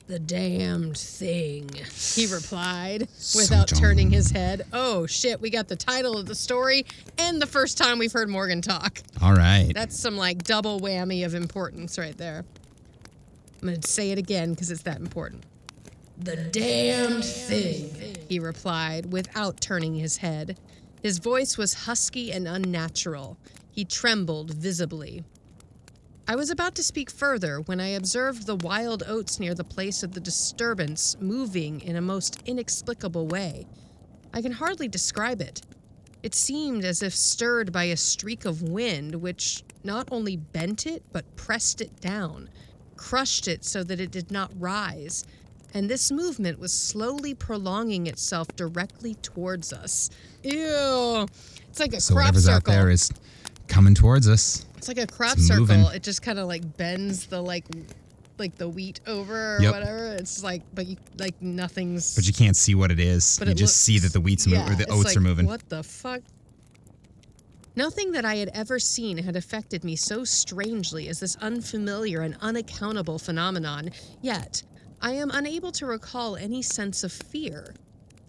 The 0.08 0.18
damned 0.18 0.98
thing, 0.98 1.70
he 1.94 2.26
replied 2.34 3.06
without 3.36 3.68
turning 3.68 4.10
his 4.10 4.32
head. 4.32 4.66
Oh 4.72 5.06
shit, 5.06 5.40
we 5.40 5.48
got 5.48 5.68
the 5.68 5.76
title 5.76 6.18
of 6.18 6.26
the 6.26 6.34
story 6.34 6.84
and 7.16 7.40
the 7.40 7.46
first 7.46 7.78
time 7.78 8.00
we've 8.00 8.10
heard 8.10 8.28
Morgan 8.28 8.60
talk. 8.60 9.00
All 9.22 9.34
right. 9.34 9.70
That's 9.72 9.96
some 9.96 10.16
like 10.16 10.42
double 10.42 10.80
whammy 10.80 11.24
of 11.24 11.32
importance 11.32 11.96
right 11.96 12.18
there. 12.18 12.44
I'm 13.62 13.68
going 13.68 13.80
to 13.80 13.88
say 13.88 14.10
it 14.10 14.18
again 14.18 14.50
because 14.50 14.72
it's 14.72 14.82
that 14.82 14.98
important. 14.98 15.44
The 16.20 16.36
damned 16.36 17.24
thing, 17.24 18.16
he 18.28 18.40
replied 18.40 19.12
without 19.12 19.60
turning 19.60 19.94
his 19.94 20.16
head. 20.16 20.58
His 21.00 21.18
voice 21.18 21.56
was 21.56 21.74
husky 21.74 22.32
and 22.32 22.48
unnatural. 22.48 23.38
He 23.70 23.84
trembled 23.84 24.52
visibly. 24.52 25.22
I 26.26 26.34
was 26.34 26.50
about 26.50 26.74
to 26.74 26.82
speak 26.82 27.08
further 27.08 27.60
when 27.60 27.80
I 27.80 27.88
observed 27.88 28.46
the 28.46 28.56
wild 28.56 29.04
oats 29.06 29.38
near 29.38 29.54
the 29.54 29.62
place 29.62 30.02
of 30.02 30.12
the 30.12 30.20
disturbance 30.20 31.16
moving 31.20 31.80
in 31.80 31.94
a 31.94 32.02
most 32.02 32.42
inexplicable 32.44 33.28
way. 33.28 33.66
I 34.34 34.42
can 34.42 34.52
hardly 34.52 34.88
describe 34.88 35.40
it. 35.40 35.62
It 36.24 36.34
seemed 36.34 36.84
as 36.84 37.00
if 37.00 37.14
stirred 37.14 37.72
by 37.72 37.84
a 37.84 37.96
streak 37.96 38.44
of 38.44 38.60
wind, 38.60 39.14
which 39.14 39.62
not 39.84 40.08
only 40.10 40.36
bent 40.36 40.84
it, 40.84 41.04
but 41.12 41.36
pressed 41.36 41.80
it 41.80 42.00
down, 42.00 42.50
crushed 42.96 43.46
it 43.46 43.64
so 43.64 43.84
that 43.84 44.00
it 44.00 44.10
did 44.10 44.32
not 44.32 44.50
rise. 44.58 45.24
And 45.74 45.88
this 45.88 46.10
movement 46.10 46.58
was 46.58 46.72
slowly 46.72 47.34
prolonging 47.34 48.06
itself 48.06 48.48
directly 48.56 49.14
towards 49.16 49.72
us. 49.72 50.08
Ew. 50.42 51.26
It's 51.68 51.78
like 51.80 51.92
a 51.92 52.00
So 52.00 52.14
crop 52.14 52.26
whatever's 52.26 52.44
circle. 52.46 52.56
out 52.56 52.64
there 52.64 52.90
is 52.90 53.10
coming 53.68 53.94
towards 53.94 54.28
us. 54.28 54.64
It's 54.78 54.88
like 54.88 54.98
a 54.98 55.06
crop 55.06 55.36
It's 55.36 55.46
circle. 55.46 55.66
moving. 55.66 55.80
It 55.94 56.02
just 56.02 56.22
kind 56.22 56.38
of 56.38 56.48
like 56.48 56.76
bends 56.76 57.26
the 57.26 57.40
like 57.42 57.64
like 58.38 58.56
the 58.56 58.68
wheat 58.68 59.00
over 59.06 59.56
or 59.56 59.60
Yep. 59.62 59.74
whatever. 59.74 60.06
It's 60.14 60.42
like 60.42 60.62
but 60.74 60.86
you 60.86 60.96
like 61.18 61.40
nothing's 61.42 62.14
But 62.14 62.26
you 62.26 62.32
can't 62.32 62.56
see 62.56 62.74
what 62.74 62.90
it 62.90 63.00
is. 63.00 63.36
But 63.38 63.48
you 63.48 63.54
just 63.54 63.76
see 63.76 63.98
that 63.98 64.12
the 64.12 64.20
wheat's 64.20 64.46
moving 64.46 64.60
yeah, 64.66 64.72
or 64.72 64.76
the 64.76 64.90
oats 64.90 65.06
like, 65.08 65.16
are 65.16 65.20
moving. 65.20 65.46
What 65.46 65.68
the 65.68 65.82
fuck? 65.82 66.22
Nothing 67.76 68.10
that 68.12 68.24
I 68.24 68.36
had 68.36 68.50
ever 68.54 68.78
seen 68.80 69.18
had 69.18 69.36
affected 69.36 69.84
me 69.84 69.94
so 69.94 70.24
strangely 70.24 71.08
as 71.08 71.20
this 71.20 71.36
unfamiliar 71.36 72.22
and 72.22 72.36
unaccountable 72.40 73.18
phenomenon, 73.20 73.90
yet 74.20 74.62
I 75.00 75.12
am 75.12 75.30
unable 75.30 75.70
to 75.72 75.86
recall 75.86 76.34
any 76.34 76.60
sense 76.60 77.04
of 77.04 77.12
fear. 77.12 77.74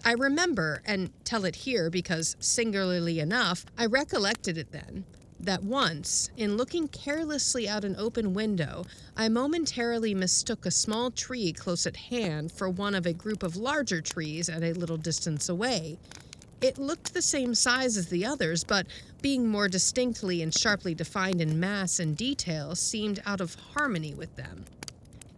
I 0.06 0.14
remember, 0.14 0.84
and 0.86 1.12
tell 1.24 1.44
it 1.46 1.56
here 1.56 1.90
because, 1.90 2.36
singularly 2.40 3.20
enough, 3.20 3.66
I 3.76 3.88
recollected 3.88 4.56
it 4.56 4.72
then, 4.72 5.04
that 5.40 5.64
once, 5.64 6.30
in 6.38 6.58
looking 6.58 6.88
carelessly 6.88 7.68
out 7.68 7.84
an 7.84 7.96
open 7.98 8.36
window, 8.36 8.86
I 9.18 9.30
momentarily 9.30 10.14
mistook 10.14 10.66
a 10.66 10.72
small 10.72 11.10
tree 11.10 11.54
close 11.54 11.88
at 11.88 11.98
hand 11.98 12.52
for 12.52 12.70
one 12.70 12.94
of 12.94 13.08
a 13.08 13.14
group 13.14 13.42
of 13.42 13.56
larger 13.56 14.00
trees 14.00 14.48
at 14.48 14.64
a 14.64 14.74
little 14.74 14.98
distance 14.98 15.50
away. 15.50 15.98
It 16.62 16.78
looked 16.78 17.14
the 17.16 17.22
same 17.22 17.56
size 17.56 17.98
as 17.98 18.10
the 18.10 18.26
others, 18.26 18.64
but 18.64 18.86
being 19.24 19.48
more 19.48 19.70
distinctly 19.70 20.44
and 20.44 20.56
sharply 20.56 20.94
defined 20.94 21.42
in 21.42 21.60
mass 21.60 22.00
and 22.00 22.16
detail, 22.16 22.76
seemed 22.76 23.22
out 23.26 23.42
of 23.42 23.56
harmony 23.74 24.14
with 24.14 24.36
them. 24.36 24.66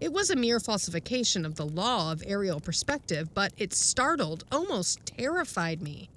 It 0.01 0.11
was 0.11 0.31
a 0.31 0.35
mere 0.35 0.59
falsification 0.59 1.45
of 1.45 1.55
the 1.55 1.65
law 1.65 2.11
of 2.11 2.23
aerial 2.25 2.59
perspective, 2.59 3.35
but 3.35 3.53
it 3.59 3.71
startled, 3.71 4.43
almost 4.51 5.05
terrified 5.05 5.79
me. 5.79 6.09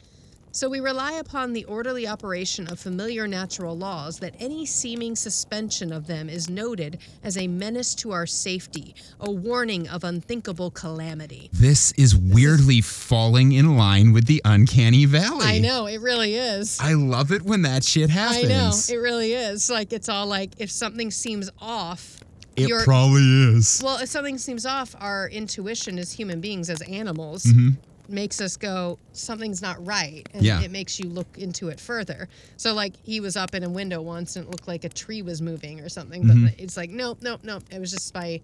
So 0.53 0.71
we 0.71 0.81
rely 0.81 1.15
upon 1.15 1.53
the 1.53 1.65
orderly 1.67 2.07
operation 2.07 2.67
of 2.69 2.81
familiar 2.81 3.29
natural 3.29 3.77
laws 3.77 4.21
that 4.21 4.37
any 4.39 4.65
seeming 4.65 5.17
suspension 5.17 5.93
of 5.93 6.07
them 6.07 6.31
is 6.31 6.49
noted 6.49 7.01
as 7.23 7.37
a 7.37 7.47
menace 7.47 7.95
to 7.97 8.13
our 8.13 8.25
safety, 8.25 8.95
a 9.21 9.31
warning 9.31 9.87
of 9.89 10.03
unthinkable 10.03 10.71
calamity. 10.71 11.51
This 11.53 11.93
is 11.99 12.17
weirdly 12.17 12.81
falling 12.81 13.53
in 13.53 13.77
line 13.77 14.13
with 14.13 14.27
the 14.27 14.41
uncanny 14.47 15.05
valley. 15.05 15.45
I 15.45 15.59
know, 15.59 15.87
it 15.87 16.01
really 16.01 16.37
is. 16.37 16.79
I 16.81 16.95
love 16.95 17.33
it 17.33 17.43
when 17.43 17.63
that 17.63 17.85
shit 17.85 18.09
happens. 18.09 18.45
I 18.45 18.49
know, 18.49 18.73
it 18.89 19.03
really 19.03 19.35
is. 19.35 19.69
Like 19.69 19.93
it's 19.93 20.09
all 20.09 20.27
like 20.27 20.53
if 20.59 20.71
something 20.71 21.11
seems 21.11 21.51
off, 21.61 22.21
It 22.57 22.69
you're 22.69 22.85
probably 22.85 23.23
is. 23.57 23.81
well, 23.85 23.99
if 23.99 24.09
something 24.09 24.39
seems 24.39 24.65
off, 24.67 24.95
our 25.01 25.29
intuition 25.29 25.99
as 25.99 26.13
human 26.13 26.41
beings, 26.41 26.71
as 26.71 26.81
animals, 26.83 27.45
Mm-hmm. 27.45 27.71
makes 28.15 28.41
us 28.41 28.57
go, 28.57 28.99
something's 29.13 29.63
not 29.63 29.85
right, 29.87 30.29
and 30.35 30.43
Yeah. 30.45 30.61
it 30.63 30.71
makes 30.71 31.01
you 31.01 31.09
look 31.09 31.39
into 31.39 31.69
it 31.69 31.81
further. 31.81 32.29
So, 32.57 32.75
like 32.75 32.93
he 33.03 33.19
was 33.21 33.37
up 33.37 33.55
in 33.55 33.63
a 33.65 33.69
window 33.69 34.01
once, 34.03 34.37
and 34.37 34.45
it 34.47 34.51
looked 34.51 34.69
like 34.69 34.85
a 34.85 34.89
tree 34.91 35.23
was 35.23 35.41
moving 35.43 35.81
or 35.81 35.89
something, 35.89 36.27
but 36.27 36.55
it's 36.59 36.77
like, 36.77 36.91
nope, 36.91 37.19
nope, 37.23 37.41
nope. 37.43 37.63
It 37.71 37.79
was 37.81 37.91
just 37.91 38.13
by, 38.13 38.41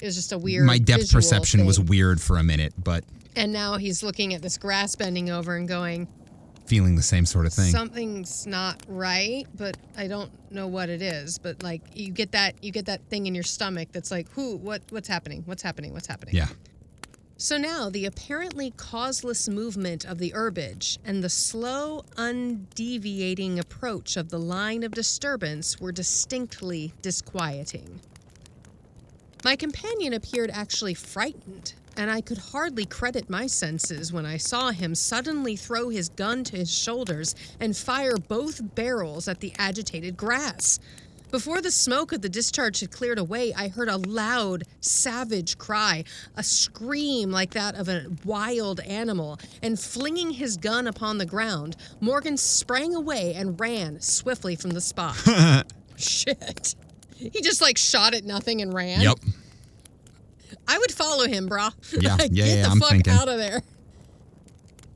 it 0.00 0.04
was 0.04 0.14
just 0.16 0.32
a 0.32 0.38
weird. 0.38 0.62
Mm-hmm. 0.62 0.66
My 0.66 0.78
depth 0.78 1.12
perception 1.12 1.64
was 1.64 1.78
weird 1.80 2.20
for 2.20 2.38
a 2.38 2.42
minute, 2.42 2.74
but 2.82 3.04
And 3.36 3.52
now 3.52 3.76
he's 3.78 4.02
looking 4.02 4.34
at 4.34 4.42
this 4.42 4.58
grass 4.58 4.94
bending 4.96 5.30
over 5.30 5.56
and 5.56 5.66
going, 5.68 6.06
feeling 6.66 6.96
the 6.96 7.02
same 7.02 7.26
sort 7.26 7.44
of 7.46 7.52
thing. 7.52 7.70
something's 7.70 8.46
not 8.46 8.80
right 8.88 9.46
but 9.56 9.76
i 9.98 10.06
don't 10.06 10.30
know 10.50 10.66
what 10.66 10.88
it 10.88 11.02
is 11.02 11.38
but 11.38 11.62
like 11.62 11.82
you 11.94 12.10
get 12.10 12.32
that 12.32 12.54
you 12.64 12.70
get 12.72 12.86
that 12.86 13.02
thing 13.10 13.26
in 13.26 13.34
your 13.34 13.44
stomach 13.44 13.88
that's 13.92 14.10
like 14.10 14.28
who 14.30 14.56
what 14.56 14.82
what's 14.90 15.08
happening? 15.08 15.42
What's 15.46 15.62
happening? 15.62 15.92
What's 15.92 16.06
happening? 16.06 16.34
Yeah. 16.34 16.48
so 17.36 17.56
now 17.58 17.90
the 17.90 18.06
apparently 18.06 18.70
causeless 18.76 19.48
movement 19.48 20.04
of 20.04 20.18
the 20.18 20.32
herbage 20.34 20.98
and 21.04 21.22
the 21.22 21.28
slow 21.28 22.02
undeviating 22.16 23.58
approach 23.58 24.16
of 24.16 24.30
the 24.30 24.38
line 24.38 24.82
of 24.82 24.92
disturbance 24.92 25.80
were 25.80 25.92
distinctly 25.92 26.92
disquieting. 27.02 28.00
My 29.44 29.56
companion 29.56 30.14
appeared 30.14 30.50
actually 30.50 30.94
frightened, 30.94 31.74
and 31.96 32.10
I 32.10 32.20
could 32.20 32.38
hardly 32.38 32.84
credit 32.84 33.30
my 33.30 33.46
senses 33.46 34.12
when 34.12 34.26
I 34.26 34.36
saw 34.36 34.70
him 34.70 34.94
suddenly 34.94 35.56
throw 35.56 35.88
his 35.88 36.08
gun 36.08 36.44
to 36.44 36.56
his 36.56 36.72
shoulders 36.72 37.34
and 37.60 37.76
fire 37.76 38.16
both 38.16 38.74
barrels 38.74 39.28
at 39.28 39.40
the 39.40 39.52
agitated 39.58 40.16
grass. 40.16 40.78
Before 41.34 41.60
the 41.60 41.72
smoke 41.72 42.12
of 42.12 42.22
the 42.22 42.28
discharge 42.28 42.78
had 42.78 42.92
cleared 42.92 43.18
away, 43.18 43.52
I 43.54 43.66
heard 43.66 43.88
a 43.88 43.96
loud, 43.96 44.62
savage 44.80 45.58
cry, 45.58 46.04
a 46.36 46.44
scream 46.44 47.32
like 47.32 47.50
that 47.54 47.74
of 47.74 47.88
a 47.88 48.06
wild 48.24 48.78
animal, 48.78 49.40
and 49.60 49.76
flinging 49.76 50.30
his 50.30 50.56
gun 50.56 50.86
upon 50.86 51.18
the 51.18 51.26
ground, 51.26 51.74
Morgan 52.00 52.36
sprang 52.36 52.94
away 52.94 53.34
and 53.34 53.58
ran 53.58 54.00
swiftly 54.00 54.54
from 54.54 54.70
the 54.70 54.80
spot. 54.80 55.16
Shit. 55.96 56.76
He 57.16 57.40
just 57.40 57.60
like 57.60 57.78
shot 57.78 58.14
at 58.14 58.22
nothing 58.22 58.62
and 58.62 58.72
ran. 58.72 59.00
Yep. 59.00 59.18
I 60.68 60.78
would 60.78 60.92
follow 60.92 61.26
him, 61.26 61.48
brah. 61.48 61.72
Yeah, 62.02 62.14
Like, 62.16 62.30
yeah, 62.32 62.44
get 62.44 62.56
yeah, 62.56 62.62
the 62.64 62.70
I'm 62.70 62.80
fuck 62.80 62.90
thinking. 62.90 63.12
out 63.12 63.28
of 63.28 63.38
there. 63.38 63.62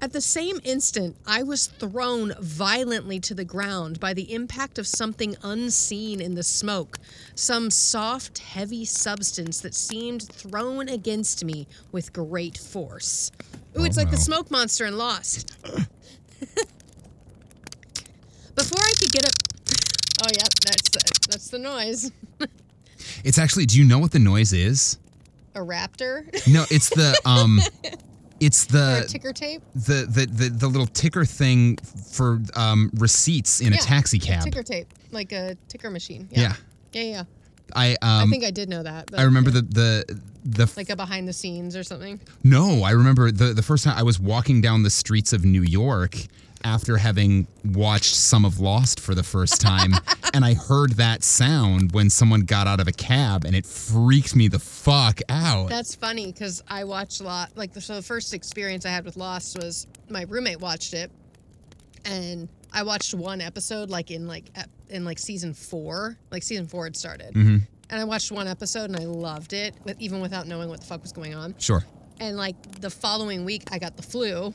At 0.01 0.13
the 0.13 0.21
same 0.21 0.61
instant, 0.63 1.17
I 1.27 1.43
was 1.43 1.67
thrown 1.67 2.33
violently 2.41 3.19
to 3.21 3.35
the 3.35 3.45
ground 3.45 3.99
by 3.99 4.15
the 4.15 4.33
impact 4.33 4.79
of 4.79 4.87
something 4.87 5.35
unseen 5.43 6.21
in 6.21 6.37
the 6.37 6.45
smoke, 6.45 6.99
some 7.35 7.69
soft, 7.69 8.39
heavy 8.39 8.85
substance 8.85 9.61
that 9.63 9.75
seemed 9.75 10.23
thrown 10.23 10.89
against 10.89 11.45
me 11.45 11.67
with 11.91 12.13
great 12.13 12.57
force. 12.57 13.33
Ooh, 13.77 13.85
it's 13.85 13.99
Oh, 13.99 14.03
like 14.03 14.11
the 14.13 14.17
smoke 14.17 14.53
monster 14.53 14.87
in 14.87 14.97
Lost. 14.97 15.51
Before 18.55 18.83
I 18.83 18.93
could 18.99 19.13
get 19.13 19.25
up, 19.25 19.33
oh 20.23 20.29
yeah, 20.33 20.45
that's 20.65 20.91
the, 20.91 21.29
that's 21.31 21.49
the 21.51 21.59
noise. 21.59 22.11
It's 23.25 23.39
actually. 23.39 23.67
Do 23.67 23.79
you 23.79 23.85
know 23.85 23.99
what 23.99 24.11
the 24.13 24.19
noise 24.21 24.53
is? 24.53 24.99
A 25.59 25.61
raptor 25.61 26.25
No, 26.47 26.65
it's 26.71 26.89
the 26.91 27.21
um, 27.25 27.59
it's 28.41 28.67
the 28.67 29.05
ticker 29.09 29.33
tape. 29.33 29.61
the 29.75 30.07
the 30.09 30.27
the, 30.27 30.49
the 30.51 30.69
little 30.69 30.87
ticker 30.87 31.25
thing 31.25 31.77
for 32.13 32.41
um 32.55 32.91
receipts 32.95 33.61
in 33.61 33.73
a 33.73 33.77
taxi 33.77 34.21
cab. 34.21 34.45
ticker 34.45 34.63
tape, 34.63 34.87
like 35.11 35.33
a 35.33 35.57
ticker 35.69 35.91
machine. 35.91 36.29
Yeah. 36.31 36.55
Yeah, 36.93 37.03
yeah. 37.03 37.11
yeah. 37.11 37.23
I 37.75 37.97
I 38.01 38.23
um 38.23 38.31
think 38.31 38.45
I 38.45 38.51
did 38.51 38.69
know 38.69 38.83
that. 38.83 39.11
But 39.11 39.21
I 39.21 39.25
remember 39.25 39.51
yeah. 39.51 39.63
the 39.69 40.05
the 40.45 40.65
the 40.65 40.73
like 40.77 40.91
a 40.91 40.97
behind 40.97 41.27
the 41.27 41.33
scenes 41.33 41.77
or 41.77 41.83
something. 41.83 42.21
No, 42.45 42.83
I 42.85 42.93
remember 42.93 43.31
the 43.31 43.53
the 43.53 43.63
first 43.63 43.85
time 43.85 43.99
I 43.99 44.03
was 44.03 44.21
walking 44.21 44.61
down 44.61 44.83
the 44.83 44.91
streets 44.91 45.33
of 45.33 45.45
New 45.45 45.63
York 45.63 46.17
after 46.65 46.97
having 46.99 47.47
watched 47.65 48.15
some 48.15 48.45
of 48.45 48.61
Lost 48.61 49.01
for 49.01 49.15
the 49.15 49.23
first 49.23 49.61
time 49.61 49.93
and 50.35 50.45
I 50.45 50.55
heard 50.55 50.93
that 50.95 51.23
sound 51.23 51.93
when 51.93 52.11
someone 52.11 52.41
got 52.43 52.67
out 52.67 52.81
of 52.81 52.89
a 52.89 52.93
cab 52.93 53.45
and 53.45 53.55
it 53.57 53.65
freaked 53.67 54.35
me 54.37 54.49
the 54.49 54.59
fuck 54.59 55.21
out. 55.29 55.69
That's 55.69 55.95
funny 55.95 56.27
because 56.27 56.63
I 56.69 56.85
watched 56.85 57.21
a 57.21 57.25
lot. 57.25 57.51
Like 57.57 57.73
the, 57.73 57.81
so, 57.81 57.95
the 57.97 58.03
first 58.03 58.35
experience 58.35 58.85
I 58.87 58.91
had 58.91 59.05
with 59.05 59.17
Lost 59.17 59.57
was 59.59 59.87
my 60.11 60.23
roommate 60.23 60.61
watched 60.61 60.95
it, 60.95 61.11
and 62.05 62.49
I 62.73 62.83
watched 62.83 63.15
one 63.15 63.41
episode 63.41 63.91
like 63.91 64.11
in 64.11 64.27
like 64.27 64.45
in 64.89 65.05
like 65.05 65.19
season 65.19 65.55
four. 65.55 66.17
Like 66.31 66.43
season 66.43 66.67
four 66.67 66.85
had 66.85 66.97
started, 66.97 67.35
Mhm. 67.35 67.63
and 67.91 68.01
I 68.01 68.05
watched 68.05 68.31
one 68.33 68.47
episode 68.47 68.91
and 68.91 68.97
I 68.97 69.05
loved 69.05 69.53
it, 69.53 69.75
even 69.99 70.21
without 70.21 70.47
knowing 70.47 70.69
what 70.69 70.81
the 70.81 70.87
fuck 70.87 71.03
was 71.03 71.13
going 71.13 71.35
on. 71.35 71.55
Sure. 71.59 71.85
And 72.21 72.37
like 72.37 72.81
the 72.81 72.91
following 72.91 73.45
week, 73.45 73.63
I 73.71 73.79
got 73.79 73.97
the 73.97 74.03
flu, 74.03 74.53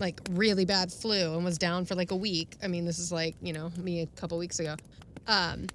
like 0.00 0.20
really 0.30 0.64
bad 0.64 0.92
flu, 0.92 1.34
and 1.34 1.44
was 1.44 1.58
down 1.58 1.84
for 1.84 1.94
like 1.94 2.10
a 2.10 2.16
week. 2.16 2.56
I 2.62 2.68
mean, 2.68 2.84
this 2.84 2.98
is 2.98 3.12
like 3.12 3.34
you 3.42 3.52
know 3.52 3.70
me 3.76 4.02
a 4.02 4.06
couple 4.06 4.38
weeks 4.38 4.58
ago. 4.58 4.76
Um, 5.26 5.66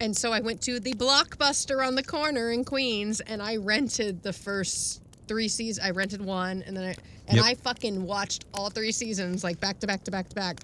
and 0.00 0.14
so 0.16 0.32
I 0.32 0.40
went 0.40 0.60
to 0.62 0.78
the 0.80 0.92
Blockbuster 0.94 1.86
on 1.86 1.94
the 1.94 2.02
corner 2.02 2.50
in 2.50 2.64
Queens, 2.64 3.20
and 3.20 3.40
I 3.42 3.56
rented 3.56 4.22
the 4.22 4.32
first 4.32 5.02
three 5.28 5.48
seasons. 5.48 5.84
I 5.86 5.90
rented 5.90 6.20
one, 6.24 6.62
and 6.66 6.76
then 6.76 6.84
I 6.84 6.94
and 7.28 7.36
Yep. 7.38 7.44
I 7.44 7.54
fucking 7.54 8.04
watched 8.04 8.44
all 8.54 8.70
three 8.70 8.92
seasons 8.92 9.42
like 9.42 9.58
back 9.60 9.80
to 9.80 9.86
back 9.86 10.04
to 10.04 10.10
back 10.10 10.28
to 10.28 10.34
back. 10.34 10.60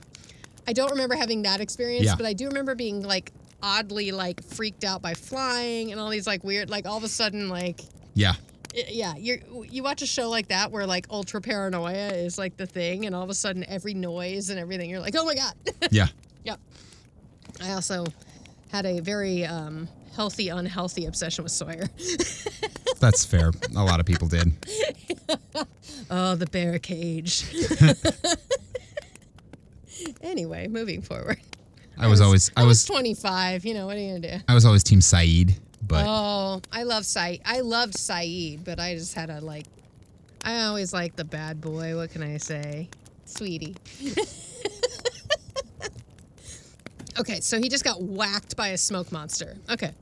I 0.67 0.73
don't 0.73 0.91
remember 0.93 1.17
having 1.17 1.43
that 1.43 1.61
experience, 1.61 2.07
Yeah. 2.07 2.15
but 2.17 2.25
I 2.27 2.33
do 2.35 2.47
remember 2.47 2.75
being 2.77 3.03
like 3.03 3.33
oddly 3.65 4.11
like 4.13 4.43
freaked 4.45 4.85
out 4.85 5.03
by 5.03 5.15
flying 5.15 5.91
and 5.93 6.01
all 6.01 6.09
these 6.11 6.27
like 6.27 6.43
weird 6.45 6.69
like 6.69 6.85
all 6.87 6.97
of 6.97 7.05
a 7.05 7.09
sudden 7.09 7.49
like 7.49 7.81
Yeah. 8.15 8.35
I- 8.75 8.85
yeah 8.91 9.15
you 9.17 9.67
you 9.71 9.83
watch 9.83 10.03
a 10.03 10.07
show 10.07 10.29
like 10.31 10.49
that 10.49 10.71
where 10.71 10.87
like 10.87 11.07
ultra 11.11 11.41
paranoia 11.41 12.09
is 12.09 12.39
like 12.39 12.57
the 12.57 12.67
thing 12.67 13.07
and 13.07 13.15
all 13.15 13.23
of 13.23 13.31
a 13.31 13.35
sudden 13.35 13.65
every 13.69 13.95
noise 13.95 14.51
and 14.51 14.59
everything 14.59 14.89
you're 14.91 15.01
like 15.01 15.15
oh 15.17 15.25
my 15.25 15.35
god 15.35 15.53
Yeah. 15.91 16.07
yep 16.45 16.59
i 17.63 17.73
also 17.73 18.07
had 18.71 18.87
a 18.87 19.01
very 19.01 19.45
um 19.45 19.89
healthy 20.15 20.49
unhealthy 20.49 21.07
obsession 21.07 21.45
with 21.45 21.53
sawyer 21.53 21.85
That's 23.01 23.25
fair. 23.25 23.51
A 23.77 23.83
lot 23.83 23.99
of 23.99 24.07
people 24.07 24.29
did. 24.29 24.53
oh 26.11 26.37
the 26.37 26.47
bear 26.47 26.79
cage 26.79 27.45
Anyway, 30.23 30.69
moving 30.69 31.03
forward. 31.03 31.39
I 31.99 32.07
was 32.07 32.21
always 32.21 32.51
I 32.57 32.65
was 32.65 32.85
25. 32.85 33.65
You 33.65 33.75
know, 33.75 33.87
what 33.87 33.97
are 33.97 34.01
you 34.01 34.21
to 34.21 34.39
do? 34.39 34.45
I 34.49 34.55
was 34.55 34.65
always 34.65 34.83
team 34.83 35.01
Sayid, 35.01 35.59
but 35.93 36.07
oh, 36.09 36.63
I 36.73 36.85
love 36.85 37.03
Sayid. 37.03 37.43
I 37.45 37.61
loved 37.61 37.95
Sayid, 37.95 38.65
but 38.65 38.81
I 38.81 38.95
just 38.95 39.15
had 39.15 39.29
a 39.29 39.41
like. 39.41 39.67
I 40.43 40.63
always 40.65 40.93
like 40.93 41.17
the 41.17 41.25
bad 41.25 41.61
boy. 41.61 41.95
What 41.95 42.11
can 42.11 42.23
I 42.23 42.39
say, 42.39 42.89
sweetie? 43.27 43.77
okay, 47.21 47.41
so 47.41 47.61
he 47.61 47.69
just 47.69 47.85
got 47.85 48.03
whacked 48.03 48.57
by 48.57 48.69
a 48.69 48.79
smoke 48.79 49.13
monster. 49.13 49.57
Okay. 49.71 49.93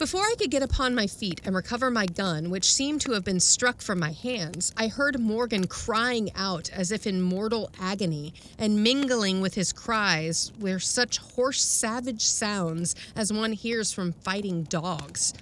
Before 0.00 0.22
I 0.22 0.34
could 0.38 0.50
get 0.50 0.62
upon 0.62 0.94
my 0.94 1.06
feet 1.06 1.42
and 1.44 1.54
recover 1.54 1.90
my 1.90 2.06
gun, 2.06 2.48
which 2.48 2.72
seemed 2.72 3.02
to 3.02 3.12
have 3.12 3.22
been 3.22 3.38
struck 3.38 3.82
from 3.82 3.98
my 3.98 4.12
hands, 4.12 4.72
I 4.74 4.86
heard 4.88 5.20
Morgan 5.20 5.66
crying 5.66 6.30
out 6.34 6.70
as 6.70 6.90
if 6.90 7.06
in 7.06 7.20
mortal 7.20 7.70
agony, 7.78 8.32
and 8.58 8.82
mingling 8.82 9.42
with 9.42 9.56
his 9.56 9.74
cries 9.74 10.52
were 10.58 10.78
such 10.78 11.18
hoarse, 11.18 11.60
savage 11.60 12.22
sounds 12.22 12.94
as 13.14 13.30
one 13.30 13.52
hears 13.52 13.92
from 13.92 14.12
fighting 14.12 14.62
dogs. 14.62 15.34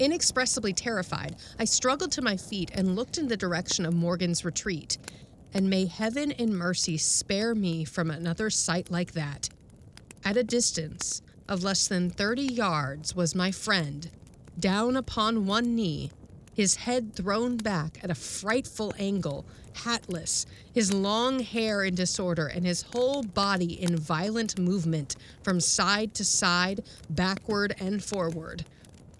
Inexpressibly 0.00 0.72
terrified, 0.72 1.36
I 1.60 1.64
struggled 1.64 2.10
to 2.10 2.22
my 2.22 2.36
feet 2.36 2.72
and 2.74 2.96
looked 2.96 3.18
in 3.18 3.28
the 3.28 3.36
direction 3.36 3.86
of 3.86 3.94
Morgan's 3.94 4.44
retreat. 4.44 4.98
And 5.54 5.70
may 5.70 5.86
heaven 5.86 6.32
in 6.32 6.56
mercy 6.56 6.98
spare 6.98 7.54
me 7.54 7.84
from 7.84 8.10
another 8.10 8.50
sight 8.50 8.90
like 8.90 9.12
that. 9.12 9.48
At 10.24 10.36
a 10.36 10.42
distance, 10.42 11.22
of 11.48 11.62
less 11.62 11.88
than 11.88 12.10
30 12.10 12.42
yards 12.42 13.14
was 13.14 13.34
my 13.34 13.50
friend, 13.50 14.10
down 14.58 14.96
upon 14.96 15.46
one 15.46 15.74
knee, 15.74 16.10
his 16.54 16.76
head 16.76 17.14
thrown 17.14 17.56
back 17.56 17.98
at 18.02 18.10
a 18.10 18.14
frightful 18.14 18.92
angle, 18.98 19.44
hatless, 19.84 20.44
his 20.72 20.92
long 20.92 21.40
hair 21.40 21.82
in 21.82 21.94
disorder, 21.94 22.46
and 22.46 22.66
his 22.66 22.82
whole 22.92 23.22
body 23.22 23.80
in 23.82 23.96
violent 23.96 24.58
movement 24.58 25.16
from 25.42 25.60
side 25.60 26.14
to 26.14 26.24
side, 26.24 26.84
backward 27.08 27.74
and 27.80 28.04
forward. 28.04 28.64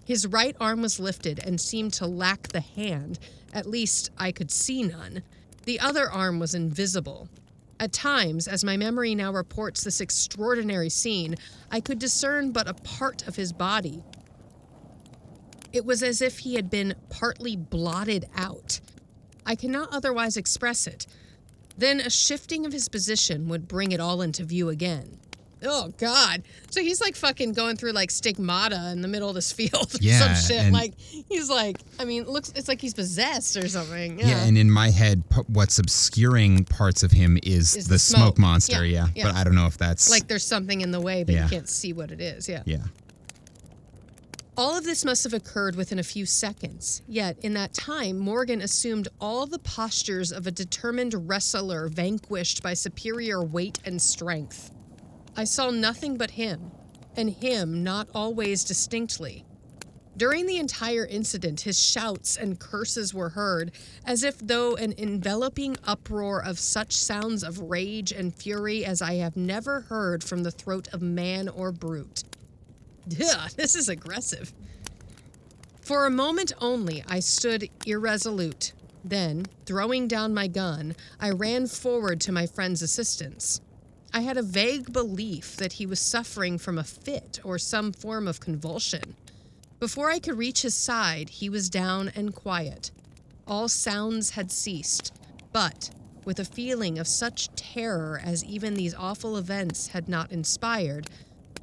His 0.05 0.27
right 0.27 0.55
arm 0.59 0.81
was 0.81 0.99
lifted 0.99 1.39
and 1.39 1.59
seemed 1.59 1.93
to 1.93 2.05
lack 2.05 2.49
the 2.49 2.61
hand, 2.61 3.19
at 3.53 3.65
least 3.65 4.11
I 4.17 4.31
could 4.31 4.51
see 4.51 4.83
none. 4.83 5.23
The 5.65 5.79
other 5.79 6.11
arm 6.11 6.39
was 6.39 6.53
invisible, 6.53 7.29
at 7.79 7.91
times, 7.91 8.47
as 8.47 8.63
my 8.63 8.77
memory 8.77 9.15
now 9.15 9.31
reports 9.33 9.83
this 9.83 9.99
extraordinary 9.99 10.89
scene, 10.89 11.35
I 11.71 11.79
could 11.79 11.99
discern 11.99 12.51
but 12.51 12.67
a 12.67 12.73
part 12.73 13.27
of 13.27 13.35
his 13.35 13.51
body. 13.51 14.03
It 15.71 15.85
was 15.85 16.03
as 16.03 16.21
if 16.21 16.39
he 16.39 16.55
had 16.55 16.69
been 16.69 16.95
partly 17.09 17.55
blotted 17.55 18.25
out. 18.35 18.79
I 19.45 19.55
cannot 19.55 19.89
otherwise 19.91 20.37
express 20.37 20.87
it. 20.87 21.07
Then 21.77 21.99
a 21.99 22.09
shifting 22.09 22.65
of 22.65 22.73
his 22.73 22.87
position 22.87 23.49
would 23.49 23.67
bring 23.67 23.91
it 23.91 23.99
all 23.99 24.21
into 24.21 24.43
view 24.43 24.69
again. 24.69 25.19
Oh 25.65 25.89
God! 25.97 26.43
So 26.69 26.81
he's 26.81 26.99
like 27.01 27.15
fucking 27.15 27.53
going 27.53 27.77
through 27.77 27.91
like 27.93 28.11
stigmata 28.11 28.89
in 28.91 29.01
the 29.01 29.07
middle 29.07 29.29
of 29.29 29.35
this 29.35 29.51
field 29.53 29.93
or 29.95 29.97
Yeah, 30.01 30.33
some 30.33 30.35
shit. 30.57 30.71
Like 30.73 30.93
he's 30.99 31.49
like, 31.49 31.77
I 31.99 32.05
mean, 32.05 32.23
it 32.23 32.29
looks 32.29 32.51
it's 32.55 32.67
like 32.67 32.81
he's 32.81 32.93
possessed 32.93 33.55
or 33.57 33.67
something. 33.67 34.19
yeah. 34.19 34.43
and 34.43 34.57
in 34.57 34.69
my 34.69 34.89
head, 34.89 35.23
p- 35.29 35.41
what's 35.47 35.79
obscuring 35.79 36.65
parts 36.65 37.03
of 37.03 37.11
him 37.11 37.37
is, 37.43 37.75
Is 37.75 37.87
the, 37.87 37.93
the 37.93 37.99
smoke, 37.99 38.19
smoke. 38.19 38.37
monster. 38.39 38.85
Yeah, 38.85 39.05
Yeah, 39.07 39.11
yeah. 39.15 39.23
but 39.25 39.35
I 39.35 39.43
don't 39.43 39.55
know 39.55 39.67
if 39.67 39.77
that's 39.77 40.09
like 40.09 40.27
there's 40.27 40.45
something 40.45 40.81
in 40.81 40.91
the 40.91 41.01
way, 41.01 41.23
but 41.23 41.35
Yeah. 41.35 41.43
you 41.45 41.49
can't 41.49 41.69
see 41.69 41.93
what 41.93 42.11
it 42.11 42.19
is. 42.21 42.47
Yeah. 42.49 42.63
yeah. 42.65 42.77
All 44.55 44.77
of 44.77 44.83
this 44.83 45.03
must 45.03 45.23
have 45.23 45.33
occurred 45.33 45.75
within 45.75 45.97
a 45.97 46.03
few 46.03 46.27
seconds. 46.27 47.01
Yet, 47.07 47.39
in 47.41 47.55
that 47.55 47.73
time, 47.73 48.19
Morgan 48.19 48.61
assumed 48.61 49.07
all 49.19 49.47
the 49.47 49.57
postures 49.57 50.31
of 50.31 50.45
a 50.45 50.51
determined 50.51 51.27
wrestler 51.27 51.87
vanquished 51.87 52.61
by 52.61 52.75
superior 52.75 53.43
weight 53.43 53.79
and 53.83 53.99
strength. 53.99 54.69
I 55.35 55.45
saw 55.45 55.71
nothing 55.71 56.17
but 56.17 56.31
him, 56.31 56.71
and 57.15 57.29
him 57.29 57.83
not 57.83 58.07
always 58.13 58.63
distinctly. 58.63 59.45
During 60.15 60.45
the 60.45 60.57
entire 60.57 61.07
incident, 61.07 61.61
his 61.61 61.79
shouts 61.83 62.37
and 62.37 62.59
curses 62.59 63.15
were 63.15 63.29
heard, 63.29 63.71
as 64.05 64.23
if 64.23 64.37
though 64.37 64.75
an 64.75 64.93
enveloping 64.95 65.75
uproar 65.85 66.43
of 66.43 66.59
such 66.59 66.95
sounds 66.95 67.43
of 67.43 67.59
rage 67.59 68.11
and 68.11 68.33
fury 68.33 68.85
as 68.85 69.01
I 69.01 69.15
have 69.15 69.35
never 69.35 69.81
heard 69.81 70.23
from 70.23 70.43
the 70.43 70.51
throat 70.51 70.87
of 70.93 71.01
man 71.01 71.49
or 71.49 71.71
brute. 71.71 72.23
This 73.07 73.75
is 73.75 73.89
aggressive. 73.89 74.53
For 75.81 76.05
a 76.05 76.11
moment 76.11 76.53
only, 76.61 77.03
I 77.07 77.19
stood 77.19 77.67
irresolute. 77.85 78.73
Then, 79.03 79.47
throwing 79.65 80.07
down 80.07 80.33
my 80.33 80.47
gun, 80.47 80.95
I 81.19 81.31
ran 81.31 81.67
forward 81.67 82.21
to 82.21 82.31
my 82.31 82.45
friend's 82.45 82.81
assistance. 82.83 83.59
I 84.15 84.21
had 84.21 84.37
a 84.37 84.43
vague 84.43 84.93
belief 84.93 85.55
that 85.57 85.73
he 85.73 85.87
was 85.87 85.99
suffering 85.99 86.59
from 86.59 86.77
a 86.77 86.83
fit 86.83 87.39
or 87.43 87.57
some 87.57 87.91
form 87.91 88.27
of 88.27 88.39
convulsion. 88.39 89.15
Before 89.79 90.11
I 90.11 90.19
could 90.19 90.37
reach 90.37 90.61
his 90.61 90.75
side, 90.75 91.29
he 91.29 91.49
was 91.49 91.67
down 91.67 92.11
and 92.15 92.33
quiet. 92.33 92.91
All 93.47 93.67
sounds 93.67 94.29
had 94.31 94.51
ceased, 94.51 95.11
but 95.51 95.89
with 96.25 96.39
a 96.39 96.45
feeling 96.45 96.99
of 96.99 97.07
such 97.07 97.49
terror 97.55 98.21
as 98.23 98.45
even 98.45 98.75
these 98.75 98.93
awful 98.93 99.35
events 99.35 99.87
had 99.87 100.07
not 100.07 100.31
inspired, 100.31 101.09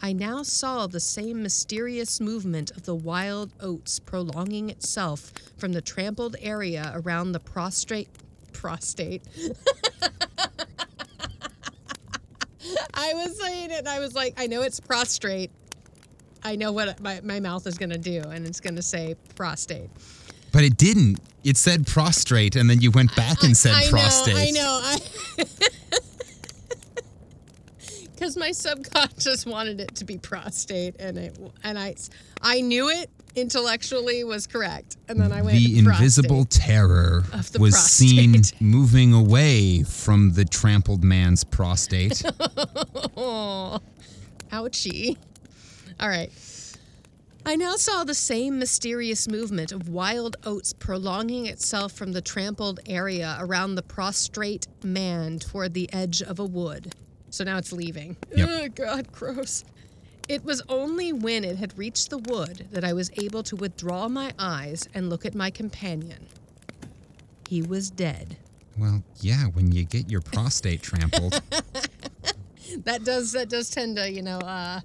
I 0.02 0.12
now 0.12 0.42
saw 0.42 0.88
the 0.88 0.98
same 0.98 1.44
mysterious 1.44 2.20
movement 2.20 2.72
of 2.72 2.82
the 2.82 2.96
wild 2.96 3.52
oats 3.60 4.00
prolonging 4.00 4.70
itself 4.70 5.32
from 5.56 5.72
the 5.72 5.80
trampled 5.80 6.34
area 6.40 6.90
around 6.96 7.30
the 7.30 7.40
prostrate 7.40 8.08
prostate. 8.52 9.22
I 12.94 13.14
was 13.14 13.38
saying 13.40 13.70
it, 13.70 13.78
and 13.80 13.88
I 13.88 13.98
was 13.98 14.14
like, 14.14 14.34
I 14.38 14.46
know 14.46 14.62
it's 14.62 14.80
prostrate. 14.80 15.50
I 16.42 16.56
know 16.56 16.72
what 16.72 17.00
my, 17.00 17.20
my 17.22 17.40
mouth 17.40 17.66
is 17.66 17.76
going 17.76 17.90
to 17.90 17.98
do, 17.98 18.22
and 18.22 18.46
it's 18.46 18.60
going 18.60 18.76
to 18.76 18.82
say 18.82 19.14
prostate. 19.34 19.90
But 20.52 20.64
it 20.64 20.76
didn't. 20.76 21.20
It 21.44 21.56
said 21.56 21.86
prostrate, 21.86 22.56
and 22.56 22.68
then 22.68 22.80
you 22.80 22.90
went 22.90 23.14
back 23.16 23.42
and 23.42 23.56
said 23.56 23.74
I 23.74 23.88
prostate. 23.88 24.34
know, 24.34 24.40
I 24.40 24.50
know. 24.50 24.80
I 24.82 25.44
Because 28.14 28.36
my 28.36 28.52
subconscious 28.52 29.46
wanted 29.46 29.80
it 29.80 29.94
to 29.96 30.04
be 30.04 30.18
prostate, 30.18 30.96
and 30.98 31.16
it 31.18 31.38
and 31.62 31.78
I 31.78 31.94
I 32.42 32.60
knew 32.60 32.88
it 32.90 33.10
intellectually 33.34 34.24
was 34.24 34.46
correct, 34.46 34.96
and 35.08 35.20
then 35.20 35.32
I 35.32 35.42
went 35.42 35.56
The 35.56 35.78
invisible 35.78 36.44
terror 36.44 37.24
Of 37.32 37.52
the 37.52 37.60
was 37.60 37.76
seen 37.76 38.42
moving 38.60 39.12
away 39.12 39.82
from 39.82 40.32
the 40.32 40.44
trampled 40.44 41.04
man's 41.04 41.44
prostate. 41.44 42.22
Oh, 43.16 43.80
ouchie. 44.52 45.16
All 45.98 46.08
right. 46.08 46.30
I 47.46 47.56
now 47.56 47.76
saw 47.76 48.04
the 48.04 48.14
same 48.14 48.58
mysterious 48.58 49.26
movement 49.26 49.72
of 49.72 49.88
wild 49.88 50.36
oats 50.44 50.74
prolonging 50.74 51.46
itself 51.46 51.92
from 51.92 52.12
the 52.12 52.20
trampled 52.20 52.80
area 52.86 53.38
around 53.40 53.76
the 53.76 53.82
prostrate 53.82 54.66
man 54.84 55.38
toward 55.38 55.72
the 55.72 55.90
edge 55.92 56.20
of 56.20 56.38
a 56.38 56.44
wood. 56.44 56.94
So 57.30 57.44
now 57.44 57.56
it's 57.56 57.72
leaving. 57.72 58.16
Yep. 58.36 58.48
Oh, 58.50 58.68
God, 58.68 59.12
gross. 59.12 59.64
It 60.30 60.44
was 60.44 60.62
only 60.68 61.12
when 61.12 61.42
it 61.42 61.56
had 61.56 61.76
reached 61.76 62.10
the 62.10 62.18
wood 62.18 62.68
that 62.70 62.84
I 62.84 62.92
was 62.92 63.10
able 63.20 63.42
to 63.42 63.56
withdraw 63.56 64.08
my 64.08 64.32
eyes 64.38 64.88
and 64.94 65.10
look 65.10 65.26
at 65.26 65.34
my 65.34 65.50
companion. 65.50 66.24
He 67.48 67.62
was 67.62 67.90
dead. 67.90 68.36
well, 68.78 69.02
yeah, 69.20 69.46
when 69.46 69.72
you 69.72 69.82
get 69.84 70.08
your 70.08 70.20
prostate 70.20 70.82
trampled. 70.82 71.42
That 72.84 73.02
does 73.02 73.32
that 73.32 73.48
does 73.48 73.68
tend 73.68 73.96
to, 73.96 74.08
you 74.08 74.22
know, 74.22 74.38
uh, 74.38 74.80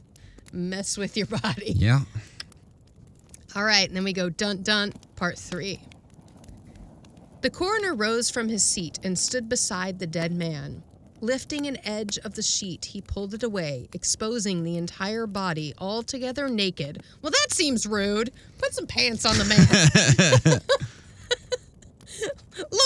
mess 0.51 0.97
with 0.97 1.15
your 1.15 1.27
body. 1.27 1.73
yeah. 1.75 1.99
All 3.55 3.63
right, 3.63 3.87
and 3.87 3.95
then 3.95 4.03
we 4.03 4.11
go 4.11 4.27
dun 4.27 4.63
dun, 4.63 4.91
part 5.15 5.37
three. 5.37 5.79
The 7.41 7.51
coroner 7.51 7.93
rose 7.93 8.31
from 8.31 8.49
his 8.49 8.63
seat 8.63 8.97
and 9.03 9.19
stood 9.19 9.47
beside 9.47 9.99
the 9.99 10.07
dead 10.07 10.31
man. 10.31 10.81
Lifting 11.25 11.65
an 11.65 11.77
edge 11.83 12.19
of 12.19 12.35
the 12.35 12.43
sheet, 12.43 12.85
he 12.85 13.01
pulled 13.01 13.33
it 13.33 13.41
away, 13.41 13.89
exposing 13.93 14.63
the 14.63 14.77
entire 14.77 15.25
body, 15.25 15.73
altogether 15.79 16.47
naked. 16.47 17.01
Well, 17.23 17.31
that 17.31 17.47
seems 17.51 17.87
rude. 17.87 18.29
Put 18.59 18.75
some 18.75 18.85
pants 18.85 19.25
on 19.25 19.35
the 19.39 19.45
man. 19.45 20.61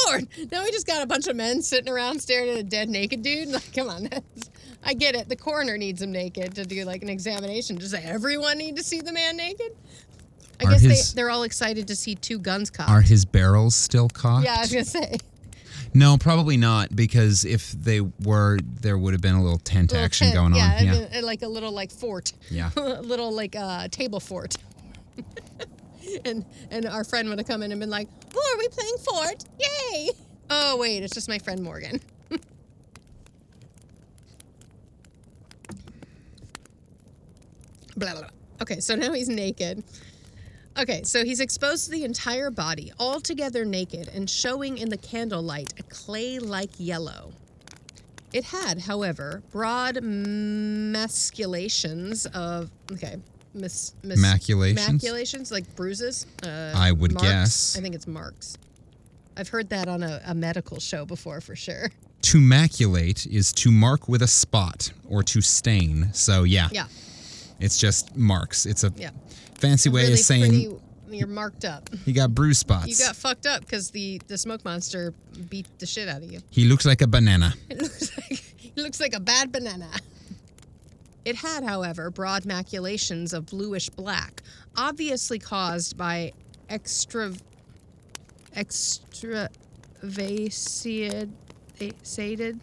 Lord, 0.08 0.28
now 0.52 0.64
we 0.64 0.72
just 0.72 0.88
got 0.88 1.04
a 1.04 1.06
bunch 1.06 1.28
of 1.28 1.36
men 1.36 1.62
sitting 1.62 1.92
around 1.92 2.22
staring 2.22 2.50
at 2.50 2.58
a 2.58 2.64
dead 2.64 2.88
naked 2.90 3.22
dude. 3.22 3.50
Like, 3.60 3.74
come 3.76 3.90
on, 3.90 4.04
that's- 4.04 4.50
I 4.86 4.94
get 4.94 5.16
it. 5.16 5.28
The 5.28 5.36
coroner 5.36 5.78
needs 5.78 6.02
him 6.02 6.14
naked 6.14 6.56
to 6.56 6.64
do 6.64 6.86
like 6.86 7.04
an 7.04 7.10
examination. 7.10 7.76
Does 7.76 7.94
everyone 7.94 8.58
need 8.58 8.78
to 8.78 8.84
see 8.84 9.02
the 9.02 9.12
man 9.12 9.36
naked? 9.36 9.76
I 10.62 10.64
Are 10.64 10.72
guess 10.72 10.82
his- 10.82 11.14
they, 11.14 11.18
they're 11.22 11.30
all 11.30 11.44
excited 11.44 11.88
to 11.90 11.96
see 11.98 12.16
two 12.16 12.40
guns 12.40 12.70
cocked. 12.70 12.90
Are 12.90 13.02
his 13.02 13.26
barrels 13.26 13.76
still 13.76 14.08
cocked? 14.08 14.46
yeah, 14.46 14.56
I 14.58 14.62
was 14.62 14.72
gonna 14.72 14.86
say. 14.86 15.18
No, 15.94 16.18
probably 16.18 16.58
not, 16.58 16.96
because 16.96 17.46
if 17.46 17.72
they 17.72 18.02
were, 18.02 18.60
there 18.64 18.98
would 18.98 19.14
have 19.14 19.22
been 19.22 19.36
a 19.36 19.44
little 19.44 19.60
tent 19.60 19.92
little 19.92 20.06
action 20.06 20.28
tent, 20.28 20.36
going 20.36 20.56
yeah, 20.56 20.78
on. 20.80 20.86
Yeah, 20.86 21.08
a, 21.14 21.20
uh, 21.20 21.26
like 21.26 21.42
a 21.42 21.48
little 21.48 21.72
like 21.72 21.92
fort. 21.92 22.34
Yeah, 22.50 22.70
a 22.78 23.02
little 23.02 23.32
like 23.32 23.56
uh, 23.56 23.88
table 23.90 24.20
fort. 24.20 24.56
and 26.26 26.46
and 26.72 26.86
our 26.86 27.04
friend 27.04 27.30
would 27.30 27.40
have 27.40 27.48
come 27.48 27.64
in 27.64 27.72
and 27.72 27.80
been 27.80 27.90
like, 27.90 28.08
"Oh, 28.36 28.54
are 28.54 28.60
we 28.60 28.68
playing 28.68 28.98
fort? 28.98 29.46
Yay!" 29.60 30.10
Oh 30.50 30.78
wait, 30.78 31.04
it's 31.04 31.14
just 31.14 31.30
my 31.30 31.40
friend 31.40 31.64
Morgan. 31.64 32.00
blah, 32.30 32.40
blah 37.96 38.14
blah. 38.14 38.30
Okay, 38.62 38.80
so 38.80 38.96
now 38.96 39.14
he's 39.14 39.30
naked. 39.30 39.84
Okay, 40.80 41.04
so 41.04 41.26
he's 41.26 41.42
exposed 41.42 41.86
to 41.86 41.92
the 41.92 42.06
entire 42.06 42.50
body, 42.50 42.92
altogether 43.00 43.66
naked, 43.66 44.08
and 44.08 44.30
showing 44.30 44.78
in 44.78 44.88
the 44.90 44.98
candlelight 44.98 45.74
a 45.78 45.84
clay 45.84 46.40
like 46.40 46.70
yellow. 46.78 47.34
It 48.32 48.46
had, 48.46 48.80
however, 48.80 49.44
broad 49.52 50.02
masculations 50.02 52.26
of. 52.28 52.70
Okay. 52.92 53.18
Mis, 53.54 53.94
mis, 54.04 54.20
Maculations? 54.20 54.76
Maculations, 54.76 55.52
like 55.52 55.76
bruises? 55.76 56.26
Uh, 56.44 56.72
I 56.76 56.92
would 56.92 57.14
marks? 57.14 57.28
guess. 57.28 57.76
I 57.78 57.82
think 57.82 57.96
it's 57.96 58.06
marks. 58.08 58.58
I've 59.36 59.50
heard 59.50 59.70
that 59.70 59.88
on 59.88 60.04
a, 60.04 60.22
a 60.28 60.36
medical 60.36 60.80
show 60.80 61.04
before 61.06 61.42
for 61.42 61.56
sure. 61.56 61.90
To 62.22 62.38
maculate 62.40 63.26
is 63.26 63.52
to 63.54 63.72
mark 63.72 64.08
with 64.08 64.22
a 64.22 64.28
spot 64.28 64.92
or 65.08 65.24
to 65.24 65.42
stain. 65.42 66.14
So 66.14 66.44
yeah, 66.44 66.68
Yeah, 66.72 66.86
it's 67.60 67.78
just 67.78 68.16
marks. 68.16 68.66
It's 68.66 68.84
a 68.84 68.94
yeah. 68.96 69.10
fancy 69.56 69.90
way 69.90 70.02
really 70.02 70.14
of 70.14 70.20
saying 70.20 70.52
pretty, 70.52 70.76
you're 71.10 71.28
marked 71.28 71.66
up. 71.66 71.90
he 72.06 72.14
got 72.14 72.34
bruise 72.34 72.60
spots. 72.60 72.88
You 72.88 73.06
got 73.06 73.16
fucked 73.16 73.46
up 73.46 73.62
because 73.62 73.92
the, 73.92 74.22
the 74.28 74.38
smoke 74.38 74.64
monster 74.64 75.14
beat 75.50 75.68
the 75.80 75.86
shit 75.86 76.08
out 76.08 76.24
of 76.24 76.32
you. 76.32 76.40
he 76.50 76.66
looks 76.66 76.86
like 76.86 77.02
a 77.02 77.08
banana. 77.08 77.54
It 77.70 77.82
looks 77.82 78.18
like 78.18 78.56
it 78.76 78.82
looks 78.82 79.00
like 79.00 79.14
a 79.14 79.20
bad 79.20 79.52
banana. 79.52 79.90
It 81.26 81.36
had, 81.36 81.64
however, 81.64 82.10
broad 82.10 82.46
maculations 82.46 83.34
of 83.34 83.46
bluish 83.48 83.90
black, 83.90 84.42
obviously 84.78 85.38
caused 85.38 85.98
by 85.98 86.32
extra 86.70 87.34
extravasiated 88.56 91.30
sated 92.04 92.60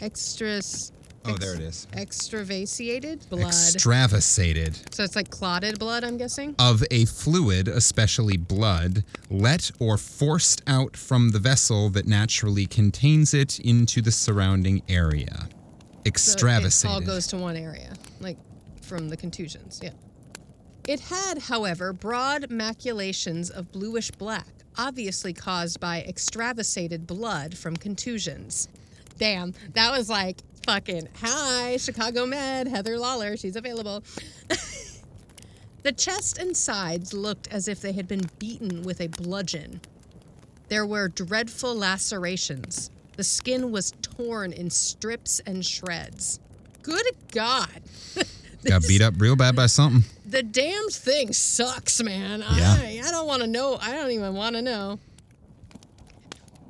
extras 0.00 0.92
Oh, 1.24 1.34
there 1.34 1.54
it 1.54 1.60
is. 1.60 1.86
Extravasated 1.94 3.24
blood. 3.28 3.46
Extravasated 3.46 4.92
so 4.92 5.04
it's 5.04 5.16
like 5.16 5.30
clotted 5.30 5.78
blood, 5.78 6.04
I'm 6.04 6.16
guessing. 6.16 6.54
of 6.58 6.82
a 6.90 7.04
fluid, 7.04 7.68
especially 7.68 8.36
blood, 8.36 9.04
let 9.30 9.70
or 9.78 9.96
forced 9.96 10.62
out 10.66 10.96
from 10.96 11.30
the 11.30 11.38
vessel 11.38 11.88
that 11.90 12.06
naturally 12.06 12.66
contains 12.66 13.34
it 13.34 13.60
into 13.60 14.02
the 14.02 14.12
surrounding 14.12 14.82
area. 14.88 15.48
So 15.48 16.00
Extravasated. 16.06 16.90
It 16.90 16.94
all 16.94 17.00
goes 17.00 17.26
to 17.28 17.36
one 17.36 17.56
area, 17.56 17.94
like 18.20 18.36
from 18.82 19.08
the 19.08 19.16
contusions. 19.16 19.80
Yeah. 19.82 19.90
It 20.88 20.98
had, 21.00 21.38
however, 21.38 21.92
broad 21.92 22.50
maculations 22.50 23.50
of 23.50 23.70
bluish 23.70 24.10
black, 24.10 24.48
obviously 24.76 25.32
caused 25.32 25.78
by 25.78 26.02
extravasated 26.02 27.06
blood 27.06 27.56
from 27.56 27.76
contusions. 27.76 28.68
Damn, 29.22 29.54
that 29.74 29.96
was 29.96 30.10
like 30.10 30.38
fucking 30.66 31.06
hi, 31.14 31.76
Chicago 31.76 32.26
Med, 32.26 32.66
Heather 32.66 32.98
Lawler, 32.98 33.36
she's 33.36 33.54
available. 33.54 34.02
the 35.84 35.92
chest 35.92 36.38
and 36.38 36.56
sides 36.56 37.14
looked 37.14 37.46
as 37.46 37.68
if 37.68 37.80
they 37.80 37.92
had 37.92 38.08
been 38.08 38.28
beaten 38.40 38.82
with 38.82 39.00
a 39.00 39.06
bludgeon. 39.06 39.80
There 40.66 40.84
were 40.84 41.06
dreadful 41.06 41.72
lacerations. 41.72 42.90
The 43.16 43.22
skin 43.22 43.70
was 43.70 43.92
torn 44.02 44.52
in 44.52 44.70
strips 44.70 45.40
and 45.46 45.64
shreds. 45.64 46.40
Good 46.82 47.06
God. 47.30 47.80
Got 48.64 48.82
beat 48.88 49.02
up 49.02 49.14
real 49.18 49.36
bad 49.36 49.54
by 49.54 49.66
something. 49.66 50.02
The 50.26 50.42
damned 50.42 50.90
thing 50.90 51.32
sucks, 51.32 52.02
man. 52.02 52.40
Yeah. 52.40 52.76
I, 52.76 53.02
I 53.04 53.10
don't 53.12 53.28
want 53.28 53.42
to 53.42 53.46
know. 53.46 53.78
I 53.80 53.92
don't 53.92 54.10
even 54.10 54.34
want 54.34 54.56
to 54.56 54.62
know. 54.62 54.98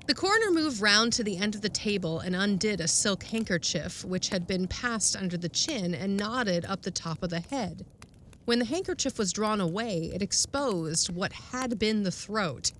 The 0.06 0.14
coroner 0.14 0.50
moved 0.50 0.80
round 0.80 1.12
to 1.12 1.22
the 1.22 1.36
end 1.36 1.54
of 1.54 1.60
the 1.60 1.68
table 1.68 2.18
and 2.18 2.34
undid 2.34 2.80
a 2.80 2.88
silk 2.88 3.22
handkerchief 3.22 4.04
which 4.04 4.30
had 4.30 4.48
been 4.48 4.66
passed 4.66 5.14
under 5.14 5.36
the 5.36 5.48
chin 5.48 5.94
and 5.94 6.16
knotted 6.16 6.64
up 6.64 6.82
the 6.82 6.90
top 6.90 7.22
of 7.22 7.30
the 7.30 7.40
head. 7.40 7.86
When 8.44 8.58
the 8.58 8.64
handkerchief 8.64 9.16
was 9.16 9.32
drawn 9.32 9.60
away, 9.60 10.10
it 10.12 10.20
exposed 10.20 11.14
what 11.14 11.32
had 11.32 11.78
been 11.78 12.02
the 12.02 12.10
throat. 12.10 12.72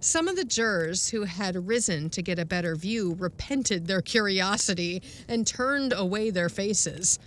Some 0.00 0.26
of 0.26 0.34
the 0.34 0.44
jurors 0.44 1.10
who 1.10 1.22
had 1.22 1.68
risen 1.68 2.10
to 2.10 2.22
get 2.22 2.40
a 2.40 2.44
better 2.44 2.74
view 2.74 3.14
repented 3.20 3.86
their 3.86 4.02
curiosity 4.02 5.00
and 5.28 5.46
turned 5.46 5.92
away 5.92 6.30
their 6.30 6.48
faces. 6.48 7.20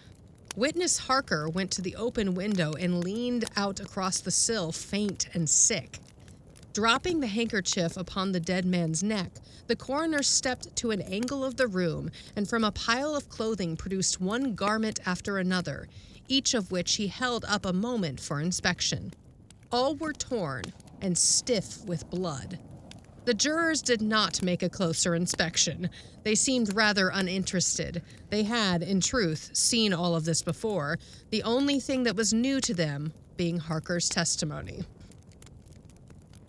Witness 0.58 0.98
Harker 0.98 1.48
went 1.48 1.72
to 1.72 1.82
the 1.82 1.96
open 1.96 2.36
window 2.36 2.74
and 2.74 3.02
leaned 3.02 3.46
out 3.56 3.80
across 3.80 4.20
the 4.20 4.32
sill, 4.32 4.74
faint 4.74 5.30
and 5.34 5.50
sick. 5.50 6.00
Dropping 6.76 7.22
the 7.22 7.28
handkerchief 7.28 7.96
upon 7.96 8.34
the 8.34 8.40
dead 8.42 8.66
man's 8.66 9.02
neck, 9.02 9.32
the 9.68 9.78
coroner 9.78 10.22
stepped 10.22 10.76
to 10.76 10.92
an 10.92 11.02
angle 11.04 11.42
of 11.42 11.56
the 11.56 11.68
room 11.68 12.12
and 12.36 12.50
from 12.50 12.66
a 12.66 12.72
pile 12.74 13.16
of 13.16 13.30
clothing 13.30 13.78
produced 13.78 14.20
one 14.20 14.56
garment 14.56 15.00
after 15.06 15.38
another, 15.38 15.88
each 16.28 16.54
of 16.54 16.72
which 16.72 16.96
he 16.96 17.08
held 17.08 17.46
up 17.46 17.66
a 17.66 17.72
moment 17.72 18.20
for 18.20 18.42
inspection. 18.42 19.14
All 19.72 19.96
were 19.96 20.12
torn 20.12 20.64
and 21.00 21.18
stiff 21.18 21.82
with 21.86 22.10
blood. 22.10 22.60
The 23.24 23.34
jurors 23.34 23.82
did 23.82 24.02
not 24.02 24.44
make 24.44 24.62
a 24.62 24.68
closer 24.68 25.16
inspection. 25.16 25.90
They 26.24 26.36
seemed 26.36 26.76
rather 26.76 27.08
uninterested. 27.08 28.02
They 28.30 28.44
had, 28.44 28.84
in 28.84 29.00
truth, 29.00 29.52
seen 29.54 29.94
all 29.94 30.14
of 30.14 30.26
this 30.26 30.42
before, 30.42 31.00
the 31.30 31.44
only 31.44 31.80
thing 31.80 32.04
that 32.04 32.18
was 32.18 32.34
new 32.34 32.60
to 32.60 32.74
them 32.74 33.14
being 33.38 33.60
Harker's 33.60 34.10
testimony. 34.10 34.84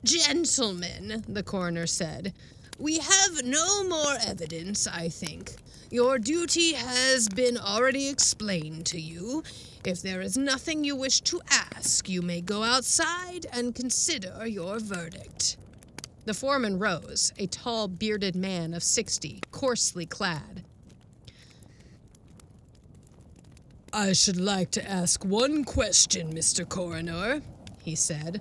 Gentlemen, 0.06 1.24
the 1.28 1.42
coroner 1.42 1.86
said, 1.86 2.32
we 2.78 2.98
have 2.98 3.44
no 3.44 3.82
more 3.82 4.14
evidence, 4.24 4.86
I 4.86 5.08
think. 5.08 5.56
Your 5.90 6.20
duty 6.20 6.74
has 6.74 7.28
been 7.28 7.58
already 7.58 8.08
explained 8.08 8.86
to 8.86 9.00
you. 9.00 9.42
If 9.84 10.02
there 10.02 10.20
is 10.20 10.36
nothing 10.36 10.84
you 10.84 10.94
wish 10.94 11.22
to 11.22 11.40
ask, 11.50 12.08
you 12.08 12.22
may 12.22 12.40
go 12.40 12.62
outside 12.62 13.46
and 13.52 13.74
consider 13.74 14.46
your 14.46 14.78
verdict. 14.78 15.56
The 16.24 16.34
foreman 16.34 16.78
rose, 16.78 17.32
a 17.38 17.48
tall, 17.48 17.88
bearded 17.88 18.36
man 18.36 18.74
of 18.74 18.84
sixty, 18.84 19.40
coarsely 19.50 20.06
clad. 20.06 20.64
I 23.92 24.12
should 24.12 24.40
like 24.40 24.70
to 24.72 24.88
ask 24.88 25.24
one 25.24 25.64
question, 25.64 26.32
Mr. 26.32 26.68
Coroner, 26.68 27.42
he 27.82 27.96
said. 27.96 28.40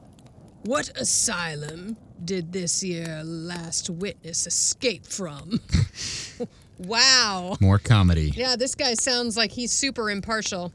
What 0.66 0.89
asylum 0.97 1.95
did 2.24 2.51
this 2.51 2.84
year 2.84 3.22
last 3.24 3.88
witness 3.88 4.47
escape 4.47 5.05
from? 5.05 5.59
wow. 6.80 7.55
More 7.61 7.78
comedy. 7.78 8.34
Yeah, 8.36 8.55
this 8.55 8.74
guy 8.74 8.95
sounds 8.95 9.38
like 9.38 9.51
he's 9.51 9.72
super 9.72 10.09
impartial. 10.09 10.74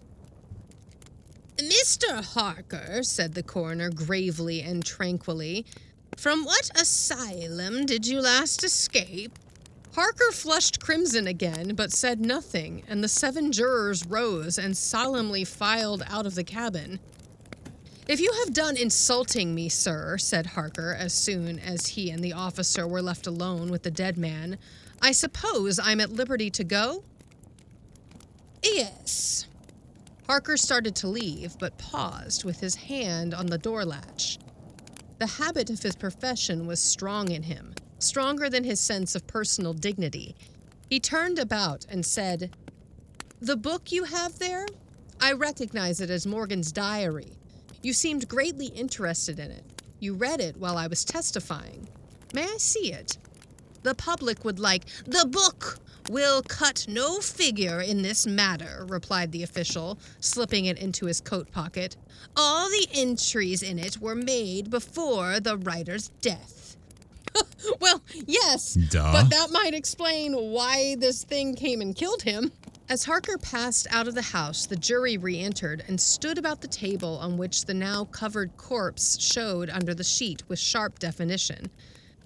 Mr. 1.56 2.24
Harker, 2.24 3.02
said 3.02 3.34
the 3.34 3.42
coroner 3.42 3.90
gravely 3.90 4.62
and 4.62 4.84
tranquilly, 4.84 5.66
from 6.16 6.44
what 6.44 6.70
asylum 6.80 7.84
did 7.84 8.06
you 8.06 8.20
last 8.20 8.62
escape? 8.62 9.36
Harker 9.96 10.30
flushed 10.30 10.78
crimson 10.78 11.26
again, 11.26 11.74
but 11.74 11.90
said 11.90 12.20
nothing, 12.20 12.84
and 12.86 13.02
the 13.02 13.08
seven 13.08 13.50
jurors 13.50 14.06
rose 14.06 14.56
and 14.56 14.76
solemnly 14.76 15.42
filed 15.42 16.04
out 16.06 16.26
of 16.26 16.36
the 16.36 16.44
cabin. 16.44 17.00
If 18.10 18.18
you 18.18 18.32
have 18.44 18.52
done 18.52 18.76
insulting 18.76 19.54
me, 19.54 19.68
sir, 19.68 20.18
said 20.18 20.44
Harker 20.44 20.96
as 20.98 21.14
soon 21.14 21.60
as 21.60 21.86
he 21.86 22.10
and 22.10 22.24
the 22.24 22.32
officer 22.32 22.84
were 22.84 23.00
left 23.00 23.28
alone 23.28 23.70
with 23.70 23.84
the 23.84 23.90
dead 23.92 24.18
man, 24.18 24.58
I 25.00 25.12
suppose 25.12 25.78
I'm 25.78 26.00
at 26.00 26.10
liberty 26.10 26.50
to 26.50 26.64
go? 26.64 27.04
Yes. 28.64 29.46
Harker 30.26 30.56
started 30.56 30.96
to 30.96 31.06
leave, 31.06 31.56
but 31.60 31.78
paused 31.78 32.42
with 32.42 32.58
his 32.58 32.74
hand 32.74 33.32
on 33.32 33.46
the 33.46 33.58
door 33.58 33.84
latch. 33.84 34.40
The 35.20 35.28
habit 35.28 35.70
of 35.70 35.80
his 35.80 35.94
profession 35.94 36.66
was 36.66 36.80
strong 36.80 37.30
in 37.30 37.44
him, 37.44 37.76
stronger 38.00 38.50
than 38.50 38.64
his 38.64 38.80
sense 38.80 39.14
of 39.14 39.28
personal 39.28 39.72
dignity. 39.72 40.34
He 40.88 40.98
turned 40.98 41.38
about 41.38 41.86
and 41.88 42.04
said, 42.04 42.56
The 43.40 43.56
book 43.56 43.92
you 43.92 44.02
have 44.02 44.40
there? 44.40 44.66
I 45.20 45.30
recognize 45.30 46.00
it 46.00 46.10
as 46.10 46.26
Morgan's 46.26 46.72
diary. 46.72 47.36
You 47.82 47.92
seemed 47.92 48.28
greatly 48.28 48.66
interested 48.66 49.38
in 49.38 49.50
it. 49.50 49.64
You 50.00 50.14
read 50.14 50.40
it 50.40 50.56
while 50.56 50.76
I 50.76 50.86
was 50.86 51.04
testifying. 51.04 51.88
May 52.34 52.44
I 52.44 52.56
see 52.58 52.92
it? 52.92 53.16
The 53.82 53.94
public 53.94 54.44
would 54.44 54.58
like 54.58 54.84
the 55.06 55.26
book. 55.26 55.78
Will 56.08 56.42
cut 56.42 56.86
no 56.88 57.20
figure 57.20 57.80
in 57.80 58.02
this 58.02 58.26
matter, 58.26 58.84
replied 58.88 59.30
the 59.30 59.42
official, 59.42 59.98
slipping 60.18 60.64
it 60.64 60.78
into 60.78 61.06
his 61.06 61.20
coat 61.20 61.52
pocket. 61.52 61.96
All 62.36 62.68
the 62.68 62.88
entries 62.92 63.62
in 63.62 63.78
it 63.78 63.98
were 63.98 64.16
made 64.16 64.70
before 64.70 65.38
the 65.38 65.56
writer's 65.56 66.08
death. 66.20 66.76
well, 67.80 68.02
yes, 68.26 68.74
Duh. 68.74 69.12
but 69.12 69.30
that 69.30 69.50
might 69.52 69.74
explain 69.74 70.32
why 70.34 70.96
this 70.98 71.22
thing 71.22 71.54
came 71.54 71.80
and 71.80 71.94
killed 71.94 72.22
him. 72.22 72.50
As 72.90 73.04
Harker 73.04 73.38
passed 73.38 73.86
out 73.92 74.08
of 74.08 74.16
the 74.16 74.20
house, 74.20 74.66
the 74.66 74.74
jury 74.74 75.16
re 75.16 75.38
entered 75.38 75.84
and 75.86 76.00
stood 76.00 76.38
about 76.38 76.60
the 76.60 76.66
table 76.66 77.18
on 77.18 77.36
which 77.36 77.66
the 77.66 77.72
now 77.72 78.06
covered 78.06 78.56
corpse 78.56 79.16
showed 79.20 79.70
under 79.70 79.94
the 79.94 80.02
sheet 80.02 80.42
with 80.48 80.58
sharp 80.58 80.98
definition. 80.98 81.70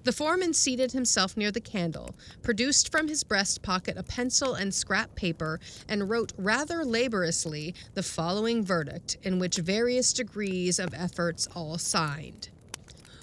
The 0.04 0.12
foreman 0.12 0.54
seated 0.54 0.92
himself 0.92 1.36
near 1.36 1.50
the 1.50 1.60
candle, 1.60 2.14
produced 2.42 2.90
from 2.90 3.08
his 3.08 3.24
breast 3.24 3.60
pocket 3.60 3.98
a 3.98 4.02
pencil 4.02 4.54
and 4.54 4.72
scrap 4.72 5.14
paper, 5.14 5.60
and 5.86 6.08
wrote 6.08 6.32
rather 6.38 6.82
laboriously 6.82 7.74
the 7.92 8.02
following 8.02 8.64
verdict, 8.64 9.18
in 9.22 9.38
which 9.38 9.56
various 9.56 10.14
degrees 10.14 10.78
of 10.78 10.94
efforts 10.94 11.46
all 11.54 11.76
signed. 11.76 12.48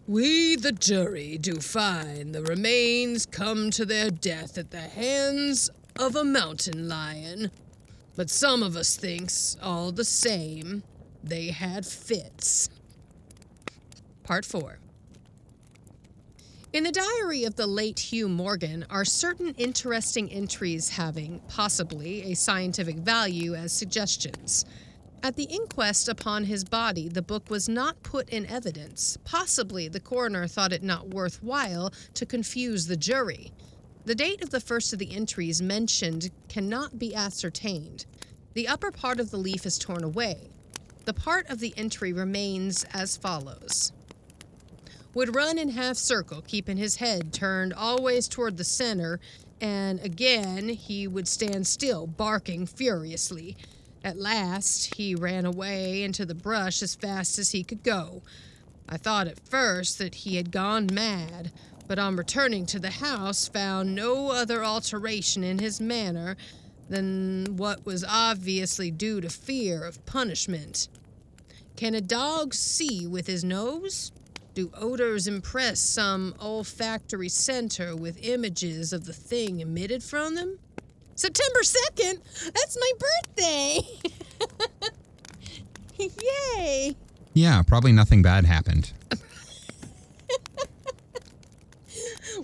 We, 0.07 0.57
the 0.57 0.73
jury, 0.73 1.39
do 1.39 1.55
find 1.55 2.35
the 2.35 2.43
remains 2.43 3.25
come 3.25 3.71
to 3.71 3.85
their 3.85 4.11
death 4.11 4.59
at 4.59 4.69
the 4.69 4.81
hands 4.81 5.71
of 5.97 6.15
a 6.15 6.23
mountain 6.23 6.87
lion. 6.87 7.51
But 8.15 8.29
some 8.29 8.63
of 8.63 8.75
us 8.75 8.95
thinks, 8.95 9.57
all 9.61 9.91
the 9.91 10.05
same, 10.05 10.83
they 11.23 11.47
had 11.47 11.85
fits. 11.85 12.69
Part 14.23 14.45
4 14.45 14.79
in 16.73 16.85
the 16.85 16.91
diary 16.93 17.43
of 17.43 17.57
the 17.57 17.67
late 17.67 17.99
Hugh 17.99 18.29
Morgan 18.29 18.85
are 18.89 19.03
certain 19.03 19.53
interesting 19.57 20.31
entries 20.31 20.87
having, 20.87 21.41
possibly, 21.49 22.31
a 22.31 22.33
scientific 22.33 22.95
value 22.95 23.55
as 23.55 23.73
suggestions. 23.73 24.63
At 25.21 25.35
the 25.35 25.43
inquest 25.43 26.07
upon 26.07 26.45
his 26.45 26.63
body, 26.63 27.09
the 27.09 27.21
book 27.21 27.49
was 27.49 27.67
not 27.67 28.01
put 28.03 28.29
in 28.29 28.45
evidence. 28.45 29.17
Possibly 29.25 29.89
the 29.89 29.99
coroner 29.99 30.47
thought 30.47 30.71
it 30.71 30.81
not 30.81 31.09
worthwhile 31.09 31.91
to 32.13 32.25
confuse 32.25 32.87
the 32.87 32.95
jury. 32.95 33.51
The 34.05 34.15
date 34.15 34.41
of 34.41 34.49
the 34.49 34.59
first 34.59 34.93
of 34.93 34.99
the 34.99 35.15
entries 35.15 35.61
mentioned 35.61 36.31
cannot 36.49 36.97
be 36.97 37.13
ascertained. 37.13 38.05
The 38.53 38.67
upper 38.67 38.91
part 38.91 39.19
of 39.19 39.31
the 39.31 39.37
leaf 39.37 39.65
is 39.65 39.77
torn 39.77 40.03
away. 40.03 40.49
The 41.05 41.13
part 41.13 41.49
of 41.49 41.59
the 41.59 41.73
entry 41.77 42.11
remains 42.13 42.83
as 42.93 43.17
follows 43.17 43.91
would 45.13 45.35
run 45.35 45.57
in 45.57 45.69
half 45.69 45.97
circle, 45.97 46.41
keeping 46.41 46.77
his 46.77 46.97
head 46.97 47.33
turned 47.33 47.73
always 47.73 48.27
toward 48.27 48.57
the 48.57 48.63
center, 48.63 49.19
and 49.59 49.99
again 49.99 50.69
he 50.69 51.07
would 51.07 51.27
stand 51.27 51.67
still, 51.67 52.07
barking 52.07 52.65
furiously. 52.65 53.57
At 54.03 54.17
last, 54.17 54.95
he 54.95 55.13
ran 55.13 55.45
away 55.45 56.03
into 56.03 56.25
the 56.25 56.33
brush 56.33 56.81
as 56.81 56.95
fast 56.95 57.37
as 57.37 57.51
he 57.51 57.63
could 57.63 57.83
go. 57.83 58.23
I 58.89 58.97
thought 58.97 59.27
at 59.27 59.47
first 59.47 59.99
that 59.99 60.15
he 60.15 60.37
had 60.37 60.51
gone 60.51 60.87
mad, 60.91 61.51
but 61.91 61.99
on 61.99 62.15
returning 62.15 62.65
to 62.65 62.79
the 62.79 62.89
house 62.89 63.49
found 63.49 63.93
no 63.93 64.31
other 64.31 64.63
alteration 64.63 65.43
in 65.43 65.59
his 65.59 65.81
manner 65.81 66.37
than 66.87 67.45
what 67.57 67.85
was 67.85 68.05
obviously 68.07 68.89
due 68.89 69.19
to 69.19 69.29
fear 69.29 69.83
of 69.83 70.05
punishment. 70.05 70.87
Can 71.75 71.93
a 71.93 71.99
dog 71.99 72.53
see 72.53 73.05
with 73.05 73.27
his 73.27 73.43
nose? 73.43 74.13
Do 74.53 74.71
odors 74.73 75.27
impress 75.27 75.81
some 75.81 76.33
olfactory 76.39 77.27
center 77.27 77.93
with 77.93 78.25
images 78.25 78.93
of 78.93 79.03
the 79.03 79.11
thing 79.11 79.59
emitted 79.59 80.01
from 80.01 80.35
them? 80.35 80.59
September 81.15 81.59
2nd? 81.59 82.53
That's 82.53 82.77
my 82.79 82.91
birthday! 83.35 83.79
Yay! 86.55 86.95
Yeah, 87.33 87.61
probably 87.63 87.91
nothing 87.91 88.21
bad 88.21 88.45
happened. 88.45 88.93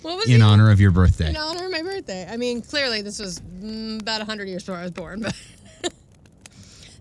What 0.02 0.16
was 0.16 0.30
In 0.30 0.42
honor 0.42 0.70
of 0.70 0.80
your 0.80 0.90
birthday. 0.92 1.30
In 1.30 1.36
honor 1.36 1.66
of 1.66 1.72
my 1.72 1.82
birthday. 1.82 2.26
I 2.30 2.36
mean, 2.36 2.62
clearly 2.62 3.02
this 3.02 3.18
was 3.18 3.40
mm, 3.40 4.00
about 4.00 4.18
100 4.18 4.48
years 4.48 4.62
before 4.62 4.78
I 4.78 4.82
was 4.82 4.92
born, 4.92 5.22
but. 5.22 5.34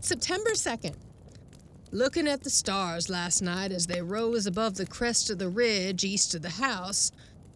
September 0.02 0.52
2nd. 0.52 0.96
Looking 1.92 2.28
at 2.28 2.44
the 2.44 2.50
stars 2.50 3.10
last 3.10 3.42
night 3.42 3.72
as 3.72 3.88
they 3.88 4.02
rose 4.02 4.46
above 4.46 4.76
the 4.76 4.86
crest 4.86 5.30
of 5.30 5.38
the 5.38 5.50
ridge 5.50 6.04
east 6.04 6.34
of 6.34 6.42
the 6.42 6.50
house, 6.50 7.12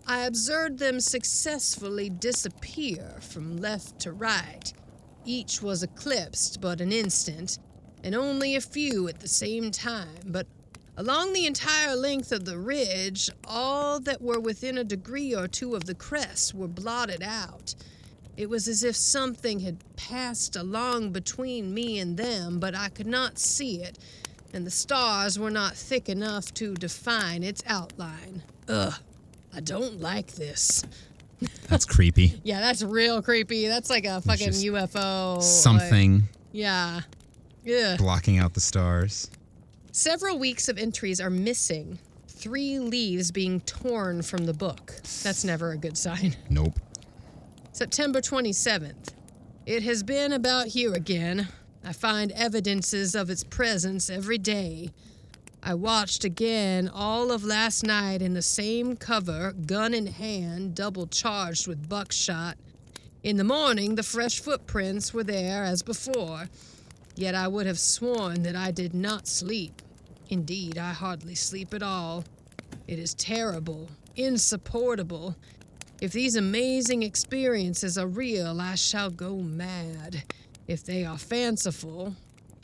I 0.08 0.26
observed 0.26 0.80
them 0.80 1.00
successfully 1.00 2.10
disappear 2.10 3.18
from 3.20 3.58
left 3.58 4.00
to 4.00 4.12
right. 4.12 4.72
Each 5.26 5.62
was 5.62 5.84
eclipsed 5.84 6.62
but 6.62 6.82
an 6.82 6.92
instant, 6.92 7.60
and 8.04 8.16
only 8.16 8.56
a 8.56 8.62
few 8.62 9.08
at 9.08 9.20
the 9.20 9.28
same 9.28 9.72
time, 9.72 10.08
but 10.26 10.48
along 10.98 11.34
the 11.34 11.46
entire 11.46 11.96
length 11.96 12.32
of 12.32 12.46
the 12.46 12.58
ridge, 12.58 13.30
all 13.48 14.00
that 14.02 14.22
were 14.22 14.40
within 14.40 14.78
a 14.78 14.84
degree 14.84 15.34
or 15.36 15.48
two 15.48 15.76
of 15.76 15.86
the 15.86 15.96
crest 15.96 16.54
were 16.54 16.68
blotted 16.68 17.24
out. 17.24 17.74
It 18.38 18.50
was 18.50 18.68
as 18.68 18.84
if 18.84 18.96
something 18.96 19.60
had 19.60 19.78
passed 19.96 20.56
along 20.56 21.12
between 21.12 21.74
me 21.74 22.00
and 22.00 22.18
them, 22.18 22.60
but 22.60 22.76
I 22.76 22.90
could 22.90 23.08
not 23.08 23.38
see 23.38 23.82
it, 23.82 24.00
and 24.54 24.66
the 24.66 24.72
stars 24.72 25.38
were 25.38 25.52
not 25.52 25.76
thick 25.76 26.10
enough 26.10 26.54
to 26.56 26.74
define 26.76 27.44
its 27.44 27.62
outline. 27.68 28.44
Ugh, 28.68 28.94
I 29.54 29.60
don't 29.60 30.00
like 30.00 30.34
this. 30.34 30.84
That's 31.68 31.86
creepy. 31.86 32.40
Yeah, 32.44 32.60
that's 32.60 32.84
real 32.84 33.22
creepy. 33.22 33.68
That's 33.68 33.90
like 33.90 34.06
a 34.06 34.22
fucking 34.22 34.50
UFO. 34.50 35.36
like- 35.36 35.44
Something 35.44 36.24
yeah. 36.52 37.02
Yeah. 37.64 37.96
blocking 37.98 38.38
out 38.40 38.54
the 38.54 38.60
stars. 38.60 39.30
Several 39.94 40.40
weeks 40.40 40.70
of 40.70 40.78
entries 40.78 41.20
are 41.20 41.30
missing. 41.30 42.00
Three 42.30 42.80
leaves 42.80 43.30
being 43.30 43.60
torn 43.62 44.22
from 44.22 44.46
the 44.46 44.54
book. 44.54 44.94
That's 45.22 45.44
never 45.44 45.72
a 45.72 45.78
good 45.78 45.98
sign. 45.98 46.38
Nope. 46.50 46.80
September 47.74 48.22
27th. 48.22 49.10
It 49.66 49.84
has 49.84 50.02
been 50.02 50.32
about 50.32 50.68
here 50.68 50.94
again. 50.94 51.50
I 51.84 51.92
find 51.92 52.32
evidences 52.32 53.16
of 53.16 53.30
its 53.30 53.44
presence 53.44 54.10
every 54.10 54.38
day. 54.38 54.92
I 55.62 55.74
watched 55.74 56.24
again 56.24 56.88
all 56.88 57.30
of 57.30 57.44
last 57.44 57.84
night 57.84 58.22
in 58.22 58.34
the 58.34 58.42
same 58.42 58.96
cover, 58.96 59.52
gun 59.52 59.94
in 59.94 60.08
hand, 60.08 60.74
double 60.74 61.06
charged 61.06 61.68
with 61.68 61.90
buckshot. 61.90 62.58
In 63.24 63.36
the 63.36 63.44
morning, 63.44 63.96
the 63.96 64.04
fresh 64.04 64.40
footprints 64.40 65.14
were 65.14 65.24
there 65.24 65.66
as 65.66 65.84
before. 65.84 66.48
Yet 67.22 67.36
I 67.36 67.48
would 67.48 67.68
have 67.68 67.78
sworn 67.78 68.42
that 68.42 68.56
I 68.56 68.72
did 68.72 68.96
not 68.96 69.28
sleep. 69.28 69.84
Indeed, 70.30 70.80
I 70.80 70.92
hardly 70.92 71.36
sleep 71.36 71.72
at 71.72 71.84
all. 71.84 72.24
It 72.88 72.98
is 72.98 73.14
terrible, 73.14 73.92
insupportable. 74.16 75.36
If 76.02 76.14
these 76.14 76.36
amazing 76.36 77.04
experiences 77.04 77.96
are 77.96 78.08
real, 78.08 78.60
I 78.60 78.74
shall 78.74 79.12
go 79.12 79.36
mad. 79.36 80.24
If 80.68 80.84
they 80.84 81.06
are 81.06 81.20
fanciful, 81.20 82.16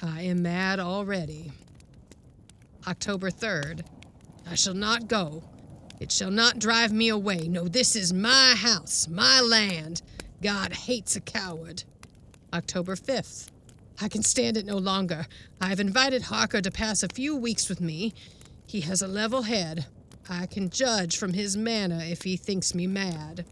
I 0.01 0.23
am 0.23 0.41
mad 0.41 0.79
already. 0.79 1.51
October 2.87 3.29
3rd. 3.29 3.85
I 4.49 4.55
shall 4.55 4.73
not 4.73 5.07
go. 5.07 5.43
It 5.99 6.11
shall 6.11 6.31
not 6.31 6.57
drive 6.57 6.91
me 6.91 7.09
away. 7.09 7.47
No, 7.47 7.67
this 7.67 7.95
is 7.95 8.11
my 8.11 8.55
house, 8.57 9.07
my 9.07 9.39
land. 9.39 10.01
God 10.41 10.73
hates 10.73 11.15
a 11.15 11.21
coward. 11.21 11.83
October 12.51 12.95
5th. 12.95 13.51
I 13.99 14.07
can 14.09 14.21
stand 14.21 14.57
it 14.57 14.65
no 14.65 14.77
longer. 14.77 15.25
I 15.59 15.67
have 15.67 15.79
invited 15.79 16.23
Harker 16.23 16.61
to 16.61 16.69
pass 16.69 17.01
a 17.01 17.09
few 17.09 17.35
weeks 17.35 17.67
with 17.67 17.81
me. 17.81 18.13
He 18.67 18.81
has 18.81 19.01
a 19.01 19.07
level 19.07 19.43
head. 19.43 19.87
I 20.29 20.45
can 20.45 20.69
judge 20.69 21.17
from 21.17 21.33
his 21.33 21.57
manner 21.57 22.01
if 22.01 22.23
he 22.23 22.37
thinks 22.37 22.75
me 22.75 22.85
mad. 22.85 23.45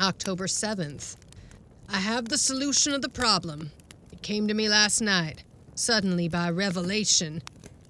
October 0.00 0.46
7th. 0.46 1.16
I 1.88 1.98
have 1.98 2.28
the 2.28 2.36
solution 2.36 2.92
of 2.92 3.00
the 3.00 3.08
problem. 3.08 3.70
It 4.12 4.22
came 4.22 4.46
to 4.48 4.54
me 4.54 4.68
last 4.68 5.00
night, 5.00 5.44
suddenly 5.74 6.28
by 6.28 6.50
revelation. 6.50 7.42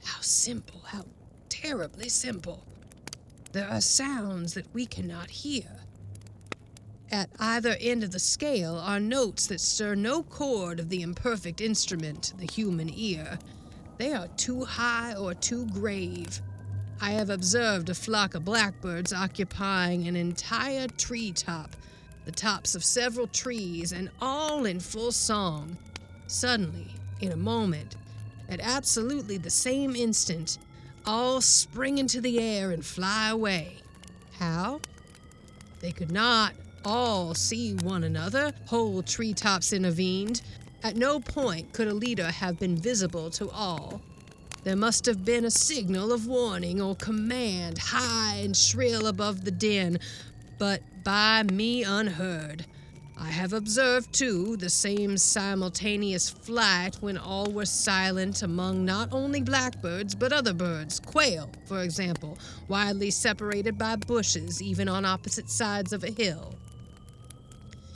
How 0.04 0.20
simple, 0.20 0.82
how 0.86 1.06
terribly 1.48 2.08
simple. 2.08 2.62
There 3.52 3.68
are 3.68 3.80
sounds 3.80 4.54
that 4.54 4.72
we 4.72 4.86
cannot 4.86 5.30
hear. 5.30 5.80
At 7.10 7.30
either 7.40 7.74
end 7.80 8.04
of 8.04 8.10
the 8.10 8.18
scale 8.18 8.76
are 8.76 9.00
notes 9.00 9.46
that 9.46 9.62
stir 9.62 9.94
no 9.94 10.22
chord 10.22 10.78
of 10.78 10.90
the 10.90 11.00
imperfect 11.00 11.62
instrument, 11.62 12.34
the 12.38 12.52
human 12.52 12.90
ear. 12.94 13.38
They 13.96 14.12
are 14.12 14.28
too 14.36 14.64
high 14.64 15.14
or 15.14 15.32
too 15.32 15.66
grave. 15.68 16.42
I 17.00 17.12
have 17.12 17.30
observed 17.30 17.88
a 17.88 17.94
flock 17.94 18.34
of 18.34 18.44
blackbirds 18.44 19.14
occupying 19.14 20.06
an 20.06 20.16
entire 20.16 20.86
tree 20.86 21.32
top, 21.32 21.74
the 22.26 22.32
tops 22.32 22.74
of 22.74 22.84
several 22.84 23.26
trees, 23.26 23.92
and 23.92 24.10
all 24.20 24.66
in 24.66 24.78
full 24.78 25.12
song. 25.12 25.78
Suddenly, 26.26 26.88
in 27.20 27.32
a 27.32 27.36
moment, 27.36 27.96
at 28.50 28.60
absolutely 28.60 29.38
the 29.38 29.48
same 29.48 29.96
instant, 29.96 30.58
all 31.06 31.40
spring 31.40 31.96
into 31.96 32.20
the 32.20 32.38
air 32.38 32.70
and 32.70 32.84
fly 32.84 33.30
away. 33.30 33.78
How? 34.38 34.80
They 35.80 35.92
could 35.92 36.10
not 36.10 36.52
all 36.84 37.34
see 37.34 37.74
one 37.74 38.04
another. 38.04 38.52
Whole 38.66 39.02
treetops 39.02 39.72
intervened. 39.72 40.42
At 40.82 40.96
no 40.96 41.20
point 41.20 41.72
could 41.72 41.88
a 41.88 41.94
leader 41.94 42.30
have 42.30 42.58
been 42.58 42.76
visible 42.76 43.30
to 43.30 43.50
all. 43.50 44.00
There 44.64 44.76
must 44.76 45.06
have 45.06 45.24
been 45.24 45.44
a 45.44 45.50
signal 45.50 46.12
of 46.12 46.26
warning 46.26 46.80
or 46.80 46.94
command, 46.96 47.78
high 47.78 48.36
and 48.42 48.56
shrill 48.56 49.06
above 49.06 49.44
the 49.44 49.50
din, 49.50 49.98
but 50.58 50.82
by 51.04 51.44
me 51.44 51.84
unheard. 51.84 52.66
I 53.20 53.30
have 53.30 53.52
observed, 53.52 54.12
too, 54.12 54.56
the 54.56 54.70
same 54.70 55.18
simultaneous 55.18 56.30
flight 56.30 56.96
when 57.00 57.18
all 57.18 57.50
were 57.50 57.66
silent 57.66 58.42
among 58.42 58.84
not 58.84 59.08
only 59.10 59.40
blackbirds 59.40 60.14
but 60.14 60.32
other 60.32 60.54
birds, 60.54 61.00
quail, 61.00 61.50
for 61.64 61.82
example, 61.82 62.38
widely 62.68 63.10
separated 63.10 63.76
by 63.76 63.96
bushes, 63.96 64.62
even 64.62 64.88
on 64.88 65.04
opposite 65.04 65.50
sides 65.50 65.92
of 65.92 66.04
a 66.04 66.10
hill. 66.12 66.54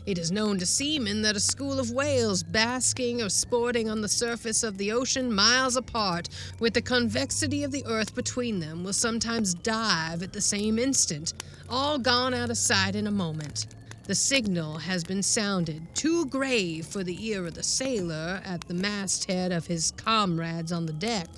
It 0.05 0.18
is 0.18 0.32
known 0.32 0.59
to 0.59 0.66
seamen 0.66 1.22
that 1.22 1.36
a 1.36 1.40
school 1.40 1.78
of 1.78 1.92
whales 1.92 2.42
basking 2.42 3.22
or 3.22 3.28
sporting 3.28 3.88
on 3.88 4.00
the 4.00 4.09
surface 4.09 4.64
of 4.64 4.76
the 4.76 4.90
ocean 4.90 5.32
miles 5.32 5.76
apart, 5.76 6.28
with 6.59 6.74
the 6.74 6.82
convexity 6.82 7.62
of 7.62 7.70
the 7.70 7.86
earth 7.86 8.12
between 8.12 8.59
them, 8.59 8.82
will 8.82 8.94
sometimes 8.94 9.55
dive 9.55 10.24
at 10.24 10.32
the 10.32 10.40
same 10.40 10.76
instant, 10.76 11.34
all 11.68 11.98
gone 11.98 12.34
out 12.34 12.50
of 12.50 12.57
sight 12.57 12.96
in 12.96 13.07
a 13.07 13.12
moment. 13.12 13.66
The 14.03 14.16
signal 14.16 14.78
has 14.78 15.05
been 15.05 15.22
sounded, 15.22 15.94
too 15.94 16.26
grave 16.26 16.84
for 16.86 17.05
the 17.05 17.24
ear 17.24 17.46
of 17.46 17.55
the 17.55 17.62
sailor 17.62 18.42
at 18.44 18.62
the 18.62 18.74
masthead 18.74 19.53
of 19.53 19.68
his 19.68 19.92
comrades 19.92 20.72
on 20.72 20.86
the 20.86 20.92
deck, 20.92 21.28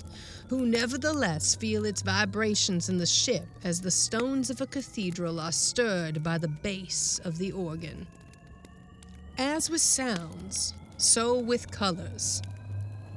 who 0.49 0.65
nevertheless 0.65 1.53
feel 1.53 1.85
its 1.85 2.01
vibrations 2.01 2.89
in 2.89 2.97
the 2.97 3.05
ship 3.05 3.45
as 3.63 3.81
the 3.81 3.91
stones 3.91 4.49
of 4.49 4.59
a 4.59 4.65
cathedral 4.65 5.39
are 5.39 5.51
stirred 5.51 6.23
by 6.23 6.39
the 6.39 6.47
bass 6.47 7.21
of 7.23 7.37
the 7.37 7.51
organ. 7.51 8.07
As 9.37 9.69
with 9.69 9.81
sounds, 9.81 10.73
so 10.95 11.37
with 11.37 11.69
colors. 11.69 12.41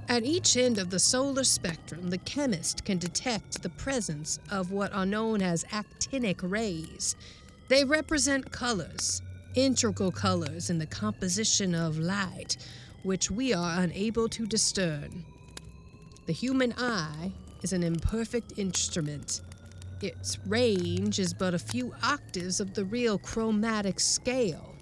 At 0.08 0.24
each 0.24 0.56
end 0.56 0.78
of 0.78 0.90
the 0.90 0.98
solar 0.98 1.44
spectrum, 1.44 2.10
the 2.10 2.18
chemist 2.18 2.84
can 2.84 2.98
detect 2.98 3.62
the 3.62 3.68
presence 3.68 4.40
of 4.50 4.72
what 4.72 4.92
are 4.92 5.06
known 5.06 5.42
as 5.42 5.64
actinic 5.70 6.40
rays. 6.42 7.14
They 7.68 7.84
represent 7.84 8.50
colors, 8.50 9.22
integral 9.54 10.10
colors 10.10 10.70
in 10.70 10.78
the 10.78 10.86
composition 10.86 11.72
of 11.72 12.00
light, 12.00 12.56
which 13.04 13.30
we 13.30 13.54
are 13.54 13.80
unable 13.80 14.28
to 14.30 14.44
discern. 14.44 15.24
The 16.26 16.32
human 16.32 16.74
eye 16.76 17.30
is 17.62 17.72
an 17.72 17.84
imperfect 17.84 18.54
instrument. 18.58 19.40
Its 20.02 20.36
range 20.46 21.20
is 21.20 21.32
but 21.32 21.54
a 21.54 21.60
few 21.60 21.94
octaves 22.02 22.58
of 22.58 22.74
the 22.74 22.84
real 22.84 23.18
chromatic 23.18 24.00
scale. 24.00 24.74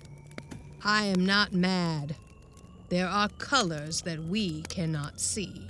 I 0.89 1.07
am 1.07 1.26
not 1.26 1.53
mad. 1.53 2.14
There 2.91 3.09
are 3.09 3.28
colors 3.39 4.03
that 4.03 4.22
we 4.22 4.62
cannot 4.62 5.20
see. 5.20 5.66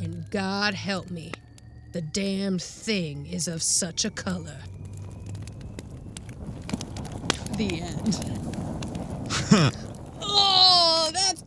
And 0.00 0.28
God 0.32 0.74
help 0.74 1.12
me, 1.12 1.30
the 1.92 2.00
damned 2.00 2.60
thing 2.60 3.26
is 3.26 3.46
of 3.46 3.62
such 3.62 4.04
a 4.04 4.10
color. 4.10 4.58
The 7.56 7.82
end. 9.52 9.86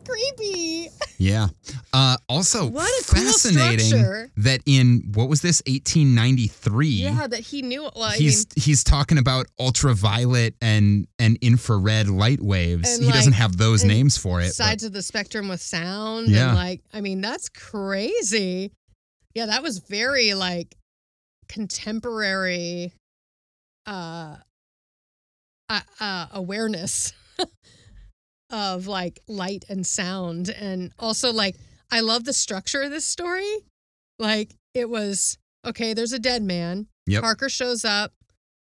creepy. 0.04 0.88
Yeah. 1.18 1.48
Uh, 1.92 2.16
also, 2.28 2.66
What 2.70 2.88
a 2.88 3.12
cool 3.14 3.24
fascinating 3.24 3.86
structure. 3.86 4.30
that 4.38 4.60
in 4.66 5.10
what 5.14 5.28
was 5.28 5.40
this 5.42 5.62
1893? 5.66 6.88
Yeah, 6.88 7.26
that 7.26 7.40
he 7.40 7.62
knew. 7.62 7.82
Well, 7.82 8.02
I 8.04 8.16
he's 8.16 8.46
mean, 8.56 8.64
he's 8.64 8.84
talking 8.84 9.18
about 9.18 9.46
ultraviolet 9.58 10.54
and 10.60 11.06
and 11.18 11.38
infrared 11.40 12.08
light 12.08 12.40
waves. 12.40 12.98
He 12.98 13.10
doesn't 13.10 13.32
have 13.34 13.56
those 13.56 13.84
names 13.84 14.16
for 14.18 14.40
it. 14.40 14.46
but- 14.46 14.54
sides 14.54 14.84
of 14.84 14.92
the 14.92 15.02
spectrum 15.02 15.48
with 15.48 15.60
sound 15.60 16.28
Yeah. 16.28 16.48
and 16.48 16.56
like 16.56 16.80
i 16.92 17.00
mean 17.00 17.20
that's 17.20 17.48
crazy 17.48 18.72
yeah 19.34 19.46
that 19.46 19.62
was 19.62 19.78
very 19.78 20.34
like 20.34 20.76
contemporary 21.48 22.92
uh 23.86 24.36
uh, 25.68 25.80
uh 26.00 26.26
awareness 26.32 27.12
of 28.50 28.86
like 28.86 29.20
light 29.28 29.64
and 29.68 29.86
sound 29.86 30.48
and 30.50 30.92
also 30.98 31.32
like 31.32 31.56
i 31.90 32.00
love 32.00 32.24
the 32.24 32.32
structure 32.32 32.82
of 32.82 32.90
this 32.90 33.06
story 33.06 33.56
like 34.18 34.54
it 34.74 34.88
was 34.88 35.38
okay 35.66 35.94
there's 35.94 36.12
a 36.12 36.18
dead 36.18 36.42
man 36.42 36.86
Yep. 37.06 37.22
parker 37.22 37.48
shows 37.48 37.84
up 37.84 38.12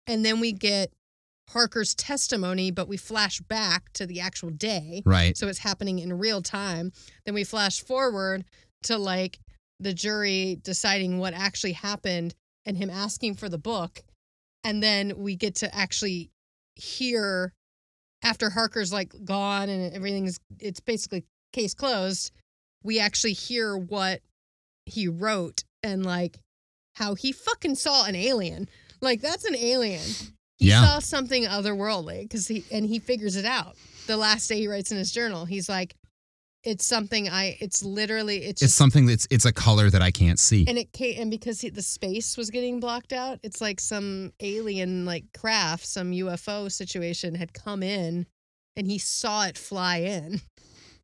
and 0.07 0.25
then 0.25 0.41
we 0.41 0.53
get 0.53 0.93
Parker's 1.49 1.95
testimony, 1.95 2.71
but 2.73 2.89
we 2.89 2.97
flash 2.97 3.41
back 3.41 3.93
to 3.93 4.05
the 4.07 4.21
actual 4.21 4.51
day. 4.51 5.03
right. 5.07 5.37
So 5.37 5.47
it's 5.47 5.61
happening 5.61 6.01
in 6.01 6.19
real 6.19 6.43
time. 6.43 6.93
Then 7.25 7.35
we 7.35 7.45
flash 7.45 7.81
forward 7.81 8.45
to 8.85 8.99
like 8.99 9.39
the 9.79 9.93
jury 9.93 10.59
deciding 10.63 11.19
what 11.19 11.35
actually 11.35 11.73
happened 11.73 12.35
and 12.65 12.77
him 12.77 12.91
asking 12.91 13.35
for 13.35 13.49
the 13.49 13.59
book. 13.59 14.03
And 14.65 14.83
then 14.83 15.13
we 15.17 15.37
get 15.37 15.55
to 15.57 15.73
actually 15.73 16.31
hear 16.75 17.53
after 18.27 18.51
Harker's 18.51 18.93
like 18.93 19.15
gone 19.25 19.69
and 19.69 19.95
everything's 19.95 20.39
it's 20.59 20.81
basically 20.81 21.25
case 21.53 21.75
closed. 21.75 22.33
We 22.83 22.99
actually 22.99 23.35
hear 23.35 23.77
what 23.77 24.21
he 24.85 25.07
wrote 25.09 25.63
and 25.83 26.05
like 26.05 26.41
how 26.97 27.15
he 27.15 27.31
fucking 27.33 27.77
saw 27.77 28.05
an 28.05 28.17
alien. 28.17 28.69
Like 29.01 29.21
that's 29.21 29.45
an 29.45 29.55
alien. 29.57 30.03
He 30.59 30.69
Yeah. 30.71 30.85
saw 30.85 30.99
something 30.99 31.45
otherworldly 31.45 32.23
because 32.23 32.49
he 32.49 32.65
and 32.73 32.85
he 32.85 32.99
figures 32.99 33.37
it 33.37 33.45
out. 33.45 33.77
The 34.07 34.17
last 34.17 34.49
day 34.49 34.59
he 34.59 34.69
writes 34.69 34.91
in 34.91 34.99
his 34.99 35.13
journal, 35.13 35.45
he's 35.45 35.69
like, 35.69 35.95
"It's 36.67 36.85
something 36.85 37.29
I. 37.29 37.57
It's 37.61 37.83
literally. 37.83 38.39
It's 38.39 38.51
It's 38.51 38.61
just 38.61 38.77
something 38.77 39.07
that's 39.07 39.27
it's 39.31 39.45
a 39.45 39.53
color 39.53 39.89
that 39.89 40.03
I 40.03 40.11
can't 40.11 40.39
see. 40.39 40.67
and 40.69 40.77
it 40.77 40.93
came 40.93 41.21
and 41.21 41.31
because 41.31 41.61
he, 41.61 41.71
the 41.71 41.81
space 41.83 42.37
was 42.37 42.51
getting 42.51 42.81
blocked 42.81 43.13
out, 43.13 43.39
it's 43.43 43.61
like 43.61 43.81
some 43.81 44.33
alien 44.41 45.05
like 45.07 45.25
craft, 45.33 45.87
some 45.87 46.11
UFO 46.11 46.71
situation 46.71 47.35
had 47.37 47.55
come 47.55 47.83
in, 47.83 48.27
and 48.77 48.87
he 48.87 48.99
saw 48.99 49.47
it 49.47 49.57
fly 49.57 49.99
in. 49.99 50.41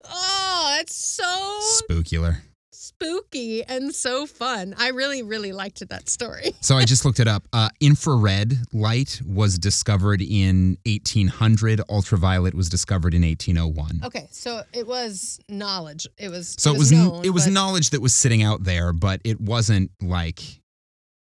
Oh, 0.04 0.74
that's 0.76 0.96
so 0.96 1.60
Spookular. 1.88 2.38
Spooky 2.72 3.62
and 3.64 3.94
so 3.94 4.26
fun. 4.26 4.74
I 4.78 4.88
really, 4.88 5.22
really 5.22 5.52
liked 5.52 5.86
that 5.88 6.08
story. 6.08 6.54
So 6.62 6.76
I 6.76 6.84
just 6.84 7.04
looked 7.04 7.18
it 7.20 7.26
up. 7.28 7.46
Uh, 7.52 7.68
infrared 7.80 8.56
light 8.72 9.20
was 9.26 9.58
discovered 9.58 10.22
in 10.22 10.78
1800. 10.86 11.80
Ultraviolet 11.90 12.54
was 12.54 12.68
discovered 12.68 13.14
in 13.14 13.22
1801. 13.22 14.00
Okay, 14.04 14.28
so 14.30 14.62
it 14.72 14.86
was 14.86 15.40
knowledge. 15.48 16.06
It 16.18 16.30
was 16.30 16.54
So 16.58 16.72
it 16.74 16.78
was 16.78 16.92
n- 16.92 16.98
known, 17.04 17.24
it 17.24 17.30
was 17.30 17.44
but- 17.46 17.52
knowledge 17.52 17.90
that 17.90 18.00
was 18.00 18.14
sitting 18.14 18.42
out 18.42 18.62
there, 18.64 18.92
but 18.92 19.20
it 19.24 19.40
wasn't 19.40 19.90
like 20.00 20.40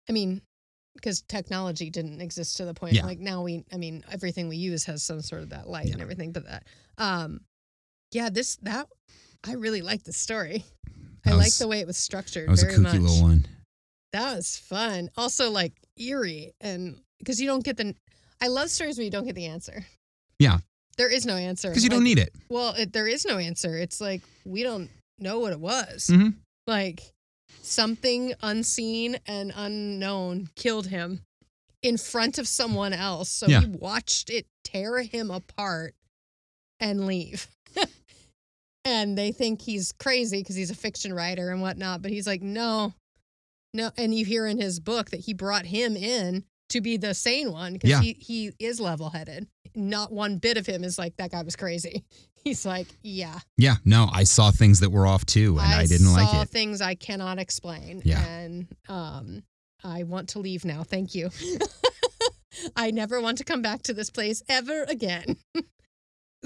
I 0.08 0.12
mean, 0.12 0.40
because 0.94 1.22
technology 1.22 1.90
didn't 1.90 2.20
exist 2.22 2.56
to 2.56 2.64
the 2.64 2.72
point 2.74 2.94
Yeah. 2.94 3.04
like 3.04 3.18
now 3.20 3.42
we 3.42 3.64
I 3.72 3.76
mean 3.76 4.02
everything 4.10 4.48
we 4.48 4.56
use 4.56 4.84
has 4.86 5.02
some 5.02 5.20
sort 5.20 5.42
of 5.42 5.50
that 5.50 5.68
light 5.68 5.90
and 5.90 6.00
everything 6.00 6.32
but 6.32 6.46
that 6.46 6.64
um 6.96 7.40
yeah 8.12 8.30
this 8.30 8.56
that 8.62 8.86
I 9.44 9.52
really 9.52 9.82
like 9.82 10.04
the 10.04 10.12
story. 10.14 10.64
I 11.26 11.30
That 11.30 11.36
like 11.36 11.52
the 11.54 11.68
way 11.68 11.80
it 11.80 11.86
was 11.86 11.96
structured 11.96 12.46
that 12.46 12.50
was 12.50 12.62
a 12.62 12.66
very 12.66 12.78
kooky 12.78 12.82
much. 12.82 12.94
little 13.00 13.22
one. 13.22 13.46
That 14.12 14.36
was 14.36 14.56
fun. 14.56 15.10
Also 15.16 15.50
like 15.50 15.72
eerie 15.98 16.52
and 16.60 16.96
because 17.18 17.40
you 17.40 17.46
don't 17.46 17.64
get 17.64 17.76
the 17.76 17.94
I 18.40 18.48
love 18.48 18.70
stories 18.70 18.96
where 18.98 19.04
you 19.04 19.10
don't 19.10 19.24
get 19.26 19.34
the 19.34 19.46
answer. 19.46 19.84
Yeah. 20.38 20.58
There 20.98 21.10
is 21.10 21.26
no 21.26 21.34
answer. 21.36 21.68
Because 21.68 21.84
you 21.84 21.90
don't 21.90 22.04
need 22.04 22.18
it. 22.18 22.30
Well, 22.48 22.74
it, 22.74 22.92
there 22.92 23.06
is 23.06 23.26
no 23.26 23.38
answer. 23.38 23.76
It's 23.76 24.00
like 24.00 24.22
we 24.44 24.62
don't 24.62 24.88
know 25.18 25.38
what 25.40 25.52
it 25.52 25.60
was. 25.60 26.06
Mhm. 26.10 26.34
Like 26.66 27.02
something 27.62 28.34
unseen 28.42 29.18
and 29.26 29.52
unknown 29.54 30.48
killed 30.56 30.86
him 30.86 31.22
in 31.82 31.96
front 31.98 32.38
of 32.38 32.46
someone 32.48 32.92
else. 32.92 33.28
So 33.30 33.46
Yeah. 33.46 33.60
he 33.60 33.66
watched 33.66 34.30
it 34.30 34.46
tear 34.64 35.02
him 35.02 35.30
apart 35.30 35.94
and 36.80 37.06
leave. 37.06 37.48
And 38.86 39.18
they 39.18 39.32
think 39.32 39.60
he's 39.60 39.92
crazy 39.92 40.38
because 40.38 40.56
he's 40.56 40.70
a 40.70 40.74
fiction 40.74 41.12
writer 41.12 41.50
and 41.50 41.60
whatnot. 41.60 42.00
But 42.02 42.10
he's 42.12 42.26
like, 42.26 42.40
no, 42.40 42.94
no. 43.74 43.90
And 43.98 44.14
you 44.14 44.24
hear 44.24 44.46
in 44.46 44.58
his 44.60 44.80
book 44.80 45.10
that 45.10 45.20
he 45.20 45.34
brought 45.34 45.66
him 45.66 45.96
in 45.96 46.44
to 46.70 46.80
be 46.80 46.96
the 46.96 47.12
sane 47.14 47.52
one 47.52 47.72
because 47.74 47.90
Yeah. 47.90 48.00
he, 48.00 48.16
he 48.20 48.52
is 48.58 48.80
level 48.80 49.10
headed. 49.10 49.46
Not 49.74 50.12
one 50.12 50.38
bit 50.38 50.56
of 50.56 50.66
him 50.66 50.84
is 50.84 50.98
like, 50.98 51.16
that 51.16 51.30
guy 51.32 51.42
was 51.42 51.56
crazy. 51.56 52.04
He's 52.44 52.64
like, 52.64 52.86
yeah. 53.02 53.40
Yeah, 53.58 53.74
no, 53.84 54.08
I 54.12 54.22
saw 54.22 54.52
things 54.52 54.78
that 54.78 54.90
were 54.90 55.04
off 55.04 55.26
too, 55.26 55.58
and 55.58 55.66
I, 55.66 55.84
didn't 55.84 56.12
like 56.12 56.28
saw 56.28 56.42
it. 56.42 56.48
things 56.48 56.80
I 56.80 56.94
cannot 56.94 57.40
explain. 57.40 58.02
Yeah. 58.04 58.24
And 58.24 58.68
um, 58.88 59.42
I 59.82 60.04
want 60.04 60.28
to 60.30 60.38
leave 60.38 60.64
now. 60.64 60.84
Thank 60.84 61.12
you. 61.16 61.30
I 62.76 62.92
never 62.92 63.20
want 63.20 63.38
to 63.38 63.44
come 63.44 63.62
back 63.62 63.82
to 63.82 63.94
this 63.94 64.10
place 64.10 64.44
ever 64.48 64.84
again. 64.84 65.36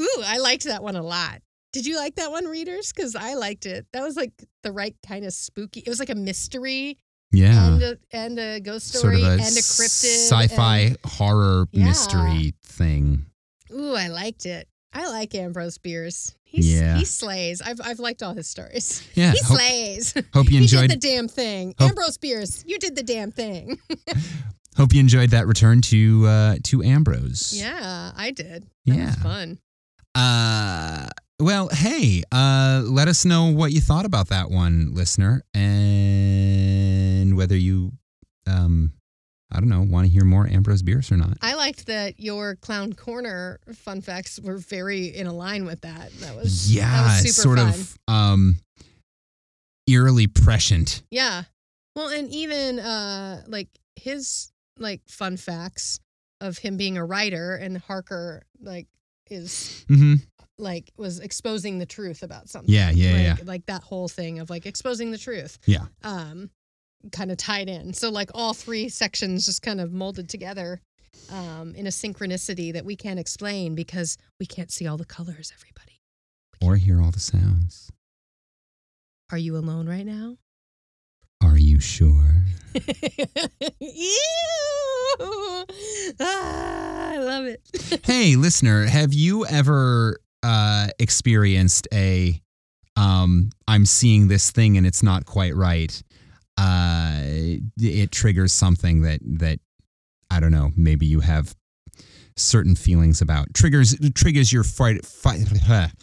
Ooh, 0.00 0.22
I 0.24 0.38
liked 0.38 0.64
that 0.64 0.82
one 0.82 0.96
a 0.96 1.02
lot. 1.02 1.42
Did 1.72 1.86
you 1.86 1.96
like 1.96 2.16
that 2.16 2.30
one, 2.30 2.46
readers? 2.46 2.92
Because 2.92 3.14
I 3.16 3.34
liked 3.34 3.66
it. 3.66 3.86
That 3.92 4.02
was 4.02 4.16
like 4.16 4.32
the 4.62 4.72
right 4.72 4.96
kind 5.06 5.24
of 5.24 5.32
spooky. 5.32 5.80
It 5.80 5.88
was 5.88 6.00
like 6.00 6.10
a 6.10 6.14
mystery 6.16 6.98
Yeah, 7.32 7.68
and 7.74 7.82
a 7.82 7.98
and 8.12 8.38
a 8.40 8.60
ghost 8.60 8.88
sort 8.88 9.00
story 9.14 9.22
of 9.22 9.28
a 9.28 9.30
and 9.32 9.40
a 9.40 9.44
cryptid. 9.44 10.28
sci-fi 10.28 10.96
horror 11.04 11.66
Yeah. 11.72 11.84
mystery 11.86 12.54
thing. 12.64 13.26
Ooh, 13.72 13.94
I 13.94 14.08
liked 14.08 14.46
it. 14.46 14.66
I 14.92 15.08
like 15.08 15.32
Ambrose 15.36 15.78
Bierce. 15.78 16.34
He's, 16.42 16.68
Yeah. 16.74 16.96
he 16.98 17.04
slays. 17.04 17.62
I've 17.62 17.80
I've 17.84 18.00
liked 18.00 18.24
all 18.24 18.34
his 18.34 18.48
stories. 18.48 19.06
Yeah, 19.14 19.30
He 19.30 19.38
hope, 19.44 19.56
slays. 19.58 20.14
hope 20.34 20.46
you 20.50 20.52
He 20.58 20.62
enjoyed. 20.64 20.90
did 20.90 21.00
the 21.00 21.08
damn 21.08 21.28
thing. 21.28 21.74
Hope- 21.78 21.90
Ambrose 21.90 22.18
Bierce, 22.18 22.64
you 22.66 22.78
did 22.80 22.96
the 22.96 23.04
damn 23.04 23.30
thing. 23.30 23.78
hope 24.76 24.92
you 24.92 24.98
enjoyed 24.98 25.30
that 25.30 25.46
return 25.46 25.80
to 25.82 26.26
uh, 26.26 26.56
to 26.64 26.82
Ambrose. 26.82 27.52
yeah, 27.56 28.10
I 28.16 28.32
did. 28.32 28.66
That 28.86 28.96
Yeah. 28.96 29.06
was 29.06 29.14
fun. 29.16 29.58
Uh, 30.16 31.08
well, 31.40 31.68
hey, 31.72 32.22
uh, 32.30 32.82
let 32.84 33.08
us 33.08 33.24
know 33.24 33.46
what 33.52 33.72
you 33.72 33.80
thought 33.80 34.04
about 34.04 34.28
that 34.28 34.50
one, 34.50 34.94
listener, 34.94 35.42
and 35.54 37.36
whether 37.36 37.56
you, 37.56 37.92
um, 38.46 38.92
I 39.50 39.58
don't 39.58 39.68
know, 39.68 39.82
want 39.82 40.06
to 40.06 40.12
hear 40.12 40.24
more 40.24 40.46
Ambrose 40.46 40.82
Bierce 40.82 41.10
or 41.10 41.16
not. 41.16 41.38
I 41.42 41.54
liked 41.54 41.86
that 41.86 42.20
your 42.20 42.56
clown 42.56 42.92
corner 42.92 43.58
fun 43.74 44.00
facts 44.00 44.38
were 44.38 44.58
very 44.58 45.06
in 45.06 45.26
a 45.26 45.32
line 45.32 45.64
with 45.64 45.80
that. 45.80 46.12
That 46.20 46.36
was 46.36 46.72
yeah, 46.72 46.90
that 46.90 47.04
was 47.04 47.34
super 47.34 47.42
sort 47.42 47.58
fun. 47.58 47.68
of 47.68 47.98
um, 48.06 48.56
eerily 49.86 50.26
prescient. 50.26 51.02
Yeah. 51.10 51.44
Well, 51.96 52.08
and 52.08 52.28
even 52.30 52.78
uh 52.78 53.42
like 53.48 53.68
his 53.96 54.52
like 54.78 55.00
fun 55.08 55.36
facts 55.36 56.00
of 56.40 56.58
him 56.58 56.76
being 56.76 56.96
a 56.96 57.04
writer 57.04 57.56
and 57.56 57.76
Harker 57.78 58.44
like 58.60 58.86
is 59.28 59.84
hmm 59.88 60.14
like 60.60 60.90
was 60.96 61.18
exposing 61.20 61.78
the 61.78 61.86
truth 61.86 62.22
about 62.22 62.48
something. 62.48 62.72
Yeah, 62.72 62.90
yeah, 62.90 63.12
like, 63.12 63.38
yeah. 63.38 63.44
Like 63.44 63.66
that 63.66 63.82
whole 63.82 64.08
thing 64.08 64.38
of 64.38 64.50
like 64.50 64.66
exposing 64.66 65.10
the 65.10 65.18
truth. 65.18 65.58
Yeah. 65.66 65.86
Um 66.02 66.50
kind 67.12 67.30
of 67.30 67.38
tied 67.38 67.68
in. 67.68 67.92
So 67.94 68.10
like 68.10 68.30
all 68.34 68.52
three 68.54 68.88
sections 68.88 69.46
just 69.46 69.62
kind 69.62 69.80
of 69.80 69.92
molded 69.92 70.28
together 70.28 70.80
um 71.32 71.74
in 71.74 71.86
a 71.86 71.90
synchronicity 71.90 72.72
that 72.72 72.84
we 72.84 72.96
can't 72.96 73.18
explain 73.18 73.74
because 73.74 74.16
we 74.38 74.46
can't 74.46 74.70
see 74.70 74.86
all 74.86 74.96
the 74.96 75.04
colors 75.04 75.52
everybody. 75.56 76.00
Or 76.62 76.76
hear 76.76 77.00
all 77.00 77.10
the 77.10 77.20
sounds. 77.20 77.90
Are 79.32 79.38
you 79.38 79.56
alone 79.56 79.88
right 79.88 80.04
now? 80.04 80.36
Are 81.42 81.56
you 81.56 81.80
sure? 81.80 82.44
Ew! 83.80 85.64
Ah, 86.20 87.10
I 87.12 87.18
love 87.18 87.44
it. 87.46 88.00
hey, 88.04 88.36
listener, 88.36 88.86
have 88.86 89.12
you 89.14 89.46
ever 89.46 90.18
uh, 90.42 90.88
experienced 90.98 91.88
a 91.92 92.40
um, 92.96 93.50
I'm 93.66 93.86
seeing 93.86 94.28
this 94.28 94.50
thing 94.50 94.76
and 94.76 94.86
it's 94.86 95.02
not 95.02 95.24
quite 95.26 95.54
right? 95.54 96.02
Uh, 96.58 97.20
it 97.78 98.10
triggers 98.10 98.52
something 98.52 99.02
that 99.02 99.20
that 99.38 99.58
I 100.30 100.40
don't 100.40 100.52
know. 100.52 100.70
Maybe 100.76 101.06
you 101.06 101.20
have 101.20 101.54
certain 102.36 102.74
feelings 102.74 103.20
about 103.20 103.52
triggers 103.54 103.96
triggers 104.14 104.52
your 104.52 104.64
fight 104.64 105.04
fight 105.04 105.40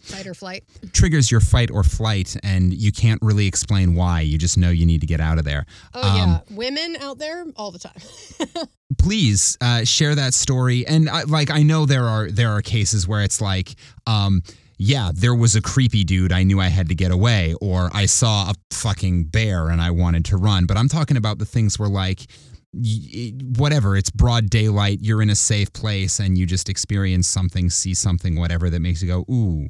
Fight 0.02 0.28
or 0.28 0.34
flight. 0.34 0.64
triggers 0.94 1.32
your 1.32 1.40
fight 1.42 1.72
or 1.72 1.84
flight 1.84 2.36
and 2.44 2.74
you 2.74 2.92
can't 2.92 3.22
really 3.22 3.48
explain 3.48 3.96
why 3.96 4.22
you 4.22 4.38
just 4.38 4.58
know 4.58 4.70
you 4.70 4.86
need 4.86 5.02
to 5.02 5.08
get 5.08 5.20
out 5.20 5.38
of 5.38 5.46
there 5.46 5.66
Oh 5.94 6.02
Um, 6.08 6.16
yeah, 6.18 6.40
women 6.52 6.96
out 7.02 7.18
there 7.20 7.46
all 7.56 7.72
the 7.72 7.80
time. 7.80 8.68
please 8.98 9.58
uh, 9.62 9.84
share 9.84 10.16
that 10.16 10.34
story. 10.34 10.86
And 10.88 11.10
I, 11.10 11.24
like, 11.24 11.50
I 11.52 11.64
know 11.64 11.86
there 11.86 12.06
are 12.06 12.30
there 12.30 12.50
are 12.52 12.62
cases 12.62 13.08
where 13.08 13.22
it's 13.24 13.42
like, 13.42 13.76
um, 14.06 14.42
yeah, 14.78 15.12
there 15.14 15.36
was 15.36 15.56
a 15.56 15.62
creepy 15.62 16.04
dude. 16.04 16.32
I 16.32 16.44
knew 16.44 16.60
I 16.60 16.68
had 16.68 16.90
to 16.90 16.96
get 16.96 17.12
away, 17.12 17.56
or 17.62 17.90
I 17.94 18.06
saw 18.06 18.50
a 18.52 18.54
fucking 18.72 19.26
bear 19.26 19.70
and 19.70 19.82
I 19.82 19.92
wanted 19.92 20.26
to 20.26 20.38
run. 20.38 20.66
But 20.66 20.78
I'm 20.78 20.88
talking 20.88 21.18
about 21.18 21.38
the 21.40 21.46
things 21.46 21.78
where 21.80 21.90
like. 21.90 22.26
Whatever, 22.74 23.96
it's 23.96 24.10
broad 24.10 24.50
daylight, 24.50 25.00
you're 25.02 25.22
in 25.22 25.30
a 25.30 25.36
safe 25.36 25.72
place, 25.74 26.20
and 26.20 26.38
you 26.38 26.46
just 26.46 26.70
experience 26.70 27.28
something, 27.28 27.70
see 27.70 27.94
something, 27.94 28.36
whatever 28.38 28.70
that 28.70 28.80
makes 28.82 29.02
you 29.02 29.08
go, 29.08 29.26
ooh, 29.34 29.68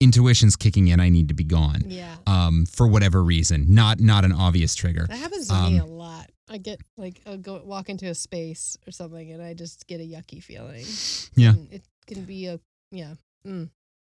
intuition's 0.00 0.56
kicking 0.56 0.88
in, 0.88 1.00
I 1.00 1.08
need 1.08 1.28
to 1.28 1.34
be 1.34 1.44
gone. 1.44 1.82
yeah, 1.86 2.16
Um, 2.26 2.66
for 2.66 2.86
whatever 2.86 3.22
reason, 3.24 3.74
not 3.74 3.98
not 4.00 4.24
an 4.24 4.32
obvious 4.32 4.74
trigger. 4.74 5.06
that 5.08 5.16
happens 5.18 5.48
to 5.48 5.54
me 5.54 5.78
a 5.78 5.84
Um, 5.84 5.90
lot. 5.90 6.30
I 6.48 6.58
get 6.58 6.80
like 6.96 7.20
I'll 7.26 7.38
go 7.38 7.60
walk 7.64 7.88
into 7.88 8.06
a 8.06 8.14
space 8.14 8.76
or 8.86 8.92
something, 8.92 9.32
and 9.32 9.42
I 9.42 9.54
just 9.54 9.86
get 9.88 10.00
a 10.00 10.04
yucky 10.04 10.42
feeling. 10.42 10.84
Yeah. 11.34 11.50
And 11.54 11.72
it 11.72 11.82
can 12.06 12.24
be 12.24 12.46
a 12.46 12.60
yeah. 12.92 13.14
Mm. 13.44 13.70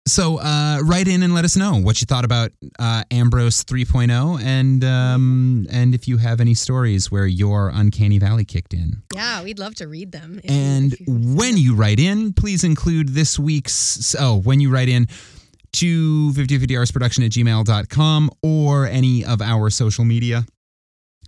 So 0.08 0.40
uh, 0.40 0.80
write 0.84 1.08
in 1.08 1.22
and 1.22 1.34
let 1.34 1.46
us 1.46 1.58
know 1.58 1.76
what 1.76 2.02
you 2.02 2.06
thought 2.06 2.26
about 2.26 2.52
uh, 2.80 3.04
Ambrose 3.12 3.64
3.0 3.64 4.42
and 4.42 4.84
um, 4.84 5.68
and 5.70 5.94
if 5.94 6.08
you 6.08 6.18
have 6.18 6.40
any 6.40 6.54
stories 6.54 7.12
where 7.12 7.26
your 7.26 7.70
uncanny 7.74 8.18
valley 8.18 8.46
kicked 8.46 8.74
in. 8.74 9.04
Yeah, 9.14 9.44
we'd 9.44 9.60
love 9.60 9.76
to 9.76 9.88
read 9.88 10.14
them. 10.14 10.40
if 10.44 10.50
And 10.50 10.94
if 10.94 11.02
you 11.02 11.06
when 11.10 11.58
you 11.58 11.76
write 11.76 12.00
in, 12.00 12.34
please 12.34 12.64
include 12.64 13.10
this 13.10 13.38
week's 13.38 14.16
oh, 14.18 14.40
when 14.40 14.60
you 14.62 14.72
write 14.72 14.90
in 14.90 15.08
to 15.74 16.32
5050artsproduction 16.32 17.26
at 17.26 17.32
gmail.com 17.32 18.32
or 18.42 18.88
any 18.88 19.26
of 19.26 19.42
our 19.42 19.70
social 19.70 20.06
media. 20.06 20.46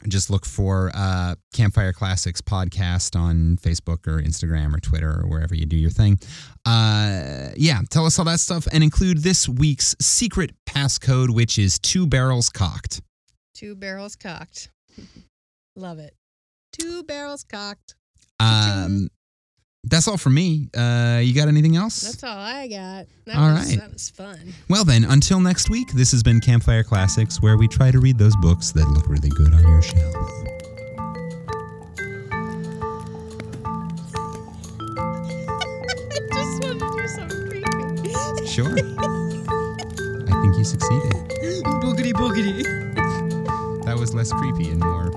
Just 0.07 0.29
look 0.29 0.45
for 0.45 0.91
uh, 0.93 1.35
Campfire 1.53 1.91
Classics 1.93 2.41
podcast 2.41 3.19
on 3.19 3.57
Facebook 3.57 4.07
or 4.07 4.21
Instagram 4.21 4.73
or 4.73 4.79
Twitter 4.79 5.09
or 5.21 5.27
wherever 5.27 5.53
you 5.53 5.65
do 5.65 5.75
your 5.75 5.89
thing. 5.89 6.17
Uh, 6.65 7.49
yeah, 7.55 7.81
tell 7.89 8.05
us 8.05 8.17
all 8.17 8.25
that 8.25 8.39
stuff 8.39 8.67
and 8.71 8.83
include 8.83 9.19
this 9.23 9.49
week's 9.49 9.95
secret 10.01 10.51
passcode, 10.65 11.29
which 11.33 11.59
is 11.59 11.77
two 11.79 12.07
barrels 12.07 12.49
cocked. 12.49 13.01
two 13.53 13.75
barrels 13.75 14.15
cocked. 14.15 14.69
love 15.75 15.99
it. 15.99 16.13
Two 16.71 17.03
barrels 17.03 17.43
cocked. 17.43 17.95
Um, 18.39 19.09
that's 19.85 20.07
all 20.07 20.17
for 20.17 20.29
me. 20.29 20.69
Uh, 20.75 21.21
you 21.23 21.33
got 21.33 21.47
anything 21.47 21.75
else? 21.75 22.01
That's 22.01 22.23
all 22.23 22.37
I 22.37 22.67
got. 22.67 23.07
That 23.25 23.37
All 23.37 23.51
was, 23.53 23.69
right. 23.69 23.79
That 23.79 23.93
was 23.93 24.09
fun. 24.09 24.53
Well, 24.69 24.83
then, 24.83 25.05
until 25.05 25.39
next 25.39 25.69
week, 25.69 25.91
this 25.93 26.11
has 26.11 26.21
been 26.21 26.39
Campfire 26.41 26.83
Classics, 26.83 27.41
where 27.41 27.57
we 27.57 27.67
try 27.67 27.91
to 27.91 27.99
read 27.99 28.17
those 28.17 28.35
books 28.37 28.71
that 28.71 28.87
look 28.89 29.07
really 29.07 29.29
good 29.29 29.53
on 29.53 29.61
your 29.61 29.81
shelf. 29.81 30.15
I 36.31 36.43
just 36.43 36.63
wanted 36.63 36.79
to 36.79 36.89
do 36.97 37.07
something 37.07 37.47
creepy. 37.47 38.47
Sure. 38.47 38.71
I 40.27 40.41
think 40.41 40.57
you 40.57 40.63
succeeded. 40.65 41.13
boogity 41.81 42.11
boogity. 42.11 42.63
That 43.85 43.97
was 43.97 44.13
less 44.13 44.31
creepy 44.33 44.69
and 44.69 44.81
more 44.81 45.09